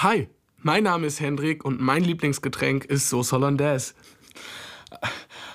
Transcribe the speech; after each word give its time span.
Hi, 0.00 0.28
mein 0.58 0.84
Name 0.84 1.08
ist 1.08 1.18
Hendrik 1.18 1.64
und 1.64 1.80
mein 1.80 2.04
Lieblingsgetränk 2.04 2.84
ist 2.84 3.08
Sauce 3.08 3.32
Hollandaise. 3.32 3.94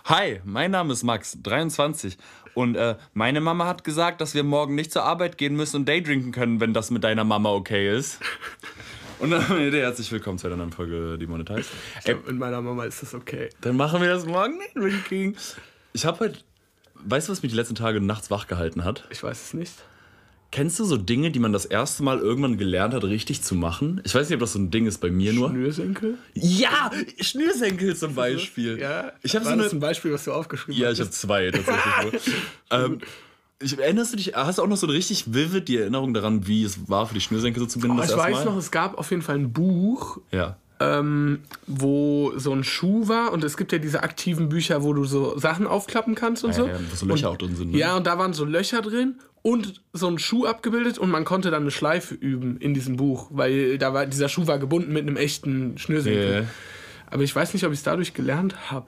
Hi, 0.03 0.41
mein 0.43 0.71
Name 0.71 0.91
ist 0.91 1.03
Max, 1.03 1.37
23. 1.41 2.17
Und 2.53 2.75
äh, 2.75 2.97
meine 3.13 3.39
Mama 3.39 3.67
hat 3.67 3.85
gesagt, 3.85 4.19
dass 4.19 4.33
wir 4.33 4.43
morgen 4.43 4.75
nicht 4.75 4.91
zur 4.91 5.03
Arbeit 5.03 5.37
gehen 5.37 5.55
müssen 5.55 5.77
und 5.77 5.87
Daydrinken 5.87 6.33
können, 6.33 6.59
wenn 6.59 6.73
das 6.73 6.91
mit 6.91 7.05
deiner 7.05 7.23
Mama 7.23 7.51
okay 7.51 7.97
ist. 7.97 8.19
Und 9.19 9.31
dann 9.31 9.43
herzlich 9.47 10.11
willkommen 10.11 10.37
zu 10.37 10.47
einer 10.47 10.57
neuen 10.57 10.73
Folge 10.73 11.17
Demonetized. 11.17 11.71
Ich 11.99 12.03
glaub, 12.03 12.27
mit 12.27 12.37
meiner 12.37 12.61
Mama 12.61 12.83
ist 12.83 13.01
das 13.01 13.13
okay. 13.13 13.49
Dann 13.61 13.77
machen 13.77 14.01
wir 14.01 14.09
das 14.09 14.25
morgen 14.25 14.59
Daydrinking. 14.75 15.37
Ich 15.93 16.05
habe 16.05 16.19
heute, 16.19 16.39
weißt 16.95 17.29
du, 17.29 17.31
was 17.31 17.43
mich 17.43 17.53
die 17.53 17.57
letzten 17.57 17.75
Tage 17.75 18.01
nachts 18.01 18.29
wach 18.29 18.47
gehalten 18.47 18.83
hat? 18.83 19.07
Ich 19.09 19.23
weiß 19.23 19.41
es 19.41 19.53
nicht. 19.53 19.85
Kennst 20.53 20.79
du 20.79 20.83
so 20.85 20.97
Dinge, 20.97 21.31
die 21.31 21.39
man 21.39 21.51
das 21.51 21.65
erste 21.65 22.03
Mal 22.03 22.19
irgendwann 22.19 22.59
gelernt 22.59 22.93
hat, 22.93 23.03
richtig 23.05 23.41
zu 23.41 23.55
machen? 23.55 24.01
Ich 24.05 24.13
weiß 24.13 24.29
nicht, 24.29 24.35
ob 24.35 24.39
das 24.41 24.53
so 24.53 24.59
ein 24.59 24.69
Ding 24.69 24.85
ist 24.85 24.99
bei 24.99 25.09
mir 25.09 25.33
nur. 25.33 25.49
Schnürsenkel? 25.49 26.19
Ja, 26.35 26.91
Schnürsenkel 27.19 27.95
zum 27.95 28.13
Beispiel. 28.13 28.77
Ja, 28.79 29.13
ich 29.23 29.33
habe 29.35 29.45
so 29.45 29.49
eine, 29.51 29.67
ein 29.67 29.79
Beispiel, 29.79 30.13
was 30.13 30.25
du 30.25 30.31
aufgeschrieben 30.31 30.79
Ja, 30.79 30.89
hast? 30.89 30.93
ich 30.93 30.99
habe 30.99 31.09
zwei 31.09 31.49
tatsächlich. 31.49 32.35
ähm, 32.69 32.99
ich, 33.63 33.79
erinnerst 33.79 34.13
du 34.13 34.17
dich, 34.17 34.35
hast 34.35 34.59
du 34.59 34.61
auch 34.61 34.67
noch 34.67 34.77
so 34.77 34.85
eine 34.85 34.95
richtig 34.95 35.33
vivid 35.33 35.67
die 35.69 35.77
Erinnerung 35.77 36.13
daran, 36.13 36.45
wie 36.45 36.63
es 36.63 36.87
war, 36.87 37.07
für 37.07 37.15
die 37.15 37.21
Schnürsenkel 37.21 37.59
so 37.59 37.65
zu 37.65 37.79
binden? 37.79 37.97
Oh, 37.99 38.03
ich 38.03 38.15
weiß 38.15 38.35
Mal? 38.35 38.45
noch, 38.45 38.57
es 38.57 38.69
gab 38.69 38.95
auf 38.99 39.09
jeden 39.09 39.23
Fall 39.23 39.39
ein 39.39 39.51
Buch, 39.51 40.19
Ja. 40.31 40.57
Ähm, 40.83 41.39
wo 41.67 42.33
so 42.37 42.51
ein 42.51 42.63
Schuh 42.63 43.07
war 43.07 43.31
und 43.31 43.43
es 43.43 43.55
gibt 43.57 43.71
ja 43.71 43.77
diese 43.77 44.03
aktiven 44.03 44.49
Bücher, 44.49 44.83
wo 44.83 44.93
du 44.93 45.05
so 45.05 45.37
Sachen 45.37 45.65
aufklappen 45.67 46.15
kannst 46.15 46.43
und 46.43 46.51
Ja, 46.51 46.55
so. 46.55 46.67
ja, 46.67 46.79
wo 46.91 46.95
so 46.95 47.05
Löcher 47.05 47.29
und, 47.29 47.35
auch 47.35 47.37
drin 47.37 47.55
sind, 47.55 47.71
ne? 47.71 47.77
Ja, 47.77 47.95
und 47.95 48.05
da 48.07 48.17
waren 48.17 48.33
so 48.33 48.45
Löcher 48.45 48.81
drin 48.81 49.15
und 49.41 49.81
so 49.93 50.07
ein 50.07 50.19
Schuh 50.19 50.45
abgebildet 50.45 50.97
und 50.97 51.09
man 51.09 51.25
konnte 51.25 51.51
dann 51.51 51.63
eine 51.63 51.71
Schleife 51.71 52.15
üben 52.15 52.57
in 52.57 52.73
diesem 52.73 52.95
Buch, 52.97 53.27
weil 53.31 53.77
da 53.77 53.93
war 53.93 54.05
dieser 54.05 54.29
Schuh 54.29 54.47
war 54.47 54.59
gebunden 54.59 54.93
mit 54.93 55.03
einem 55.03 55.17
echten 55.17 55.77
Schnürsenkel. 55.77 56.33
Ja. 56.33 56.47
Aber 57.13 57.21
ich 57.23 57.35
weiß 57.35 57.53
nicht, 57.53 57.63
ob 57.63 57.71
ich 57.71 57.77
es 57.79 57.83
dadurch 57.83 58.15
gelernt 58.15 58.71
habe. 58.71 58.87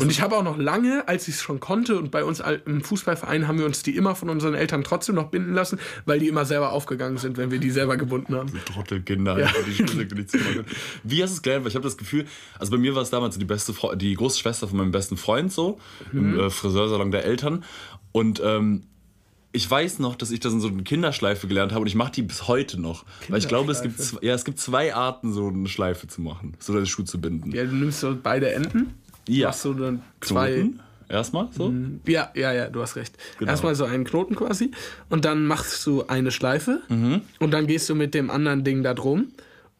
Und 0.00 0.10
ich 0.10 0.22
habe 0.22 0.34
auch 0.34 0.42
noch 0.42 0.56
lange, 0.56 1.06
als 1.06 1.28
ich 1.28 1.34
es 1.34 1.42
schon 1.42 1.60
konnte, 1.60 1.98
und 1.98 2.10
bei 2.10 2.24
uns 2.24 2.42
im 2.64 2.82
Fußballverein 2.82 3.46
haben 3.46 3.58
wir 3.58 3.66
uns 3.66 3.82
die 3.82 3.94
immer 3.94 4.14
von 4.14 4.30
unseren 4.30 4.54
Eltern 4.54 4.82
trotzdem 4.82 5.14
noch 5.14 5.28
binden 5.28 5.52
lassen, 5.52 5.78
weil 6.06 6.18
die 6.18 6.28
immer 6.28 6.46
selber 6.46 6.72
aufgegangen 6.72 7.18
sind, 7.18 7.36
wenn 7.36 7.50
wir 7.50 7.58
die 7.58 7.70
selber 7.70 7.98
gebunden 7.98 8.34
haben. 8.34 8.50
Trottelkinder, 8.64 9.38
ja. 9.38 9.50
die 9.66 10.26
zu 10.26 10.38
machen. 10.38 10.64
Wie 11.04 11.22
hast 11.22 11.32
du 11.32 11.36
es 11.36 11.42
gelernt? 11.42 11.64
Weil 11.64 11.68
ich 11.68 11.76
habe 11.76 11.84
das 11.84 11.98
Gefühl, 11.98 12.24
also 12.58 12.72
bei 12.72 12.78
mir 12.78 12.94
war 12.94 13.02
es 13.02 13.10
damals 13.10 13.34
so 13.34 13.38
die 13.38 13.44
beste 13.44 13.74
Fre 13.74 13.94
die 13.96 14.14
große 14.14 14.38
Schwester 14.38 14.66
von 14.66 14.78
meinem 14.78 14.92
besten 14.92 15.18
Freund 15.18 15.52
so, 15.52 15.78
Mhm. 16.12 16.18
im 16.18 16.40
äh, 16.40 16.50
Friseursalon 16.50 17.10
der 17.10 17.26
Eltern. 17.26 17.62
Und 18.12 18.40
ähm, 18.42 18.84
ich 19.52 19.70
weiß 19.70 20.00
noch, 20.00 20.16
dass 20.16 20.30
ich 20.30 20.40
das 20.40 20.52
in 20.52 20.60
so 20.60 20.68
einer 20.68 20.82
Kinderschleife 20.82 21.46
gelernt 21.48 21.72
habe 21.72 21.82
und 21.82 21.86
ich 21.86 21.94
mache 21.94 22.12
die 22.12 22.22
bis 22.22 22.46
heute 22.46 22.80
noch. 22.80 23.04
Weil 23.28 23.38
ich 23.38 23.48
glaube, 23.48 23.72
es 23.72 23.82
gibt, 23.82 23.98
ja, 24.22 24.34
es 24.34 24.44
gibt 24.44 24.58
zwei 24.58 24.94
Arten, 24.94 25.32
so 25.32 25.48
eine 25.48 25.68
Schleife 25.68 26.08
zu 26.08 26.20
machen, 26.20 26.54
so 26.58 26.74
einen 26.74 26.86
Schuh 26.86 27.04
zu 27.04 27.20
binden. 27.20 27.52
Ja, 27.52 27.64
du 27.64 27.74
nimmst 27.74 28.00
so 28.00 28.16
beide 28.20 28.52
Enden. 28.52 28.94
Ja. 29.28 29.48
Machst 29.48 29.62
so 29.62 29.72
dann 29.72 30.02
zwei. 30.20 30.54
Knoten, 30.54 30.80
Erstmal 31.08 31.48
so. 31.52 31.72
Ja, 32.06 32.30
ja, 32.34 32.52
ja, 32.52 32.68
du 32.68 32.82
hast 32.82 32.96
recht. 32.96 33.16
Genau. 33.38 33.50
Erstmal 33.50 33.74
so 33.74 33.84
einen 33.84 34.04
Knoten 34.04 34.34
quasi. 34.34 34.72
Und 35.08 35.24
dann 35.24 35.46
machst 35.46 35.86
du 35.86 36.06
eine 36.08 36.30
Schleife. 36.32 36.80
Mhm. 36.88 37.20
Und 37.38 37.52
dann 37.52 37.66
gehst 37.66 37.88
du 37.88 37.94
mit 37.94 38.12
dem 38.14 38.30
anderen 38.30 38.64
Ding 38.64 38.82
da 38.82 38.92
drum. 38.92 39.28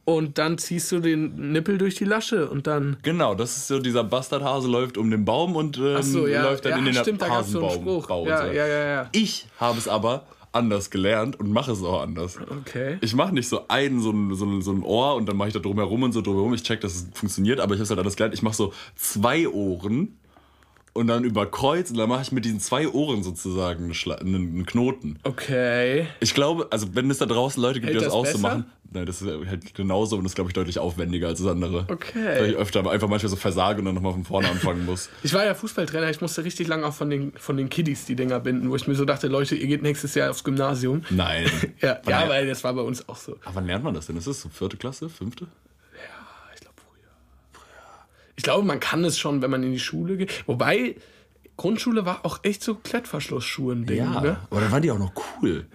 Und 0.09 0.39
dann 0.39 0.57
ziehst 0.57 0.93
du 0.93 1.01
den 1.01 1.51
Nippel 1.51 1.79
durch 1.79 1.97
die 1.97 2.05
Lasche 2.05 2.49
und 2.49 2.69
dann. 2.69 2.97
Genau, 3.03 3.35
das 3.35 3.57
ist 3.57 3.67
so, 3.67 3.81
dieser 3.81 4.05
Bastardhase 4.05 4.69
läuft 4.69 4.99
um 4.99 5.11
den 5.11 5.25
Baum 5.25 5.57
und 5.57 5.79
ähm, 5.79 6.01
so, 6.01 6.29
ja. 6.29 6.45
läuft 6.45 6.65
dann 6.65 6.73
ja, 6.73 6.79
in 6.79 6.85
den 6.85 6.95
stimmt, 6.95 7.23
da 7.23 7.43
so 7.43 7.67
einen. 7.67 7.85
Bau 7.85 8.21
und 8.21 8.29
Ja, 8.29 8.47
so. 8.47 8.53
ja, 8.53 8.67
ja, 8.69 8.85
ja. 8.87 9.09
Ich 9.11 9.49
habe 9.59 9.77
es 9.79 9.89
aber 9.89 10.23
anders 10.53 10.91
gelernt 10.91 11.41
und 11.41 11.51
mache 11.51 11.73
es 11.73 11.83
auch 11.83 12.03
anders. 12.03 12.39
Okay. 12.61 12.99
Ich 13.01 13.17
mache 13.17 13.35
nicht 13.35 13.49
so 13.49 13.67
ein, 13.67 14.01
so 14.01 14.11
ein, 14.13 14.33
so 14.37 14.47
ein, 14.47 14.63
so 14.63 14.71
ein 14.71 14.85
Ohr 14.85 15.17
und 15.17 15.29
dann 15.29 15.37
mache 15.37 15.49
ich 15.49 15.55
da 15.55 15.61
drumherum 15.61 16.05
und 16.05 16.13
so 16.13 16.23
drumherum. 16.23 16.55
Ich 16.55 16.63
check, 16.63 16.81
dass 16.83 16.95
es 16.95 17.09
funktioniert, 17.13 17.59
aber 17.59 17.75
ich 17.75 17.79
habe 17.81 17.85
es 17.85 17.91
halt 17.91 17.99
anders 17.99 18.15
gelernt. 18.15 18.35
Ich 18.35 18.43
mache 18.43 18.55
so 18.55 18.73
zwei 18.95 19.49
Ohren 19.49 20.21
und 20.97 21.07
dann 21.07 21.25
über 21.25 21.47
Kreuz 21.47 21.91
und 21.91 21.97
dann 21.99 22.09
mache 22.09 22.23
ich 22.23 22.33
mit 22.33 22.45
diesen 22.45 22.61
zwei 22.61 22.89
Ohren 22.89 23.23
sozusagen 23.23 23.85
einen, 23.85 23.93
Schla- 23.93 24.19
einen 24.21 24.67
Knoten. 24.67 25.19
Okay. 25.23 26.07
Ich 26.21 26.35
glaube, 26.35 26.67
also 26.71 26.89
wenn 26.95 27.11
es 27.11 27.19
da 27.19 27.27
draußen 27.27 27.63
Leute 27.63 27.81
gibt, 27.81 27.93
Hält 27.93 28.01
die 28.01 28.05
das, 28.05 28.13
das 28.13 28.15
auch 28.15 28.27
so 28.27 28.33
besser? 28.33 28.43
machen, 28.49 28.65
nein, 28.93 29.07
das 29.07 29.23
ist 29.23 29.29
halt 29.49 29.75
genauso 29.75 30.17
und 30.17 30.25
das 30.25 30.33
ist, 30.33 30.35
glaube 30.37 30.51
ich, 30.51 30.55
deutlich 30.55 30.79
aufwendiger 30.79 31.29
als 31.29 31.39
das 31.41 31.49
andere. 31.49 31.87
Okay. 31.89 32.41
Weil 32.41 32.51
ich 32.51 32.57
öfter 32.57 32.81
einfach 32.91 33.09
manchmal 33.09 33.31
so 33.31 33.37
versage 33.37 33.79
und 33.81 33.85
dann 33.85 33.95
nochmal 33.95 34.13
von 34.13 34.25
vorne 34.25 34.49
anfangen 34.49 34.85
muss. 34.87 35.09
Ich 35.23 35.33
war 35.35 35.45
ja 35.45 35.55
Fußballtrainer, 35.55 36.09
ich 36.11 36.21
musste 36.21 36.45
richtig 36.45 36.69
lange 36.69 36.87
auch 36.87 36.95
von 36.95 37.11
den, 37.11 37.33
von 37.37 37.57
den 37.57 37.69
Kiddies 37.69 38.05
die 38.07 38.17
Dinger 38.17 38.41
binden, 38.41 38.71
wo 38.71 38.77
ich 38.77 38.87
mir 38.87 38.95
so 38.95 39.05
dachte, 39.05 39.27
Leute, 39.29 39.55
ihr 39.57 39.67
geht 39.67 39.83
nächstes 39.83 40.15
Jahr 40.15 40.31
aufs 40.31 40.45
Gymnasium. 40.45 41.03
Nein. 41.11 41.47
Ja, 41.83 41.99
ja 42.09 42.29
weil 42.29 42.47
das 42.47 42.65
war 42.65 42.73
bei 42.75 42.81
uns 42.83 43.09
auch 43.09 43.17
so. 43.17 43.37
Aber 43.45 43.57
wann 43.57 43.67
lernt 43.67 43.85
man 43.85 43.93
das 43.95 44.07
denn? 44.07 44.17
Ist 44.17 44.27
das 44.27 44.41
so 44.41 44.49
vierte 44.49 44.77
Klasse, 44.77 45.09
fünfte? 45.09 45.47
Ich 48.37 48.43
glaube. 48.43 48.63
Ich 48.63 48.67
man 48.67 48.81
kann 48.81 49.05
es 49.05 49.19
schon, 49.19 49.43
wenn 49.43 49.51
man 49.51 49.63
in 49.63 49.73
die 49.73 49.79
Schule 49.79 50.17
geht. 50.17 50.45
Wobei, 50.47 50.97
Grundschule 51.57 52.05
war 52.05 52.27
auch 52.27 52.41
echt 52.43 52.63
so 52.63 52.75
Klettverschlussschuhe 52.75 53.75
ein 53.75 53.87
Ding. 53.87 53.99
Ne? 53.99 54.39
Aber 54.51 54.61
dann 54.61 54.71
waren 54.71 54.83
die 54.83 54.91
auch 54.91 54.99
noch 54.99 55.13
cool. 55.41 55.67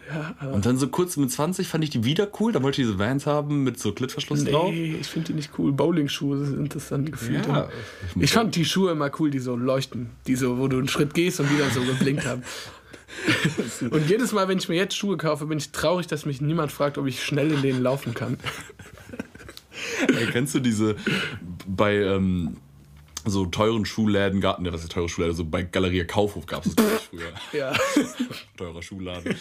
und 0.53 0.65
dann 0.65 0.77
so 0.77 0.87
kurz 0.89 1.17
mit 1.17 1.31
20 1.31 1.67
fand 1.67 1.83
ich 1.83 1.89
die 1.89 2.03
wieder 2.03 2.27
cool. 2.39 2.51
Dann 2.51 2.61
wollte 2.61 2.81
ich 2.81 2.87
diese 2.87 2.99
Vans 2.99 3.25
haben 3.25 3.63
mit 3.63 3.79
so 3.79 3.91
Klettverschluss 3.91 4.45
drauf. 4.45 4.69
Nee, 4.71 4.97
ich 5.01 5.07
finde 5.07 5.27
die 5.27 5.33
nicht 5.33 5.51
cool. 5.57 5.71
Bowlingschuhe 5.71 6.45
sind 6.45 6.75
das 6.75 6.89
dann 6.89 7.05
gefühlt. 7.05 7.47
Ja. 7.47 7.51
immer. 7.51 7.69
Ich 8.19 8.31
fand 8.31 8.55
die 8.55 8.65
Schuhe 8.65 8.91
immer 8.91 9.09
cool, 9.19 9.31
die 9.31 9.39
so 9.39 9.55
leuchten. 9.55 10.11
Die 10.27 10.35
so, 10.35 10.59
wo 10.59 10.67
du 10.67 10.77
einen 10.77 10.87
Schritt 10.87 11.15
gehst 11.15 11.39
und 11.39 11.49
die 11.49 11.57
dann 11.57 11.71
so 11.71 11.81
geblinkt 11.81 12.25
haben. 12.25 12.43
und 13.89 14.07
jedes 14.07 14.31
Mal, 14.33 14.47
wenn 14.47 14.59
ich 14.59 14.69
mir 14.69 14.75
jetzt 14.75 14.95
Schuhe 14.95 15.17
kaufe, 15.17 15.47
bin 15.47 15.57
ich 15.57 15.71
traurig, 15.71 16.07
dass 16.07 16.25
mich 16.25 16.41
niemand 16.41 16.71
fragt, 16.71 16.97
ob 16.97 17.07
ich 17.07 17.23
schnell 17.23 17.51
in 17.51 17.61
denen 17.61 17.81
laufen 17.81 18.13
kann. 18.13 18.37
Ey, 20.07 20.27
kennst 20.31 20.55
du 20.55 20.59
diese 20.59 20.95
bei 21.67 21.95
ähm, 21.95 22.57
so 23.25 23.45
teuren 23.45 23.85
Schuhläden, 23.85 24.41
Garten, 24.41 24.65
ja, 24.65 24.73
was 24.73 24.81
ist 24.83 24.91
teure 24.91 25.07
Schuhläden, 25.07 25.35
so 25.35 25.45
bei 25.45 25.63
Galeria 25.63 26.05
Kaufhof 26.05 26.45
gab 26.45 26.65
es 26.65 26.75
das 26.75 26.85
früher. 27.09 27.31
Ja. 27.53 27.73
Teurer 28.57 28.81
Schuhladen. 28.81 29.35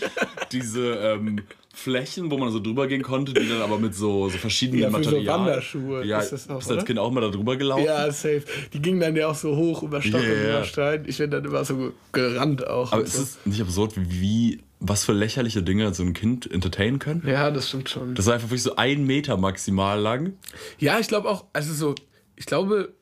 Diese 0.53 0.95
ähm, 0.97 1.41
Flächen, 1.73 2.31
wo 2.31 2.37
man 2.37 2.51
so 2.51 2.61
drüber 2.61 2.89
gehen 2.89 3.03
konnte, 3.03 3.33
die 3.33 3.49
dann 3.49 3.63
aber 3.63 3.79
mit 3.79 3.95
so, 3.95 4.29
so 4.29 4.37
verschiedenen 4.37 4.83
Ja, 4.83 4.89
für 4.89 5.05
so 5.05 5.11
Materialien. 5.13 5.47
Wanderschuhe 5.47 6.05
Ja, 6.05 6.19
ist 6.21 6.33
das 6.33 6.51
auch, 6.51 6.59
bist 6.59 6.71
du 6.71 6.75
als? 6.75 6.85
Kind 6.85 6.99
auch 6.99 7.11
mal 7.11 7.21
da 7.21 7.29
drüber 7.29 7.57
gelaufen? 7.57 7.85
Ja, 7.85 8.11
safe. 8.11 8.43
Die 8.73 8.83
gingen 8.83 9.01
dann 9.01 9.17
ja 9.17 9.29
auch 9.29 9.35
so 9.35 9.57
hoch 9.57 9.83
über 9.83 10.03
Stock 10.03 10.23
Ja, 10.23 10.29
und 10.31 10.41
über 10.43 10.65
Stein. 10.65 11.05
Ich 11.07 11.19
bin 11.19 11.31
dann 11.31 11.45
immer 11.45 11.65
so 11.65 11.93
gerannt 12.13 12.67
auch. 12.67 12.93
Aber 12.93 13.03
ist 13.03 13.15
so. 13.15 13.23
es 13.23 13.39
nicht 13.45 13.61
absurd, 13.63 13.93
wie, 13.97 14.61
was 14.81 15.05
für 15.05 15.13
lächerliche 15.13 15.63
Dinge 15.63 15.93
so 15.95 16.03
ein 16.03 16.15
Kind 16.15 16.51
entertainen 16.51 16.99
können? 16.99 17.23
Ja, 17.27 17.51
das 17.51 17.69
stimmt 17.69 17.89
schon. 17.91 18.15
Das 18.15 18.27
war 18.27 18.35
einfach 18.35 18.49
wirklich 18.49 18.63
so 18.63 18.77
ein 18.77 19.05
Meter 19.05 19.37
maximal 19.37 20.01
lang. 20.01 20.33
Ja, 20.79 20.99
ich 20.99 21.07
glaube 21.09 21.29
auch, 21.29 21.45
also 21.53 21.73
so, 21.75 21.95
ich 22.37 22.47
glaube, 22.47 22.93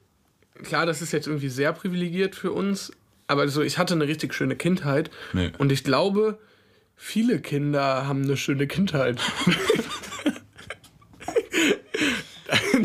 klar, 0.65 0.87
das 0.87 1.01
ist 1.03 1.13
jetzt 1.13 1.27
irgendwie 1.29 1.49
sehr 1.49 1.73
privilegiert 1.73 2.35
für 2.35 2.53
uns, 2.53 2.91
aber 3.29 3.47
so, 3.49 3.63
ich 3.63 3.79
hatte 3.79 3.95
eine 3.95 4.09
richtig 4.09 4.35
schöne 4.35 4.57
Kindheit 4.57 5.11
Nee. 5.33 5.53
und 5.59 5.71
ich 5.71 5.85
glaube, 5.85 6.39
viele 6.97 7.41
Kinder 7.41 8.07
haben 8.09 8.25
eine 8.25 8.37
schöne 8.37 8.67
Kindheit. 8.67 9.21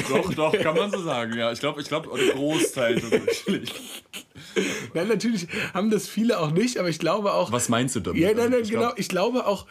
Doch, 0.10 0.34
doch, 0.34 0.52
kann 0.60 0.76
man 0.76 0.92
so 0.92 1.02
sagen, 1.02 1.38
ja. 1.38 1.52
Ich 1.52 1.60
glaube, 1.60 1.80
ich 1.82 1.88
glaube, 1.88 2.10
der 2.18 2.34
Großteil 2.34 3.00
tatsächlich. 3.00 3.72
Nein, 4.94 5.08
natürlich 5.08 5.48
haben 5.74 5.90
das 5.90 6.08
viele 6.08 6.40
auch 6.40 6.52
nicht, 6.52 6.78
aber 6.78 6.90
ich 6.90 7.00
glaube 7.00 7.34
auch. 7.34 7.52
Was 7.52 7.70
meinst 7.70 7.96
du 7.96 8.00
damit? 8.00 8.22
Ja, 8.22 8.34
nein, 8.34 8.52
nein, 8.52 8.62
ich 8.64 8.70
genau. 8.70 8.82
glaub, 8.88 9.00
Ich 9.00 9.10
glaube 9.10 9.46
auch, 9.48 9.66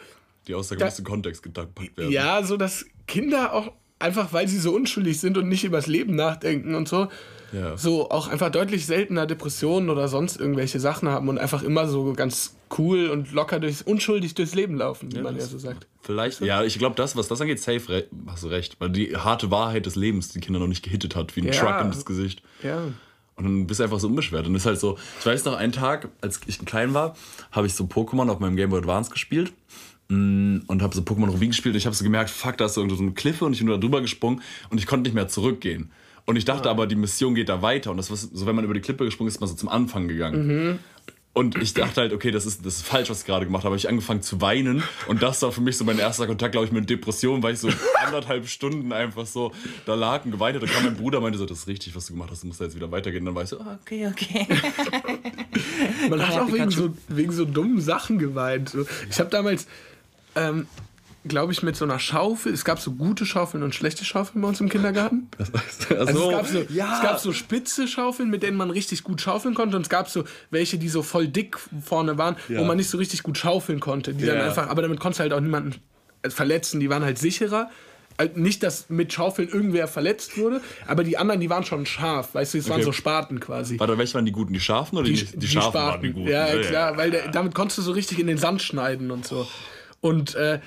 die 0.49 0.55
Aussage 0.55 0.79
Da- 0.81 0.87
muss 0.87 0.99
in 0.99 1.05
Kontext 1.05 1.43
gepackt 1.43 1.77
werden. 1.97 2.11
ja, 2.11 2.43
so 2.43 2.57
dass 2.57 2.85
Kinder 3.07 3.53
auch 3.55 3.73
einfach, 3.99 4.33
weil 4.33 4.49
sie 4.49 4.59
so 4.59 4.75
unschuldig 4.75 5.21
sind 5.21 5.39
und 5.39 5.49
nicht 5.49 5.63
übers 5.65 5.87
Leben 5.87 6.17
nachdenken 6.17 6.75
und 6.75 6.89
so, 6.89 7.07
Ja. 7.53 7.77
so 7.77 8.11
auch 8.11 8.27
einfach 8.29 8.51
deutlich 8.51 8.87
seltener 8.87 9.27
Depressionen 9.27 9.91
oder 9.91 10.09
sonst 10.09 10.41
irgendwelche 10.41 10.81
Sachen 10.81 11.09
haben 11.09 11.29
und 11.29 11.39
einfach 11.39 11.63
immer 11.63 11.87
so 11.87 12.13
ganz 12.15 12.57
cool 12.79 13.09
und 13.11 13.31
locker 13.33 13.61
durchs, 13.61 13.83
unschuldig 13.83 14.35
durchs 14.35 14.55
Leben 14.55 14.75
laufen, 14.77 15.15
wie 15.15 15.21
man 15.21 15.37
ja 15.37 15.43
so 15.45 15.59
sagt. 15.59 15.87
Vielleicht, 16.01 16.41
ja, 16.41 16.65
ich 16.65 16.79
glaube, 16.79 16.97
das, 16.97 17.15
was 17.15 17.29
das 17.29 17.41
angeht, 17.41 17.61
safe, 17.61 17.89
re 17.89 18.07
hast 18.27 18.43
du 18.43 18.49
recht. 18.49 18.77
Weil 18.81 18.91
die 18.91 19.15
harte 19.17 19.51
Wahrheit 19.53 19.87
des 19.87 19.95
Lebens 19.95 20.31
die 20.31 20.41
Kinder 20.41 20.59
noch 20.59 20.67
nicht 20.67 20.83
gehittet 20.83 21.15
hat, 21.15 21.37
wie 21.37 21.43
ein 21.43 21.47
Ja. 21.47 21.53
Truck 21.53 21.81
in 21.85 21.91
das 21.93 22.05
Gesicht. 22.05 22.43
Ja. 22.65 22.83
Und 23.37 23.45
dann 23.45 23.67
bist 23.67 23.81
du 23.81 23.85
einfach 23.85 23.99
so 23.99 24.09
unbeschwert. 24.09 24.47
Und 24.47 24.55
ist 24.55 24.67
halt 24.67 24.79
so, 24.79 24.99
ich 25.21 25.27
weiß 25.27 25.45
noch, 25.45 25.57
einen 25.57 25.73
Tag, 25.73 26.09
als 26.21 26.41
ich 26.47 26.59
klein 26.65 26.95
war, 26.95 27.17
habe 27.51 27.67
ich 27.67 27.75
so 27.75 27.85
Pokémon 27.85 28.31
auf 28.31 28.41
meinem 28.41 28.57
Game 28.57 28.71
Boy 28.71 28.81
Advance 28.81 29.11
gespielt. 29.11 29.53
Mm, 30.09 30.59
Und 30.67 30.83
habe 30.83 30.95
so 30.95 31.01
Pokémon 31.03 31.29
Rubin 31.31 31.51
gespielt. 31.51 31.75
Und 31.75 31.79
ich 31.79 31.87
habe 31.87 31.97
so 31.97 32.05
gemerkt, 32.05 32.31
fuck, 32.31 32.59
da 32.59 32.67
ist 32.67 32.75
so 32.75 32.83
eine 32.83 33.13
Kliffe 33.13 33.45
und 33.45 33.53
ich 33.55 33.61
bin 33.61 33.69
da 33.69 33.79
drüber 33.79 34.01
gesprungen 34.01 34.43
und 34.71 34.79
ich 34.79 34.87
konnte 34.87 35.05
nicht 35.05 35.15
mehr 35.15 35.29
zurückgehen. 35.29 35.91
Und 36.25 36.37
ich 36.37 36.45
dachte 36.45 36.71
aber, 36.71 36.87
die 36.87 36.95
Mission 36.95 37.35
geht 37.35 37.49
da 37.49 37.63
weiter. 37.63 37.91
Und 37.91 37.97
das 37.97 38.11
war 38.11 38.17
so, 38.17 38.47
wenn 38.47 38.55
man 38.55 38.65
über 38.65 38.75
die 38.75 38.81
Klippe 38.81 39.05
gesprungen 39.05 39.29
ist, 39.29 39.35
ist 39.37 39.41
man 39.41 39.49
so 39.49 39.57
zum 39.57 39.69
Anfang 39.69 40.07
gegangen. 40.09 40.79
Und 41.35 41.57
ich 41.57 41.73
dachte 41.73 42.03
halt, 42.03 42.13
okay, 42.13 42.31
das 42.31 42.45
ist, 42.45 42.67
das 42.67 42.77
ist 42.77 42.83
falsch, 42.87 43.09
was 43.09 43.21
ich 43.21 43.27
gerade 43.27 43.47
gemacht 43.47 43.65
habe. 43.65 43.71
Habe 43.71 43.79
ich 43.79 43.89
angefangen 43.89 44.21
zu 44.21 44.43
weinen. 44.43 44.83
Und 45.07 45.23
das 45.23 45.41
war 45.41 45.51
für 45.51 45.63
mich 45.63 45.79
so 45.79 45.85
mein 45.85 45.99
erster 45.99 46.27
Kontakt, 46.27 46.53
glaube 46.53 46.67
ich, 46.67 46.73
mit 46.73 46.91
Depressionen, 46.91 47.43
weil 47.43 47.55
ich 47.55 47.61
so 47.61 47.71
anderthalb 48.05 48.47
Stunden 48.49 48.93
einfach 48.93 49.25
so 49.25 49.51
da 49.87 49.95
lag 49.95 50.27
und 50.27 50.33
geweint 50.33 50.57
habe. 50.57 50.67
Da 50.67 50.73
kam 50.73 50.85
mein 50.85 50.95
Bruder 50.95 51.19
und 51.19 51.25
meinte 51.25 51.39
so, 51.39 51.47
das 51.47 51.61
ist 51.61 51.69
richtig, 51.69 51.97
was 51.97 52.07
du 52.07 52.13
gemacht 52.13 52.31
hast, 52.31 52.43
du 52.43 52.49
musst 52.49 52.61
da 52.61 52.67
jetzt 52.67 52.77
wieder 52.77 52.91
weitergehen. 52.91 53.23
Und 53.23 53.27
dann 53.27 53.35
war 53.35 53.45
ich 53.45 53.49
so, 53.49 53.61
ah, 53.61 53.79
okay, 53.81 54.09
okay. 54.09 54.47
Man 56.11 56.27
hat 56.27 56.39
auch 56.39 56.53
wegen 56.53 56.71
so, 56.71 56.95
wegen 57.09 57.33
so 57.33 57.47
dummen 57.47 57.81
Sachen 57.81 58.19
geweint. 58.19 58.69
So, 58.69 58.85
Ich 59.09 59.19
habe 59.19 59.31
damals, 59.31 59.67
ähm, 60.37 60.67
glaube 61.25 61.53
ich, 61.53 61.63
mit 61.63 61.77
so 61.77 61.85
einer 61.85 61.99
Schaufel. 61.99 62.53
Es 62.53 62.65
gab 62.65 62.81
so 62.81 62.93
gute 62.93 63.25
Schaufeln 63.27 63.63
und 63.63 63.75
schlechte 63.75 64.05
Schaufeln 64.05 64.43
bei 64.43 64.49
uns 64.49 64.61
im 64.61 64.69
Kindergarten. 64.69 65.29
Also, 65.39 65.97
Also 65.97 66.31
es, 66.31 66.37
gab 66.37 66.47
so, 66.47 66.59
ja. 66.75 66.97
es 66.97 67.03
gab 67.03 67.19
so 67.21 67.33
spitze 67.33 67.87
Schaufeln, 67.87 68.29
mit 68.31 68.43
denen 68.43 68.57
man 68.57 68.71
richtig 68.71 69.05
gut 69.05 69.21
schaufeln 69.21 69.55
konnte. 69.55 69.77
Und 69.77 69.83
es 69.83 69.89
gab 69.89 70.09
so 70.09 70.25
welche, 70.51 70.79
die 70.79 70.89
so 70.89 71.03
voll 71.03 71.29
dick 71.29 71.57
vorne 71.85 72.19
waren, 72.19 72.37
wo 72.49 72.55
Ja. 72.55 72.63
man 72.65 72.77
nicht 72.77 72.91
so 72.91 72.99
richtig 72.99 73.23
gut 73.23 73.39
schaufeln 73.39 73.79
konnte. 73.81 74.15
Die 74.15 74.25
dann 74.27 74.37
Ja. 74.39 74.45
einfach, 74.47 74.69
aber 74.69 74.83
damit 74.83 74.99
konntest 75.01 75.21
du 75.21 75.23
halt 75.23 75.33
auch 75.33 75.41
niemanden 75.41 75.77
verletzen. 76.29 76.81
Die 76.81 76.89
waren 76.91 77.05
halt 77.05 77.19
sicherer. 77.19 77.71
Also 78.19 78.39
Nicht, 78.39 78.63
dass 78.63 78.91
mit 78.91 79.13
Schaufeln 79.13 79.49
irgendwer 79.49 79.89
verletzt 79.89 80.37
wurde, 80.37 80.61
aber 80.87 81.03
die 81.03 81.17
anderen, 81.17 81.41
die 81.41 81.49
waren 81.49 81.65
schon 81.65 81.87
scharf. 81.87 82.35
Weißt 82.35 82.53
du, 82.55 82.59
es 82.59 82.69
waren 82.69 82.77
Okay. 82.77 82.85
so 82.85 82.93
Spaten 82.93 83.41
quasi. 83.41 83.79
Warte, 83.81 83.97
welche 83.97 84.15
waren 84.15 84.27
die 84.27 84.33
guten? 84.33 84.53
Die 84.53 84.61
scharfen 84.61 84.99
oder 84.99 85.09
die, 85.09 85.15
die, 85.25 85.37
die 85.39 85.49
scharfen 85.49 85.75
waren 85.81 86.03
die 86.03 86.13
guten? 86.13 86.29
Ja, 86.29 86.47
klar, 86.59 86.97
weil 86.99 87.11
der, 87.11 87.29
damit 87.31 87.55
konntest 87.55 87.79
du 87.79 87.83
so 87.83 87.93
richtig 87.93 88.19
in 88.19 88.27
den 88.27 88.37
Sand 88.39 88.61
schneiden 88.61 89.11
und 89.11 89.27
so. 89.27 89.47
Und 90.03 90.35
äh, 90.35 90.61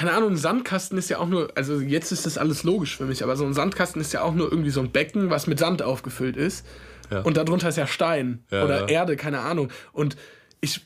keine 0.00 0.12
Ahnung, 0.12 0.30
ein 0.30 0.36
Sandkasten 0.38 0.96
ist 0.96 1.10
ja 1.10 1.18
auch 1.18 1.28
nur, 1.28 1.50
also 1.56 1.78
jetzt 1.78 2.10
ist 2.10 2.24
das 2.24 2.38
alles 2.38 2.62
logisch 2.62 2.96
für 2.96 3.04
mich, 3.04 3.22
aber 3.22 3.36
so 3.36 3.44
ein 3.44 3.52
Sandkasten 3.52 4.00
ist 4.00 4.14
ja 4.14 4.22
auch 4.22 4.32
nur 4.32 4.50
irgendwie 4.50 4.70
so 4.70 4.80
ein 4.80 4.92
Becken, 4.92 5.28
was 5.28 5.46
mit 5.46 5.58
Sand 5.58 5.82
aufgefüllt 5.82 6.38
ist. 6.38 6.64
Ja. 7.10 7.20
Und 7.20 7.36
darunter 7.36 7.68
ist 7.68 7.76
ja 7.76 7.86
Stein 7.86 8.42
Ja, 8.50 8.64
oder 8.64 8.80
ja. 8.80 8.88
Erde, 8.88 9.16
keine 9.16 9.40
Ahnung. 9.40 9.68
Und 9.92 10.16
ich 10.62 10.80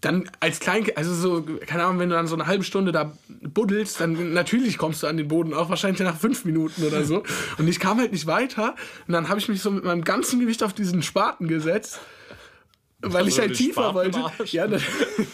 dann 0.00 0.28
als 0.40 0.58
Kleinkind, 0.58 0.98
also 0.98 1.14
so, 1.14 1.46
keine 1.64 1.84
Ahnung, 1.84 2.00
wenn 2.00 2.08
du 2.08 2.16
dann 2.16 2.26
so 2.26 2.34
eine 2.34 2.48
halbe 2.48 2.64
Stunde 2.64 2.90
da 2.90 3.12
buddelst, 3.42 4.00
dann 4.00 4.32
natürlich 4.32 4.78
kommst 4.78 5.04
du 5.04 5.06
an 5.06 5.16
den 5.16 5.28
Boden, 5.28 5.54
auch 5.54 5.70
wahrscheinlich 5.70 6.00
nach 6.00 6.16
fünf 6.16 6.44
Minuten 6.44 6.82
oder 6.82 7.04
so. 7.04 7.22
Und 7.58 7.68
ich 7.68 7.78
kam 7.78 7.98
halt 8.00 8.10
nicht 8.10 8.26
weiter. 8.26 8.74
Und 9.06 9.12
dann 9.12 9.28
habe 9.28 9.38
ich 9.38 9.48
mich 9.48 9.62
so 9.62 9.70
mit 9.70 9.84
meinem 9.84 10.02
ganzen 10.02 10.40
Gewicht 10.40 10.64
auf 10.64 10.72
diesen 10.72 11.02
Spaten 11.02 11.46
gesetzt. 11.46 12.00
Weil 13.02 13.28
ich 13.28 13.38
halt 13.38 13.54
tiefer 13.54 13.92
wollte. 13.94 14.24
Ja, 14.46 14.66
dann, 14.66 14.80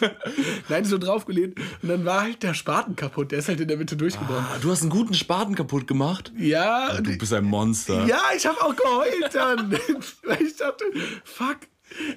nein, 0.69 0.83
so 0.85 0.97
draufgelehnt. 0.97 1.57
Und 1.81 1.89
dann 1.89 2.03
war 2.05 2.21
halt 2.23 2.43
der 2.43 2.53
Spaten 2.53 2.95
kaputt. 2.95 3.31
Der 3.31 3.39
ist 3.39 3.47
halt 3.47 3.61
in 3.61 3.67
der 3.69 3.77
Mitte 3.77 3.95
durchgebrochen. 3.95 4.45
Ah, 4.53 4.57
du 4.61 4.69
hast 4.69 4.81
einen 4.81 4.89
guten 4.89 5.13
Spaten 5.13 5.55
kaputt 5.55 5.87
gemacht? 5.87 6.33
Ja, 6.37 6.99
Du 7.01 7.17
bist 7.17 7.31
ein 7.33 7.45
Monster. 7.45 8.05
ja, 8.05 8.21
ich 8.35 8.45
habe 8.45 8.61
auch 8.61 8.75
geheult 8.75 9.33
dann. 9.33 9.71
Weil 10.23 10.41
ich 10.41 10.57
dachte, 10.57 10.83
fuck, 11.23 11.57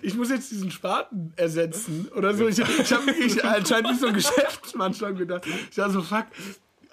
ich 0.02 0.14
muss 0.16 0.31
jetzt 0.31 0.50
diesen 0.50 0.70
Spaten 0.72 1.32
ersetzen. 1.37 2.08
Oder 2.16 2.34
so. 2.34 2.48
Ich, 2.48 2.58
ich 2.58 2.93
habe 2.93 3.06
wirklich 3.06 3.44
anscheinend 3.44 3.90
wie 3.90 3.98
so 3.98 4.06
ein 4.08 4.14
Geschäftsmann 4.14 4.94
schon 4.94 5.16
gedacht. 5.16 5.44
Ich 5.70 5.76
dachte 5.76 5.93
so, 5.93 6.02
fuck. 6.02 6.26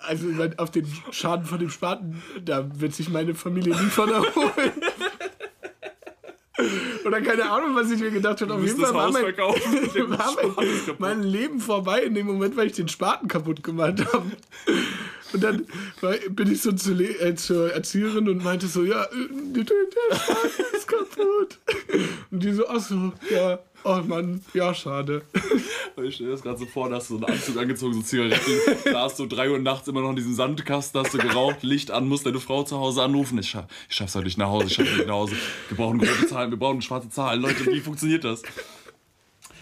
Also 0.05 0.27
auf 0.57 0.69
den 0.69 0.85
Schaden 1.11 1.45
von 1.45 1.59
dem 1.59 1.69
Spaten, 1.69 2.21
da 2.43 2.67
wird 2.77 2.93
sich 2.93 3.07
meine 3.07 3.33
Familie 3.35 3.73
nie 3.73 3.87
von 3.89 4.09
erholen. 4.11 4.73
Oder 7.05 7.21
keine 7.21 7.49
Ahnung, 7.49 7.75
was 7.75 7.91
ich 7.91 7.99
mir 7.99 8.11
gedacht 8.11 8.41
habe. 8.41 8.53
Auf 8.53 8.63
jeden 8.63 8.79
Fall 8.79 8.93
war 8.93 9.11
mein, 9.11 9.35
war 9.35 10.95
mein, 10.97 11.23
Leben 11.23 11.59
vorbei 11.59 12.03
in 12.03 12.13
dem 12.13 12.27
Moment, 12.27 12.55
weil 12.55 12.67
ich 12.67 12.73
den 12.73 12.87
Spaten 12.87 13.27
kaputt 13.27 13.63
gemacht 13.63 14.05
habe. 14.13 14.31
Und 15.33 15.43
dann 15.43 15.65
bin 16.29 16.51
ich 16.51 16.61
so 16.61 16.71
zu, 16.71 16.93
äh, 16.93 17.35
zur 17.35 17.73
Erzieherin 17.73 18.29
und 18.29 18.43
meinte 18.43 18.67
so, 18.67 18.83
ja, 18.83 19.03
äh, 19.03 19.07
der 19.53 19.65
Spaten 20.15 20.65
ist 20.75 20.87
kaputt. 20.87 21.59
Und 22.31 22.43
die 22.43 22.53
so, 22.53 22.67
ach 22.67 22.79
so, 22.79 23.13
ja, 23.29 23.59
oh 23.83 24.01
Mann, 24.05 24.41
ja, 24.53 24.73
schade. 24.73 25.23
Ich 26.01 26.15
stell 26.15 26.27
dir 26.27 26.31
das 26.31 26.41
gerade 26.41 26.57
so 26.57 26.65
vor, 26.65 26.89
da 26.89 26.95
hast 26.95 27.09
du 27.09 27.17
so 27.17 27.25
einen 27.25 27.35
Anzug 27.35 27.57
angezogen, 27.57 27.93
so 27.93 28.01
Zigaretten, 28.01 28.51
da 28.85 29.01
hast 29.01 29.19
du 29.19 29.25
3 29.27 29.51
Uhr 29.51 29.59
nachts 29.59 29.87
immer 29.87 30.01
noch 30.01 30.09
in 30.09 30.15
diesem 30.15 30.33
Sandkasten, 30.33 30.99
hast 31.01 31.13
du 31.13 31.19
geraucht, 31.19 31.61
Licht 31.61 31.91
an, 31.91 32.07
musst 32.07 32.25
deine 32.25 32.39
Frau 32.39 32.63
zu 32.63 32.79
Hause 32.79 33.03
anrufen. 33.03 33.37
Ich, 33.37 33.49
scha 33.49 33.67
ich 33.89 33.95
schaff's 33.95 34.15
heute 34.15 34.25
nicht 34.25 34.37
nach 34.37 34.47
Hause, 34.47 34.67
ich 34.67 34.73
schaff's 34.73 34.91
nicht 34.91 35.05
nach 35.07 35.13
Hause. 35.13 35.35
Wir 35.69 35.77
brauchen 35.77 35.99
grobe 35.99 36.27
Zahlen, 36.27 36.49
wir 36.49 36.57
brauchen 36.57 36.81
schwarze 36.81 37.09
Zahlen. 37.09 37.41
Leute, 37.41 37.65
wie 37.67 37.79
funktioniert 37.79 38.23
das? 38.23 38.41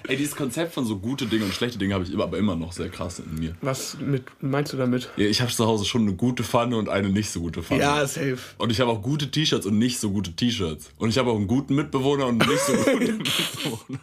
Ey, 0.07 0.17
dieses 0.17 0.35
Konzept 0.35 0.73
von 0.73 0.85
so 0.85 0.97
gute 0.97 1.25
Dinge 1.27 1.45
und 1.45 1.53
schlechte 1.53 1.77
Dinge 1.77 1.93
habe 1.93 2.03
ich 2.03 2.11
immer, 2.11 2.23
aber 2.23 2.37
immer 2.37 2.55
noch 2.55 2.71
sehr 2.71 2.89
krass 2.89 3.19
in 3.19 3.39
mir. 3.39 3.55
Was 3.61 3.97
mit, 3.99 4.23
meinst 4.41 4.73
du 4.73 4.77
damit? 4.77 5.09
Ja, 5.15 5.25
Ich 5.25 5.41
habe 5.41 5.51
zu 5.51 5.65
Hause 5.67 5.85
schon 5.85 6.01
eine 6.01 6.13
gute 6.13 6.43
Pfanne 6.43 6.77
und 6.77 6.89
eine 6.89 7.09
nicht 7.09 7.29
so 7.29 7.41
gute 7.41 7.61
Pfanne. 7.61 7.81
Ja, 7.81 8.07
safe. 8.07 8.37
Und 8.57 8.71
ich 8.71 8.79
habe 8.79 8.89
auch 8.89 9.01
gute 9.01 9.29
T-Shirts 9.29 9.65
und 9.65 9.77
nicht 9.77 9.99
so 9.99 10.09
gute 10.11 10.33
T-Shirts. 10.35 10.91
Und 10.97 11.09
ich 11.09 11.17
habe 11.19 11.29
auch 11.29 11.35
einen 11.35 11.47
guten 11.47 11.75
Mitbewohner 11.75 12.25
und 12.27 12.39
nicht 12.39 12.59
so 12.61 12.73
gute 12.73 13.11
Mitbewohner. 13.13 13.99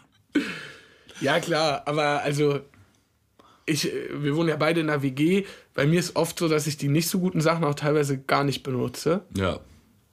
Ja, 1.20 1.40
klar, 1.40 1.82
aber 1.86 2.22
also, 2.22 2.60
ich, 3.66 3.92
äh, 3.92 4.22
wir 4.22 4.36
wohnen 4.36 4.48
ja 4.48 4.56
beide 4.56 4.80
in 4.80 4.90
einer 4.90 5.02
WG. 5.02 5.44
Bei 5.74 5.86
mir 5.86 6.00
ist 6.00 6.16
oft 6.16 6.38
so, 6.38 6.48
dass 6.48 6.66
ich 6.66 6.76
die 6.76 6.88
nicht 6.88 7.08
so 7.08 7.18
guten 7.18 7.40
Sachen 7.40 7.64
auch 7.64 7.74
teilweise 7.74 8.18
gar 8.18 8.44
nicht 8.44 8.62
benutze. 8.62 9.22
Ja. 9.36 9.60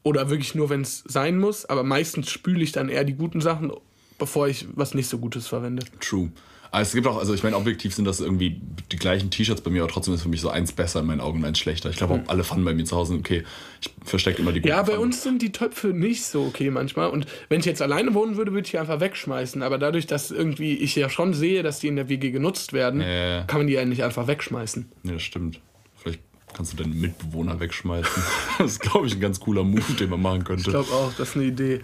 Oder 0.03 0.29
wirklich 0.29 0.53
nur, 0.53 0.69
wenn 0.69 0.81
es 0.81 1.03
sein 1.07 1.37
muss. 1.37 1.65
Aber 1.65 1.83
meistens 1.83 2.29
spüle 2.29 2.63
ich 2.63 2.71
dann 2.71 2.89
eher 2.89 3.03
die 3.03 3.15
guten 3.15 3.41
Sachen, 3.41 3.71
bevor 4.19 4.47
ich 4.47 4.67
was 4.73 4.93
nicht 4.93 5.07
so 5.07 5.17
Gutes 5.17 5.47
verwende. 5.47 5.85
True. 5.99 6.31
Aber 6.71 6.81
es 6.81 6.93
gibt 6.93 7.07
auch, 7.07 7.17
also 7.17 7.33
ich 7.33 7.43
meine, 7.43 7.55
objektiv 7.55 7.93
sind 7.93 8.05
das 8.05 8.19
irgendwie 8.19 8.61
die 8.91 8.95
gleichen 8.97 9.29
T-Shirts 9.29 9.61
bei 9.61 9.71
mir, 9.71 9.83
aber 9.83 9.91
trotzdem 9.91 10.13
ist 10.13 10.21
für 10.23 10.29
mich 10.29 10.41
so 10.41 10.49
eins 10.49 10.71
besser 10.71 10.99
in 10.99 11.05
meinen 11.05 11.21
Augen 11.21 11.39
und 11.39 11.45
eins 11.45 11.59
schlechter. 11.59 11.89
Ich 11.89 11.97
glaube 11.97 12.15
auch 12.15 12.29
alle 12.29 12.43
Pfannen 12.43 12.65
bei 12.65 12.73
mir 12.73 12.85
zu 12.85 12.95
Hause 12.95 13.13
sind 13.13 13.19
okay. 13.19 13.43
Ich 13.81 13.91
verstecke 14.03 14.41
immer 14.41 14.51
die 14.51 14.59
guten 14.59 14.69
Ja, 14.69 14.81
bei 14.81 14.93
Pfannen. 14.93 15.01
uns 15.01 15.23
sind 15.23 15.41
die 15.41 15.51
Töpfe 15.51 15.87
nicht 15.87 16.25
so 16.25 16.43
okay 16.43 16.69
manchmal. 16.69 17.09
Und 17.09 17.27
wenn 17.49 17.59
ich 17.59 17.65
jetzt 17.65 17.81
alleine 17.81 18.13
wohnen 18.13 18.37
würde, 18.37 18.51
würde 18.51 18.65
ich 18.65 18.71
die 18.71 18.77
einfach 18.77 18.99
wegschmeißen. 18.99 19.63
Aber 19.63 19.77
dadurch, 19.77 20.07
dass 20.07 20.31
irgendwie 20.31 20.73
ich 20.73 20.95
ja 20.95 21.09
schon 21.09 21.33
sehe, 21.33 21.63
dass 21.63 21.79
die 21.79 21.87
in 21.87 21.95
der 21.95 22.09
WG 22.09 22.31
genutzt 22.31 22.73
werden, 22.73 23.01
ja. 23.01 23.43
kann 23.43 23.59
man 23.59 23.67
die 23.67 23.73
ja 23.73 23.85
nicht 23.85 24.03
einfach 24.03 24.27
wegschmeißen. 24.27 24.89
Ja, 25.03 25.13
das 25.13 25.23
stimmt. 25.23 25.59
Vielleicht 25.95 26.19
kannst 26.53 26.73
du 26.73 26.77
deine 26.77 26.95
Mitbewohner 26.95 27.59
wegschmeißen. 27.59 28.23
das 28.57 28.71
ist, 28.71 28.79
glaube 28.79 29.07
ich, 29.07 29.13
ein 29.13 29.21
ganz 29.21 29.39
cooler 29.39 29.63
Move, 29.63 29.93
den 29.99 30.09
man 30.09 30.21
machen 30.21 30.43
könnte. 30.43 30.63
Ich 30.63 30.69
glaube 30.69 30.91
auch, 30.91 31.13
das 31.17 31.29
ist 31.29 31.35
eine 31.35 31.45
Idee. 31.45 31.81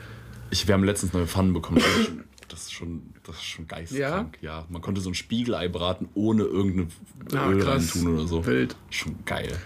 Ich, 0.49 0.67
wir 0.67 0.73
haben 0.73 0.83
letztens 0.83 1.13
neue 1.13 1.27
Pfannen 1.27 1.53
bekommen. 1.53 1.81
Das 2.51 2.63
ist 2.63 2.73
schon- 2.73 3.03
Das 3.23 3.35
ist 3.37 3.43
schon, 3.43 3.65
schon 3.65 3.67
geistkrank. 3.67 4.37
Ja? 4.41 4.65
man 4.69 4.81
konnte 4.81 4.99
so 5.01 5.09
ein 5.09 5.13
Spiegelei 5.15 5.67
braten, 5.69 6.09
ohne 6.13 6.43
irgendeine 6.43 6.87
Ja, 7.31 7.49
Öl 7.49 7.59
krass. 7.63 7.95
reintun 7.95 8.15
oder 8.15 8.27
so. 8.27 8.45
Wild. 8.45 8.75
Schon 8.89 9.15
geil. 9.25 9.57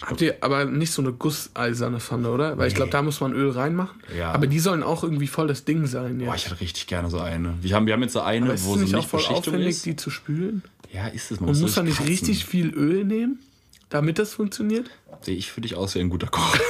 Habt 0.00 0.20
ihr 0.20 0.36
aber 0.42 0.64
nicht 0.64 0.92
so 0.92 1.02
eine 1.02 1.12
gusseiserne 1.12 1.98
Pfanne, 1.98 2.30
oder? 2.30 2.56
Weil 2.56 2.68
ich 2.68 2.74
glaube, 2.76 2.92
da 2.92 3.02
muss 3.02 3.20
man 3.20 3.32
Öl 3.32 3.50
reinmachen. 3.50 4.00
Ja. 4.16 4.30
Aber 4.30 4.46
die 4.46 4.60
sollen 4.60 4.84
auch 4.84 5.02
irgendwie 5.02 5.26
voll 5.26 5.48
das 5.48 5.64
Ding 5.64 5.86
sein. 5.86 6.20
Ja. 6.20 6.26
Boah, 6.28 6.36
ich 6.36 6.46
hätte 6.46 6.60
richtig 6.60 6.86
gerne 6.86 7.10
so 7.10 7.18
eine. 7.18 7.54
Wir 7.60 7.74
haben, 7.74 7.86
wir 7.86 7.94
haben 7.94 8.02
jetzt 8.02 8.12
so 8.12 8.20
eine, 8.20 8.46
aber 8.46 8.62
wo 8.62 8.76
es 8.76 8.80
nicht 8.82 8.94
auch 8.94 9.06
voll 9.06 9.18
Lichtbeschichtung 9.20 9.54
aufwendig, 9.54 9.68
ist. 9.70 9.86
die 9.86 9.96
zu 9.96 10.10
spülen? 10.10 10.62
Ja, 10.92 11.08
ist 11.08 11.32
es. 11.32 11.40
Man 11.40 11.50
Und 11.50 11.60
muss 11.60 11.74
man 11.74 11.84
nicht 11.86 12.00
richtig 12.06 12.44
viel 12.44 12.68
Öl 12.74 13.04
nehmen, 13.04 13.40
damit 13.88 14.20
das 14.20 14.34
funktioniert? 14.34 14.88
Sehe 15.20 15.34
ich 15.36 15.50
für 15.50 15.60
dich 15.60 15.74
aus 15.74 15.96
wie 15.96 15.98
ein 16.00 16.10
guter 16.10 16.28
Koch. 16.28 16.56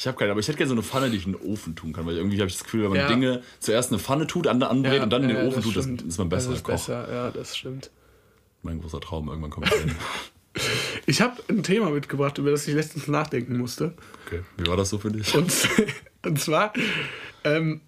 ich 0.00 0.06
habe 0.06 0.16
keine, 0.16 0.30
aber 0.30 0.40
ich 0.40 0.48
hätte 0.48 0.56
gerne 0.56 0.68
so 0.70 0.74
eine 0.74 0.82
Pfanne, 0.82 1.10
die 1.10 1.18
ich 1.18 1.26
in 1.26 1.32
den 1.32 1.42
Ofen 1.42 1.76
tun 1.76 1.92
kann, 1.92 2.06
weil 2.06 2.16
irgendwie 2.16 2.38
habe 2.38 2.48
ich 2.48 2.54
das 2.54 2.64
Gefühl, 2.64 2.84
wenn 2.84 2.88
man 2.90 2.98
Ja. 3.00 3.08
Dinge 3.08 3.42
zuerst 3.58 3.92
eine 3.92 3.98
Pfanne 3.98 4.26
tut, 4.26 4.46
an 4.46 4.62
anbrät 4.62 5.02
und 5.02 5.10
dann 5.10 5.22
in 5.24 5.28
den 5.28 5.36
ja, 5.36 5.44
Ofen 5.44 5.62
tut, 5.62 5.76
das 5.76 5.84
ist 5.84 6.16
man 6.16 6.26
ein 6.26 6.30
besserer 6.30 6.52
das 6.52 6.58
ist 6.60 6.64
Koch. 6.64 6.72
Besser. 6.72 7.12
Ja, 7.12 7.30
das 7.30 7.54
stimmt. 7.54 7.90
Mein 8.62 8.80
großer 8.80 8.98
Traum, 9.00 9.28
irgendwann 9.28 9.50
kommt 9.50 9.68
hin. 9.68 9.94
Ich 11.06 11.20
habe 11.20 11.40
ein 11.48 11.62
Thema 11.62 11.90
mitgebracht, 11.90 12.36
über 12.38 12.50
das 12.50 12.66
ich 12.66 12.74
letztens 12.74 13.06
nachdenken 13.06 13.56
musste. 13.56 13.94
Okay, 14.26 14.40
wie 14.56 14.66
war 14.66 14.76
das 14.76 14.90
so 14.90 14.98
für 14.98 15.10
dich? 15.10 15.32
Und, 15.34 15.52
und 16.26 16.40
zwar 16.40 16.72
ähm, 17.44 17.80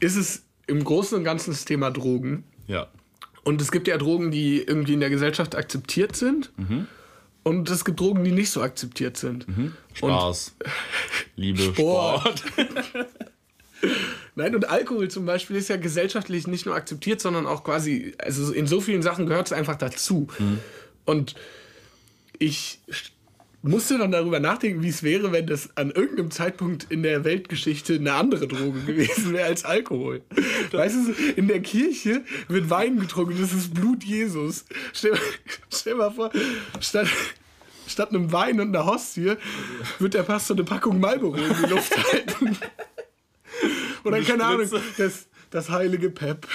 ist 0.00 0.16
es 0.16 0.44
im 0.66 0.84
Großen 0.84 1.16
und 1.16 1.24
Ganzen 1.24 1.50
das 1.52 1.64
Thema 1.64 1.90
Drogen. 1.90 2.44
ja. 2.66 2.88
Und 3.44 3.60
es 3.60 3.72
gibt 3.72 3.88
ja 3.88 3.98
Drogen, 3.98 4.30
die 4.30 4.58
irgendwie 4.62 4.92
in 4.92 5.00
der 5.00 5.10
Gesellschaft 5.10 5.56
akzeptiert 5.56 6.14
sind. 6.14 6.52
Mhm. 6.58 6.86
Und 7.44 7.68
es 7.70 7.84
gibt 7.84 7.98
Drogen, 7.98 8.24
die 8.24 8.32
nicht 8.32 8.50
so 8.50 8.62
akzeptiert 8.62 9.16
sind. 9.16 9.46
Spaß. 9.94 10.54
Liebe, 11.36 11.62
Sport. 11.62 12.38
Sport. 12.38 12.68
Nein, 14.34 14.54
und 14.54 14.68
Alkohol 14.68 15.08
zum 15.10 15.26
Beispiel 15.26 15.56
ist 15.56 15.68
ja 15.68 15.76
gesellschaftlich 15.76 16.46
nicht 16.46 16.66
nur 16.66 16.74
akzeptiert, 16.74 17.20
sondern 17.20 17.46
auch 17.46 17.64
quasi, 17.64 18.14
also 18.18 18.52
in 18.52 18.66
so 18.66 18.80
vielen 18.80 19.02
Sachen 19.02 19.26
gehört 19.26 19.46
es 19.46 19.52
einfach 19.52 19.76
dazu. 19.76 20.28
Mhm. 20.38 20.60
Und 21.04 21.34
ich 22.38 22.80
musste 23.62 23.96
dann 23.96 24.10
darüber 24.10 24.40
nachdenken, 24.40 24.82
wie 24.82 24.88
es 24.88 25.02
wäre, 25.02 25.32
wenn 25.32 25.46
das 25.46 25.76
an 25.76 25.90
irgendeinem 25.90 26.30
Zeitpunkt 26.30 26.86
in 26.90 27.02
der 27.02 27.24
Weltgeschichte 27.24 27.94
eine 27.94 28.14
andere 28.14 28.48
Droge 28.48 28.80
gewesen 28.86 29.32
wäre 29.32 29.46
als 29.46 29.64
Alkohol. 29.64 30.22
Weißt 30.72 30.96
du, 30.96 31.12
in 31.36 31.48
der 31.48 31.60
Kirche 31.60 32.24
wird 32.48 32.70
Wein 32.70 32.98
getrunken, 32.98 33.40
das 33.40 33.52
ist 33.52 33.72
Blut 33.72 34.04
Jesus. 34.04 34.64
Stell, 34.92 35.16
stell 35.72 35.94
mal 35.94 36.10
vor, 36.10 36.30
statt, 36.80 37.08
statt 37.86 38.10
einem 38.10 38.32
Wein 38.32 38.60
und 38.60 38.74
einer 38.74 38.84
Hostie 38.86 39.34
wird 39.98 40.14
der 40.14 40.24
Pastor 40.24 40.56
eine 40.56 40.64
Packung 40.64 40.98
Marlboro 40.98 41.36
in 41.36 41.54
die 41.62 41.70
Luft 41.70 42.12
halten. 42.12 42.56
Oder 44.04 44.16
Eine 44.16 44.24
keine 44.24 44.44
Ahnung, 44.44 44.68
das, 44.98 45.28
das 45.50 45.70
heilige 45.70 46.10
Pep. 46.10 46.48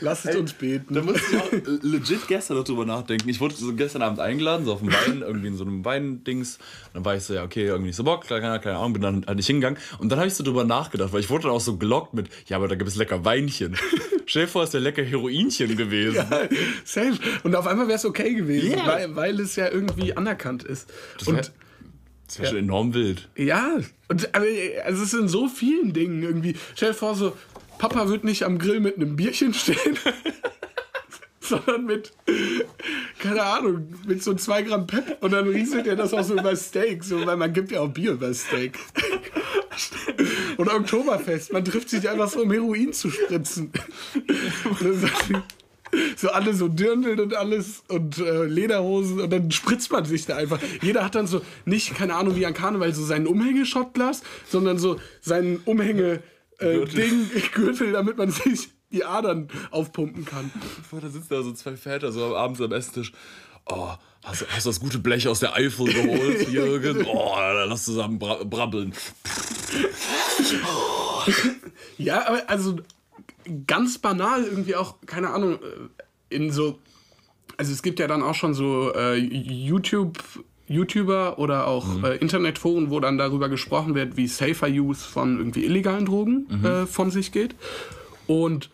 Lasst 0.00 0.26
uns 0.34 0.52
beten. 0.52 0.94
Da 0.94 1.02
musste 1.02 1.20
ich 1.32 1.36
auch 1.42 1.50
legit 1.82 2.28
gestern 2.28 2.56
noch 2.58 2.64
drüber 2.64 2.84
nachdenken. 2.86 3.28
Ich 3.28 3.40
wurde 3.40 3.54
so 3.54 3.74
gestern 3.74 4.02
Abend 4.02 4.20
eingeladen, 4.20 4.64
so 4.64 4.72
auf 4.74 4.80
dem 4.80 4.92
Wein, 4.92 5.22
irgendwie 5.22 5.48
in 5.48 5.56
so 5.56 5.64
einem 5.64 5.84
Weindings. 5.84 6.58
Dann 6.94 7.04
war 7.04 7.16
ich 7.16 7.24
so, 7.24 7.34
ja, 7.34 7.44
okay, 7.44 7.66
irgendwie 7.66 7.88
nicht 7.88 7.96
so 7.96 8.04
Bock, 8.04 8.26
keine, 8.26 8.60
keine 8.60 8.76
Ahnung, 8.76 8.92
bin 8.94 9.02
dann 9.02 9.24
halt 9.26 9.36
nicht 9.36 9.46
hingegangen. 9.46 9.78
Und 9.98 10.10
dann 10.10 10.18
habe 10.18 10.28
ich 10.28 10.34
so 10.34 10.44
drüber 10.44 10.64
nachgedacht, 10.64 11.12
weil 11.12 11.20
ich 11.20 11.30
wurde 11.30 11.44
dann 11.44 11.52
auch 11.52 11.60
so 11.60 11.76
gelockt 11.76 12.14
mit, 12.14 12.28
ja, 12.46 12.56
aber 12.56 12.68
da 12.68 12.74
gibt 12.76 12.88
es 12.88 12.96
lecker 12.96 13.24
Weinchen. 13.24 13.76
Stell 14.26 14.42
dir 14.44 14.48
vor, 14.48 14.62
es 14.64 14.72
wäre 14.72 14.82
lecker 14.84 15.02
Heroinchen 15.02 15.76
gewesen. 15.76 16.16
Ja, 16.16 16.48
safe. 16.84 17.18
Und 17.42 17.54
auf 17.56 17.66
einmal 17.66 17.88
wäre 17.88 17.96
es 17.96 18.04
okay 18.04 18.34
gewesen, 18.34 18.72
Ja. 18.72 18.86
weil, 18.86 19.16
weil 19.16 19.40
es 19.40 19.56
ja 19.56 19.68
irgendwie 19.70 20.14
anerkannt 20.16 20.62
ist. 20.64 20.88
wär- 21.24 21.34
Und 21.34 21.52
Das 22.26 22.38
wäre 22.38 22.48
schon 22.50 22.58
enorm 22.58 22.92
wild. 22.92 23.26
ja, 23.36 23.78
und, 24.10 24.34
also 24.34 25.02
es 25.02 25.12
ist 25.12 25.14
in 25.14 25.28
so 25.28 25.48
vielen 25.48 25.92
Dingen 25.94 26.22
irgendwie. 26.22 26.54
Stell 26.74 26.90
dir 26.90 26.94
vor, 26.94 27.14
so, 27.14 27.34
Papa 27.78 28.08
wird 28.08 28.24
nicht 28.24 28.44
am 28.44 28.58
Grill 28.58 28.80
mit 28.80 28.96
einem 28.96 29.16
Bierchen 29.16 29.54
stehen. 29.54 29.98
sondern 31.48 31.86
mit, 31.86 32.12
keine 33.18 33.42
Ahnung, 33.42 33.88
mit 34.06 34.22
so 34.22 34.34
zwei 34.34 34.62
Gramm 34.62 34.86
Pep 34.86 35.18
und 35.22 35.32
dann 35.32 35.48
rieselt 35.48 35.86
er 35.86 35.96
das 35.96 36.12
auch 36.12 36.22
so 36.22 36.34
über 36.34 36.54
Steak, 36.54 37.02
so, 37.02 37.24
weil 37.26 37.36
man 37.36 37.52
gibt 37.52 37.70
ja 37.70 37.80
auch 37.80 37.88
Bier 37.88 38.12
über 38.12 38.32
Steak. 38.34 38.78
Oder 40.58 40.74
Oktoberfest, 40.76 41.52
man 41.52 41.64
trifft 41.64 41.88
sich 41.88 42.08
einfach 42.08 42.28
so, 42.28 42.42
um 42.42 42.50
Heroin 42.50 42.92
zu 42.92 43.10
spritzen. 43.10 43.72
So 46.16 46.28
alle 46.28 46.52
so 46.52 46.68
Dirndl 46.68 47.18
und 47.18 47.34
alles 47.34 47.82
und 47.88 48.18
äh, 48.18 48.44
Lederhosen 48.44 49.20
und 49.20 49.32
dann 49.32 49.50
spritzt 49.50 49.90
man 49.90 50.04
sich 50.04 50.26
da 50.26 50.36
einfach. 50.36 50.58
Jeder 50.82 51.02
hat 51.02 51.14
dann 51.14 51.26
so 51.26 51.40
nicht, 51.64 51.94
keine 51.94 52.14
Ahnung, 52.14 52.36
wie 52.36 52.44
an 52.44 52.52
Karneval, 52.52 52.92
so 52.92 53.02
sein 53.04 53.26
Umhängeschottglas, 53.26 54.22
sondern 54.46 54.78
so 54.78 55.00
sein 55.22 55.60
Umhänge 55.64 56.22
äh, 56.58 56.84
Ding, 56.84 57.30
Gürtel, 57.54 57.92
damit 57.92 58.16
man 58.16 58.30
sich 58.30 58.70
die 58.90 59.04
Adern 59.04 59.48
aufpumpen 59.70 60.24
kann. 60.24 60.50
Da 60.90 61.08
sitzen 61.08 61.28
da 61.28 61.42
so 61.42 61.52
zwei 61.52 61.76
Väter 61.76 62.12
so 62.12 62.36
abends 62.36 62.60
am 62.60 62.72
Esstisch. 62.72 63.12
Oh, 63.66 63.92
hast, 64.24 64.46
hast 64.48 64.66
du 64.66 64.70
das 64.70 64.80
gute 64.80 64.98
Blech 64.98 65.28
aus 65.28 65.40
der 65.40 65.54
Eifel 65.54 65.92
geholt, 65.92 66.48
Jürgen? 66.50 67.04
Oh, 67.04 67.34
dann 67.36 67.68
lass 67.68 67.84
zusammen 67.84 68.18
bra 68.18 68.42
brabbeln. 68.44 68.94
Ja, 71.98 72.26
aber 72.26 72.48
also 72.48 72.78
ganz 73.66 73.98
banal 73.98 74.44
irgendwie 74.44 74.74
auch, 74.74 74.96
keine 75.06 75.30
Ahnung, 75.30 75.58
äh, 75.62 76.34
in 76.34 76.50
so, 76.50 76.78
also 77.56 77.72
es 77.72 77.82
gibt 77.82 77.98
ja 78.00 78.06
dann 78.06 78.22
auch 78.22 78.34
schon 78.34 78.54
so 78.54 78.92
äh, 78.94 79.16
YouTube, 79.16 80.18
YouTuber 80.68 81.38
oder 81.38 81.66
auch 81.66 81.86
mhm. 81.86 82.04
äh, 82.04 82.16
Internetforen, 82.16 82.90
wo 82.90 83.00
dann 83.00 83.18
darüber 83.18 83.48
gesprochen 83.48 83.94
wird, 83.94 84.16
wie 84.16 84.26
Safer 84.26 84.68
Use 84.68 85.06
von 85.06 85.38
irgendwie 85.38 85.64
illegalen 85.64 86.06
Drogen 86.06 86.46
mhm. 86.48 86.64
äh, 86.64 86.86
von 86.86 87.10
sich 87.10 87.32
geht. 87.32 87.54
Und 88.26 88.70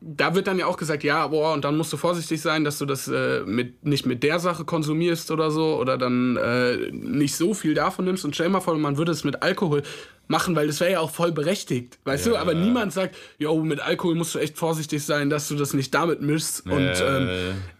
da 0.00 0.34
wird 0.34 0.46
dann 0.46 0.58
ja 0.58 0.66
auch 0.66 0.76
gesagt, 0.76 1.02
ja, 1.04 1.26
boah, 1.26 1.54
und 1.54 1.64
dann 1.64 1.76
musst 1.76 1.92
du 1.92 1.96
vorsichtig 1.96 2.40
sein, 2.40 2.64
dass 2.64 2.78
du 2.78 2.84
das 2.84 3.08
äh, 3.08 3.40
mit, 3.46 3.84
nicht 3.84 4.04
mit 4.06 4.22
der 4.22 4.38
Sache 4.38 4.64
konsumierst 4.64 5.30
oder 5.30 5.50
so 5.50 5.78
oder 5.80 5.96
dann 5.96 6.36
äh, 6.36 6.90
nicht 6.92 7.34
so 7.34 7.54
viel 7.54 7.74
davon 7.74 8.04
nimmst. 8.04 8.24
Und 8.24 8.34
stell 8.34 8.48
mal 8.50 8.60
vor, 8.60 8.76
man 8.76 8.98
würde 8.98 9.12
es 9.12 9.24
mit 9.24 9.42
Alkohol 9.42 9.82
machen, 10.28 10.56
weil 10.56 10.66
das 10.66 10.80
wäre 10.80 10.92
ja 10.92 11.00
auch 11.00 11.10
voll 11.10 11.32
berechtigt, 11.32 11.98
weißt 12.04 12.26
ja, 12.26 12.32
du? 12.32 12.38
Aber 12.38 12.54
niemand 12.54 12.92
sagt, 12.92 13.16
jo, 13.38 13.62
mit 13.62 13.80
Alkohol 13.80 14.14
musst 14.14 14.34
du 14.34 14.38
echt 14.38 14.58
vorsichtig 14.58 15.04
sein, 15.04 15.30
dass 15.30 15.48
du 15.48 15.54
das 15.54 15.72
nicht 15.72 15.94
damit 15.94 16.20
mischst 16.20 16.64
ja, 16.66 16.72
und 16.72 16.92
ähm, 17.00 17.28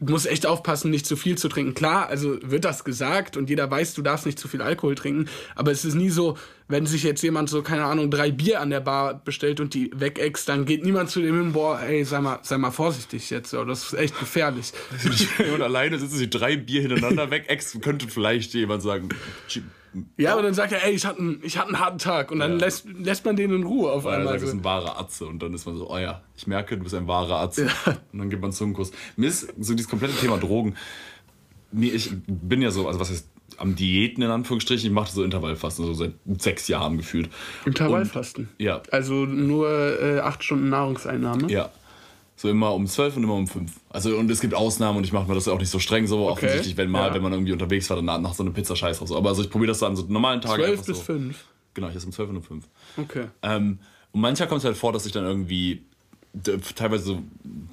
musst 0.00 0.26
echt 0.26 0.46
aufpassen, 0.46 0.90
nicht 0.90 1.06
zu 1.06 1.16
viel 1.16 1.36
zu 1.36 1.48
trinken. 1.48 1.74
Klar, 1.74 2.08
also 2.08 2.38
wird 2.42 2.64
das 2.64 2.84
gesagt 2.84 3.36
und 3.36 3.50
jeder 3.50 3.70
weiß, 3.70 3.94
du 3.94 4.02
darfst 4.02 4.26
nicht 4.26 4.38
zu 4.38 4.48
viel 4.48 4.62
Alkohol 4.62 4.94
trinken, 4.94 5.28
aber 5.54 5.72
es 5.72 5.84
ist 5.84 5.94
nie 5.94 6.10
so, 6.10 6.36
wenn 6.68 6.86
sich 6.86 7.02
jetzt 7.02 7.22
jemand 7.22 7.48
so, 7.48 7.62
keine 7.62 7.84
Ahnung, 7.84 8.10
drei 8.10 8.30
Bier 8.30 8.60
an 8.60 8.70
der 8.70 8.80
Bar 8.80 9.22
bestellt 9.24 9.60
und 9.60 9.74
die 9.74 9.90
wegext, 9.94 10.48
dann 10.48 10.64
geht 10.64 10.84
niemand 10.84 11.10
zu 11.10 11.20
dem 11.20 11.36
hin, 11.36 11.52
boah, 11.52 11.80
ey, 11.80 12.04
sei 12.04 12.20
mal, 12.20 12.40
sei 12.42 12.58
mal 12.58 12.72
vorsichtig 12.72 13.30
jetzt, 13.30 13.50
so, 13.50 13.64
das 13.64 13.84
ist 13.84 13.94
echt 13.94 14.18
gefährlich. 14.18 14.72
und 15.54 15.62
alleine 15.62 15.98
sitzen 15.98 16.16
sie 16.16 16.30
drei 16.30 16.56
Bier 16.56 16.82
hintereinander 16.82 17.30
wegext, 17.30 17.80
könnte 17.82 18.08
vielleicht 18.08 18.54
jemand 18.54 18.82
sagen, 18.82 19.08
ja, 20.16 20.32
aber 20.32 20.42
dann 20.42 20.54
sagt 20.54 20.72
er, 20.72 20.84
ey, 20.84 20.92
ich 20.92 21.06
hatte 21.06 21.20
einen, 21.20 21.40
ich 21.42 21.58
hatte 21.58 21.68
einen 21.68 21.80
harten 21.80 21.98
Tag 21.98 22.30
und 22.30 22.38
dann 22.38 22.52
ja. 22.52 22.58
lässt, 22.58 22.86
lässt 22.86 23.24
man 23.24 23.36
den 23.36 23.52
in 23.52 23.62
Ruhe 23.62 23.90
auf 23.90 24.06
einmal. 24.06 24.26
Er 24.26 24.28
sagt, 24.30 24.40
so. 24.40 24.46
ist 24.46 24.52
ein 24.52 24.64
wahrer 24.64 24.98
Atze 24.98 25.26
und 25.26 25.42
dann 25.42 25.54
ist 25.54 25.66
man 25.66 25.76
so, 25.76 25.90
oh 25.90 25.98
ja, 25.98 26.22
ich 26.36 26.46
merke, 26.46 26.76
du 26.76 26.82
bist 26.82 26.94
ein 26.94 27.06
wahrer 27.06 27.40
Atze. 27.40 27.66
Ja. 27.66 27.96
Und 28.12 28.18
dann 28.18 28.30
gibt 28.30 28.42
man 28.42 28.52
Zungenkuss. 28.52 28.92
Mir 29.16 29.28
ist 29.28 29.52
so 29.60 29.74
dieses 29.74 29.88
komplette 29.88 30.14
Thema 30.14 30.38
Drogen, 30.38 30.76
mir, 31.72 31.94
ich 31.94 32.10
bin 32.26 32.62
ja 32.62 32.70
so, 32.70 32.86
also 32.86 33.00
was 33.00 33.10
heißt 33.10 33.28
am 33.58 33.74
Diäten 33.74 34.22
in 34.22 34.30
Anführungsstrichen, 34.30 34.86
ich 34.86 34.92
mache 34.92 35.10
so 35.10 35.22
Intervallfasten, 35.22 35.86
so 35.86 35.94
seit 35.94 36.12
sechs 36.38 36.68
Jahren 36.68 36.96
gefühlt. 36.96 37.30
Intervallfasten? 37.64 38.48
Und, 38.50 38.64
ja. 38.64 38.82
Also 38.90 39.24
nur 39.24 40.00
äh, 40.00 40.20
acht 40.20 40.44
Stunden 40.44 40.68
Nahrungseinnahme? 40.68 41.50
Ja. 41.50 41.70
So 42.36 42.50
immer 42.50 42.74
um 42.74 42.86
12 42.86 43.16
und 43.16 43.24
immer 43.24 43.34
um 43.34 43.46
5. 43.46 43.72
Also 43.88 44.16
und 44.16 44.30
es 44.30 44.40
gibt 44.40 44.54
Ausnahmen 44.54 44.98
und 44.98 45.04
ich 45.04 45.12
mache 45.12 45.26
mir 45.26 45.34
das 45.34 45.48
auch 45.48 45.58
nicht 45.58 45.70
so 45.70 45.78
streng 45.78 46.06
so. 46.06 46.28
Okay. 46.28 46.32
Offensichtlich, 46.32 46.76
wenn 46.76 46.90
mal, 46.90 47.08
ja. 47.08 47.14
wenn 47.14 47.22
man 47.22 47.32
irgendwie 47.32 47.52
unterwegs 47.52 47.88
war, 47.88 47.96
dann 47.96 48.22
nach 48.22 48.34
so 48.34 48.42
einer 48.42 48.52
Pizza 48.52 48.76
scheiß 48.76 48.98
drauf. 48.98 49.08
So. 49.08 49.16
Aber 49.16 49.30
also 49.30 49.42
ich 49.42 49.50
probiere 49.50 49.68
das 49.68 49.78
dann 49.78 49.96
so 49.96 50.04
normalen 50.06 50.42
Tagen. 50.42 50.62
12 50.62 50.84
bis 50.84 50.98
so. 50.98 51.02
5. 51.02 51.44
Genau, 51.72 51.88
ich 51.88 51.96
esse 51.96 52.06
um 52.06 52.12
12 52.12 52.30
und 52.30 52.36
um 52.36 52.42
5. 52.42 52.64
Okay. 52.98 53.24
Ähm, 53.42 53.78
und 54.12 54.20
manchmal 54.20 54.48
kommt 54.48 54.60
es 54.60 54.64
halt 54.64 54.76
vor, 54.76 54.92
dass 54.92 55.06
ich 55.06 55.12
dann 55.12 55.24
irgendwie 55.24 55.82
teilweise 56.74 57.04
so, 57.04 57.22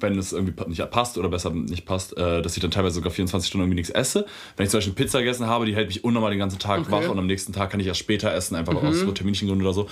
wenn 0.00 0.18
es 0.18 0.32
irgendwie 0.32 0.54
nicht 0.68 0.90
passt 0.90 1.18
oder 1.18 1.28
besser 1.28 1.50
nicht 1.50 1.84
passt, 1.84 2.16
äh, 2.16 2.40
dass 2.40 2.56
ich 2.56 2.62
dann 2.62 2.70
teilweise 2.70 2.94
sogar 2.94 3.10
24 3.10 3.48
Stunden 3.48 3.64
irgendwie 3.64 3.76
nichts 3.76 3.90
esse. 3.90 4.26
Wenn 4.56 4.64
ich 4.64 4.70
zum 4.70 4.78
Beispiel 4.78 4.94
Pizza 4.94 5.18
gegessen 5.18 5.46
habe, 5.46 5.66
die 5.66 5.74
hält 5.74 5.88
mich 5.88 6.04
unnormal 6.04 6.30
den 6.30 6.38
ganzen 6.38 6.58
Tag 6.58 6.80
okay. 6.80 6.90
wach 6.90 7.08
und 7.08 7.18
am 7.18 7.26
nächsten 7.26 7.52
Tag 7.52 7.70
kann 7.70 7.80
ich 7.80 7.86
erst 7.86 8.00
später 8.00 8.32
essen, 8.32 8.54
einfach 8.54 8.72
mhm. 8.72 8.88
aus 8.88 9.00
so 9.00 9.12
Terminchen 9.12 9.50
oder 9.50 9.72
so. 9.72 9.88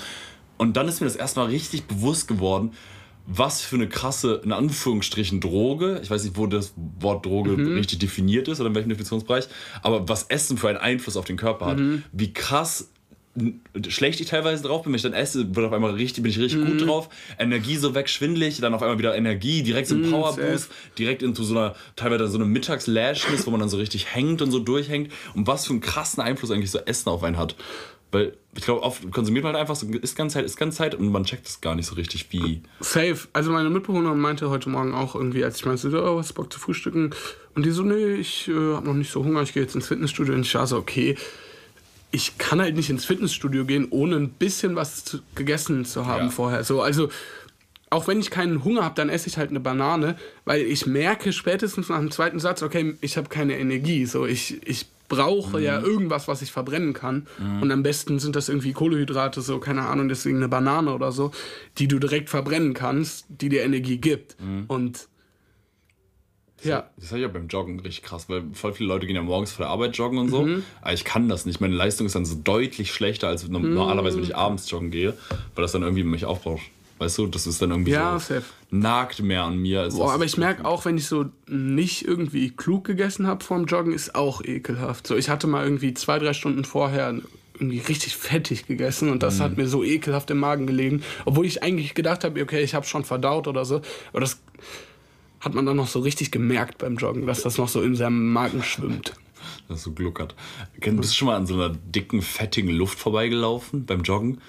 Und 0.57 0.77
dann 0.77 0.89
ist 0.89 1.01
mir 1.01 1.07
das 1.07 1.17
erstmal 1.17 1.47
richtig 1.47 1.85
bewusst 1.85 2.29
geworden, 2.29 2.73
was 3.27 3.63
für 3.63 3.77
eine 3.77 3.89
krasse, 3.89 4.41
in 4.45 4.53
Anführungsstrichen, 4.53 5.41
Droge, 5.41 6.01
ich 6.03 6.11
weiß 6.11 6.25
nicht, 6.25 6.37
wo 6.37 6.47
das 6.47 6.75
Wort 6.99 7.25
Droge 7.25 7.53
mhm. 7.53 7.75
richtig 7.75 8.01
definiert 8.01 8.49
ist 8.49 8.61
oder 8.61 8.69
in 8.69 8.75
welchem 8.75 8.89
Definitionsbereich, 8.89 9.49
aber 9.83 10.09
was 10.09 10.25
Essen 10.25 10.59
für 10.59 10.69
einen 10.69 10.79
Einfluss 10.79 11.17
auf 11.17 11.25
den 11.25 11.37
Körper 11.37 11.67
hat. 11.67 11.79
Mhm. 11.79 12.03
Wie 12.13 12.33
krass 12.33 12.89
schlecht 13.89 14.21
ich 14.21 14.27
teilweise 14.27 14.63
drauf 14.63 14.83
bin, 14.83 14.93
wenn 14.93 14.97
ich 14.97 15.03
dann 15.03 15.15
esse, 15.15 15.55
wird 15.57 15.67
auf 15.67 15.73
einmal 15.73 15.93
richtig, 15.93 16.23
bin 16.23 16.31
ich 16.31 16.39
richtig 16.39 16.61
mhm. 16.61 16.67
gut 16.67 16.87
drauf. 16.87 17.09
Energie 17.39 17.77
so 17.77 17.95
weg, 17.95 18.09
schwindelig, 18.09 18.61
dann 18.61 18.75
auf 18.75 18.83
einmal 18.83 18.99
wieder 18.99 19.17
Energie, 19.17 19.63
direkt 19.63 19.89
so 19.89 19.95
ein 19.95 20.03
mhm, 20.03 20.11
Powerboost, 20.11 20.71
direkt 20.99 21.23
into 21.23 21.43
so 21.43 21.55
einer, 21.57 21.75
teilweise 21.97 22.29
so 22.29 22.37
eine 22.37 22.45
Mittagslashness, 22.45 23.47
wo 23.47 23.51
man 23.51 23.61
dann 23.61 23.71
so 23.71 23.79
richtig 23.79 24.15
hängt 24.15 24.43
und 24.43 24.51
so 24.51 24.59
durchhängt. 24.59 25.11
Und 25.35 25.47
was 25.47 25.67
für 25.67 25.73
einen 25.73 25.81
krassen 25.81 26.23
Einfluss 26.23 26.51
eigentlich 26.51 26.71
so 26.71 26.79
Essen 26.81 27.09
auf 27.09 27.23
einen 27.23 27.39
hat. 27.39 27.57
Weil 28.13 28.35
ich 28.55 28.65
glaube, 28.65 28.83
oft 28.83 29.11
konsumiert 29.11 29.43
man 29.43 29.55
halt 29.55 29.63
einfach 29.63 29.75
so, 29.75 29.87
ist 29.89 30.15
ganz 30.15 30.35
Zeit, 30.35 30.45
ist 30.45 30.59
ganz 30.59 30.77
Zeit 30.77 30.95
und 30.95 31.11
man 31.11 31.25
checkt 31.25 31.47
es 31.47 31.63
gar 31.63 31.75
nicht 31.75 31.87
so 31.87 31.95
richtig, 31.95 32.27
wie. 32.31 32.63
Safe. 32.81 33.17
Also 33.33 33.51
meine 33.51 33.71
Mitbewohnerin 33.71 34.21
meinte 34.21 34.51
heute 34.51 34.69
Morgen 34.69 34.93
auch 34.95 35.15
irgendwie, 35.15 35.43
als 35.43 35.57
ich 35.57 35.65
meinte, 35.65 35.89
oh, 35.91 36.19
hast 36.19 36.35
Bock 36.35 36.53
zu 36.53 36.61
frühstücken? 36.61 37.15
Und 37.55 37.65
die 37.65 37.71
so, 37.71 37.83
nee, 37.83 38.15
ich 38.15 38.49
äh, 38.49 38.75
habe 38.75 38.87
noch 38.87 38.95
nicht 38.95 39.11
so 39.11 39.25
Hunger, 39.25 39.41
ich 39.41 39.55
gehe 39.55 39.63
jetzt 39.63 39.75
ins 39.75 39.89
Fitnessstudio. 39.89 40.35
Und 40.35 40.43
ich 40.43 40.55
war 40.55 40.67
so, 40.67 40.77
okay, 40.77 41.17
ich 42.11 42.37
kann 42.37 42.61
halt 42.61 42.77
nicht 42.77 42.91
ins 42.91 43.07
Fitnessstudio 43.07 43.65
gehen, 43.65 43.89
ohne 43.89 44.17
ein 44.17 44.29
bisschen 44.29 44.77
was 44.77 45.07
zu, 45.07 45.21
gegessen 45.35 45.87
zu 45.87 46.05
haben 46.05 46.27
ja. 46.27 46.31
vorher. 46.31 46.65
So, 46.65 46.83
also 46.83 47.09
auch 47.89 48.07
wenn 48.09 48.21
ich 48.21 48.31
keinen 48.31 48.63
Hunger 48.63 48.85
habe, 48.85 48.95
dann 48.95 49.09
esse 49.09 49.29
ich 49.29 49.39
halt 49.39 49.51
eine 49.51 49.61
Banane, 49.61 50.17
weil 50.45 50.61
ich 50.63 50.87
merke 50.87 51.33
spätestens 51.33 51.89
nach 51.89 51.99
dem 51.99 52.11
zweiten 52.11 52.41
Satz, 52.41 52.63
okay, 52.63 52.95
ich 53.01 53.17
habe 53.17 53.31
keine 53.31 53.59
Energie. 53.59 54.05
So, 54.05 54.27
ich, 54.27 54.67
ich 54.67 54.87
brauche 55.09 55.59
mhm. 55.59 55.65
ja 55.65 55.81
irgendwas, 55.81 56.29
was 56.29 56.43
ich 56.43 56.53
verbrennen 56.53 56.93
kann. 56.93 57.27
Mhm. 57.39 57.63
Und 57.63 57.71
am 57.71 57.83
besten 57.83 58.19
sind 58.19 58.37
das 58.37 58.49
irgendwie 58.49 58.73
Kohlehydrate, 58.73 59.41
so, 59.41 59.59
keine 59.59 59.83
Ahnung, 59.83 60.09
deswegen 60.09 60.39
eine 60.39 60.49
Banane 60.49 60.95
oder 60.95 61.13
so, 61.13 61.33
die 61.79 61.89
du 61.89 61.99
direkt 61.99 62.31
verbrennen 62.31 62.75
kannst, 62.75 63.27
die 63.29 63.49
dir 63.49 63.63
Energie 63.63 63.99
gibt. 63.99 64.41
Mhm. 64.41 64.65
Und 64.69 65.09
ja. 66.65 66.91
Das 66.97 67.09
habe 67.09 67.19
ich 67.19 67.23
ja 67.23 67.29
beim 67.29 67.49
Joggen 67.49 67.81
richtig 67.81 68.05
krass, 68.05 68.29
weil 68.29 68.45
voll 68.53 68.73
viele 68.73 68.89
Leute 68.89 69.07
gehen 69.07 69.17
ja 69.17 69.23
morgens 69.23 69.53
vor 69.53 69.65
der 69.65 69.71
Arbeit 69.71 69.97
joggen 69.97 70.19
und 70.19 70.29
so. 70.29 70.43
Mhm. 70.43 70.63
Aber 70.81 70.93
ich 70.93 71.05
kann 71.05 71.29
das 71.29 71.45
nicht. 71.45 71.61
Meine 71.61 71.75
Leistung 71.75 72.07
ist 72.07 72.15
dann 72.15 72.25
so 72.25 72.37
deutlich 72.37 72.93
schlechter, 72.93 73.29
als 73.29 73.47
mhm. 73.47 73.75
normalerweise, 73.75 74.17
wenn 74.17 74.25
ich 74.25 74.37
abends 74.37 74.71
joggen 74.71 74.91
gehe, 74.91 75.15
weil 75.55 75.63
das 75.63 75.73
dann 75.73 75.83
irgendwie 75.83 76.05
mich 76.05 76.25
aufbraucht. 76.25 76.63
Weißt 77.03 77.19
du, 77.19 77.27
das 77.27 77.49
ist 77.49 77.61
dann 77.61 77.73
irgendwie 77.73 77.91
ja, 77.91 78.17
so 78.17 78.35
safe. 78.35 78.45
nagt 78.71 79.21
mehr 79.21 79.43
an 79.43 79.59
mir. 79.59 79.81
Als 79.81 79.97
Boah, 79.97 80.13
aber 80.13 80.25
ich 80.25 80.37
merke 80.37 80.65
auch, 80.65 80.85
wenn 80.85 80.97
ich 80.97 81.07
so 81.07 81.25
nicht 81.49 82.07
irgendwie 82.07 82.51
klug 82.51 82.85
gegessen 82.85 83.27
habe 83.27 83.45
vorm 83.45 83.65
Joggen, 83.65 83.93
ist 83.93 84.15
auch 84.15 84.41
ekelhaft. 84.45 85.09
So, 85.09 85.17
ich 85.17 85.29
hatte 85.29 85.49
mal 85.49 85.65
irgendwie 85.65 85.95
zwei, 85.95 86.21
drei 86.21 86.33
Stunden 86.33 86.65
vorher 86.65 87.13
irgendwie 87.55 87.81
richtig 87.81 88.17
fettig 88.17 88.67
gegessen 88.67 89.09
und 89.09 89.25
das 89.25 89.39
mhm. 89.39 89.43
hat 89.43 89.57
mir 89.57 89.67
so 89.67 89.83
ekelhaft 89.83 90.31
im 90.31 90.39
Magen 90.39 90.69
gelegen, 90.69 91.03
obwohl 91.25 91.45
ich 91.45 91.65
eigentlich 91.65 91.95
gedacht 91.95 92.23
habe, 92.23 92.41
okay, 92.41 92.63
ich 92.63 92.77
habe 92.77 92.87
schon 92.87 93.03
verdaut 93.03 93.49
oder 93.49 93.65
so, 93.65 93.83
aber 94.13 94.21
das 94.21 94.41
hat 95.41 95.55
man 95.55 95.67
dann 95.67 95.77
noch 95.77 95.89
so 95.89 95.99
richtig 95.99 96.31
gemerkt 96.31 96.79
beim 96.79 96.97
Joggen, 96.97 97.27
dass 97.27 97.43
das 97.43 97.59
noch 97.59 97.69
so 97.69 97.83
in 97.83 97.97
seinem 97.97 98.33
Magen 98.33 98.63
schwimmt. 98.63 99.15
Das 99.69 99.83
so 99.83 99.91
gluckert. 99.91 100.37
Bist 100.79 100.97
du 101.13 101.17
schon 101.17 101.27
mal 101.27 101.37
an 101.37 101.47
so 101.49 101.55
einer 101.55 101.71
dicken, 101.71 102.23
fettigen 102.23 102.71
Luft 102.71 102.99
vorbeigelaufen 103.01 103.87
beim 103.87 104.03
Joggen? 104.03 104.41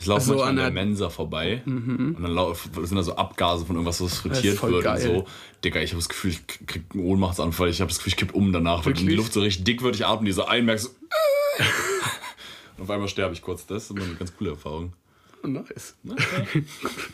Ich 0.00 0.06
laufe 0.06 0.22
so 0.22 0.32
manchmal 0.32 0.48
an 0.48 0.56
der 0.56 0.70
Mensa 0.70 1.10
vorbei 1.10 1.62
mhm. 1.66 2.16
und 2.16 2.22
dann 2.22 2.86
sind 2.86 2.96
da 2.96 3.02
so 3.02 3.16
Abgase 3.16 3.66
von 3.66 3.76
irgendwas, 3.76 4.00
was 4.00 4.18
frittiert 4.18 4.62
wird 4.62 4.82
geil. 4.82 5.10
und 5.10 5.16
so. 5.16 5.26
Digga, 5.62 5.80
ich 5.82 5.90
habe 5.90 5.98
das 5.98 6.08
Gefühl, 6.08 6.30
ich 6.30 6.46
krieg 6.46 6.84
einen 6.94 7.04
Ohnmachtsanfall. 7.04 7.68
Ich 7.68 7.82
habe 7.82 7.88
das 7.90 7.98
Gefühl, 7.98 8.12
ich 8.12 8.16
kipp 8.16 8.34
um 8.34 8.50
danach, 8.50 8.86
Wirklich? 8.86 9.04
weil 9.04 9.10
die 9.10 9.16
Luft 9.16 9.34
so 9.34 9.40
richtig 9.40 9.64
dick 9.64 9.82
wird. 9.82 9.96
Ich 9.96 10.06
atme 10.06 10.24
die 10.24 10.32
so 10.32 10.46
ein, 10.46 10.64
merke 10.64 10.80
so. 10.80 10.88
und 12.78 12.84
auf 12.84 12.90
einmal 12.90 13.08
sterbe 13.08 13.34
ich 13.34 13.42
kurz. 13.42 13.66
Das 13.66 13.84
ist 13.84 13.90
immer 13.90 14.04
eine 14.04 14.14
ganz 14.14 14.34
coole 14.34 14.50
Erfahrung. 14.50 14.94
Nice. 15.42 15.96
Okay. 16.06 16.64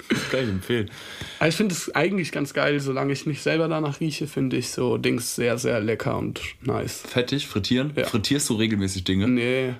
Das 0.09 0.31
kann 0.31 0.45
ich 0.45 0.49
empfehlen. 0.49 0.91
Aber 1.39 1.49
ich 1.49 1.55
finde 1.57 1.75
es 1.75 1.95
eigentlich 1.95 2.33
ganz 2.33 2.55
geil, 2.55 2.79
solange 2.81 3.13
ich 3.13 3.27
nicht 3.27 3.43
selber 3.43 3.69
danach 3.69 4.01
rieche, 4.01 4.27
finde 4.27 4.57
ich 4.57 4.71
so 4.71 4.97
Dings 4.97 5.35
sehr, 5.35 5.59
sehr 5.59 5.81
lecker 5.81 6.19
und 6.19 6.41
nice. 6.63 7.03
Fettig, 7.03 7.47
frittieren? 7.47 7.93
Ja. 7.97 8.05
Frittierst 8.05 8.49
du 8.51 8.55
regelmäßig 8.55 9.05
Dinge? 9.05 9.29
Nee. 9.29 9.75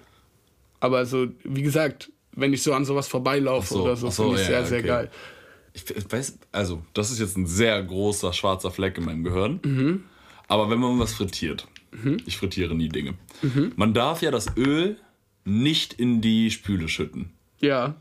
Aber 0.81 1.07
so, 1.07 1.29
wie 1.43 1.63
gesagt, 1.63 2.11
wenn 2.37 2.53
ich 2.53 2.63
so 2.63 2.73
an 2.73 2.85
sowas 2.85 3.09
vorbeilaufe 3.09 3.75
so, 3.75 3.83
oder 3.83 3.97
so, 3.97 4.11
so 4.11 4.25
finde 4.25 4.43
ich 4.43 4.49
ja, 4.49 4.65
sehr, 4.65 4.67
sehr 4.67 4.83
geil. 4.83 5.11
Ich 5.75 5.85
weiß, 6.11 6.39
also, 6.53 6.83
das 6.95 7.11
ist 7.11 7.19
jetzt 7.19 7.37
ein 7.37 7.47
sehr 7.47 7.83
großer 7.83 8.33
schwarzer 8.33 8.71
Fleck 8.71 8.97
in 8.97 9.05
meinem 9.05 9.25
Gehirn. 9.25 9.61
Mhm. 9.65 10.05
Aber 10.49 10.71
wenn 10.71 10.79
man 10.79 10.99
was 10.99 11.15
frittiert, 11.15 11.67
mhm. 11.91 12.19
ich 12.25 12.37
frittiere 12.37 12.75
nie 12.75 12.89
Dinge. 12.89 13.15
Mhm. 13.43 13.73
Man 13.77 13.93
darf 13.93 14.23
ja 14.23 14.31
das 14.31 14.57
Öl 14.57 14.97
nicht 15.45 15.93
in 15.95 16.21
die 16.21 16.51
Spüle 16.51 16.89
schütten. 16.89 17.31
Ja. 17.61 17.95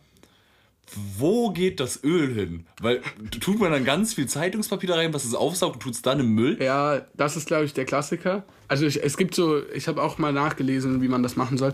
wo 1.18 1.50
geht 1.50 1.80
das 1.80 2.04
Öl 2.04 2.34
hin? 2.34 2.66
Weil 2.80 3.02
tut 3.40 3.60
man 3.60 3.72
dann 3.72 3.84
ganz 3.86 4.14
viel 4.14 4.28
Zeitungspapier 4.28 4.90
da 4.90 4.96
rein, 4.96 5.14
was 5.14 5.26
es 5.26 5.34
aufsaugt 5.34 5.76
und 5.76 5.82
tut 5.82 5.94
es 5.94 6.02
dann 6.02 6.20
im 6.20 6.36
Müll? 6.36 6.62
Ja, 6.62 7.02
das 7.16 7.36
ist, 7.36 7.48
glaube 7.48 7.66
ich, 7.66 7.74
der 7.74 7.86
Klassiker. 7.86 8.44
Also 8.68 8.86
ich, 8.86 9.04
es 9.04 9.18
gibt 9.18 9.34
so, 9.36 9.62
ich 9.74 9.88
habe 9.88 10.02
auch 10.02 10.18
mal 10.18 10.32
nachgelesen, 10.32 11.02
wie 11.02 11.08
man 11.08 11.24
das 11.24 11.36
machen 11.36 11.58
soll. 11.58 11.74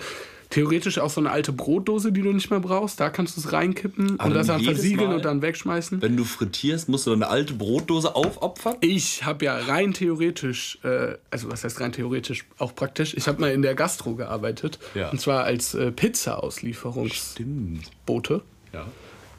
Theoretisch 0.51 0.99
auch 0.99 1.09
so 1.09 1.19
eine 1.21 1.31
alte 1.31 1.53
Brotdose, 1.53 2.11
die 2.11 2.21
du 2.21 2.33
nicht 2.33 2.51
mehr 2.51 2.59
brauchst. 2.59 2.99
Da 2.99 3.09
kannst 3.09 3.37
du 3.37 3.41
es 3.41 3.53
reinkippen 3.53 4.19
Aber 4.19 4.29
und 4.29 4.35
das 4.35 4.47
dann 4.47 4.61
versiegeln 4.61 5.09
Mal? 5.09 5.15
und 5.15 5.25
dann 5.25 5.41
wegschmeißen. 5.41 6.01
Wenn 6.01 6.17
du 6.17 6.25
frittierst, 6.25 6.89
musst 6.89 7.07
du 7.07 7.11
dann 7.11 7.23
eine 7.23 7.31
alte 7.31 7.53
Brotdose 7.53 8.13
aufopfern? 8.15 8.75
Ich 8.81 9.23
habe 9.25 9.45
ja 9.45 9.55
rein 9.57 9.93
theoretisch, 9.93 10.77
äh, 10.83 11.15
also 11.31 11.49
was 11.49 11.63
heißt 11.63 11.79
rein 11.79 11.93
theoretisch, 11.93 12.45
auch 12.57 12.75
praktisch, 12.75 13.13
ich 13.15 13.27
habe 13.27 13.39
mal 13.41 13.51
in 13.51 13.61
der 13.61 13.75
Gastro 13.75 14.15
gearbeitet. 14.15 14.77
Ja. 14.93 15.09
Und 15.09 15.21
zwar 15.21 15.45
als 15.45 15.73
äh, 15.73 15.91
Pizza-Auslieferungsbote. 15.91 18.41
Ja. 18.73 18.85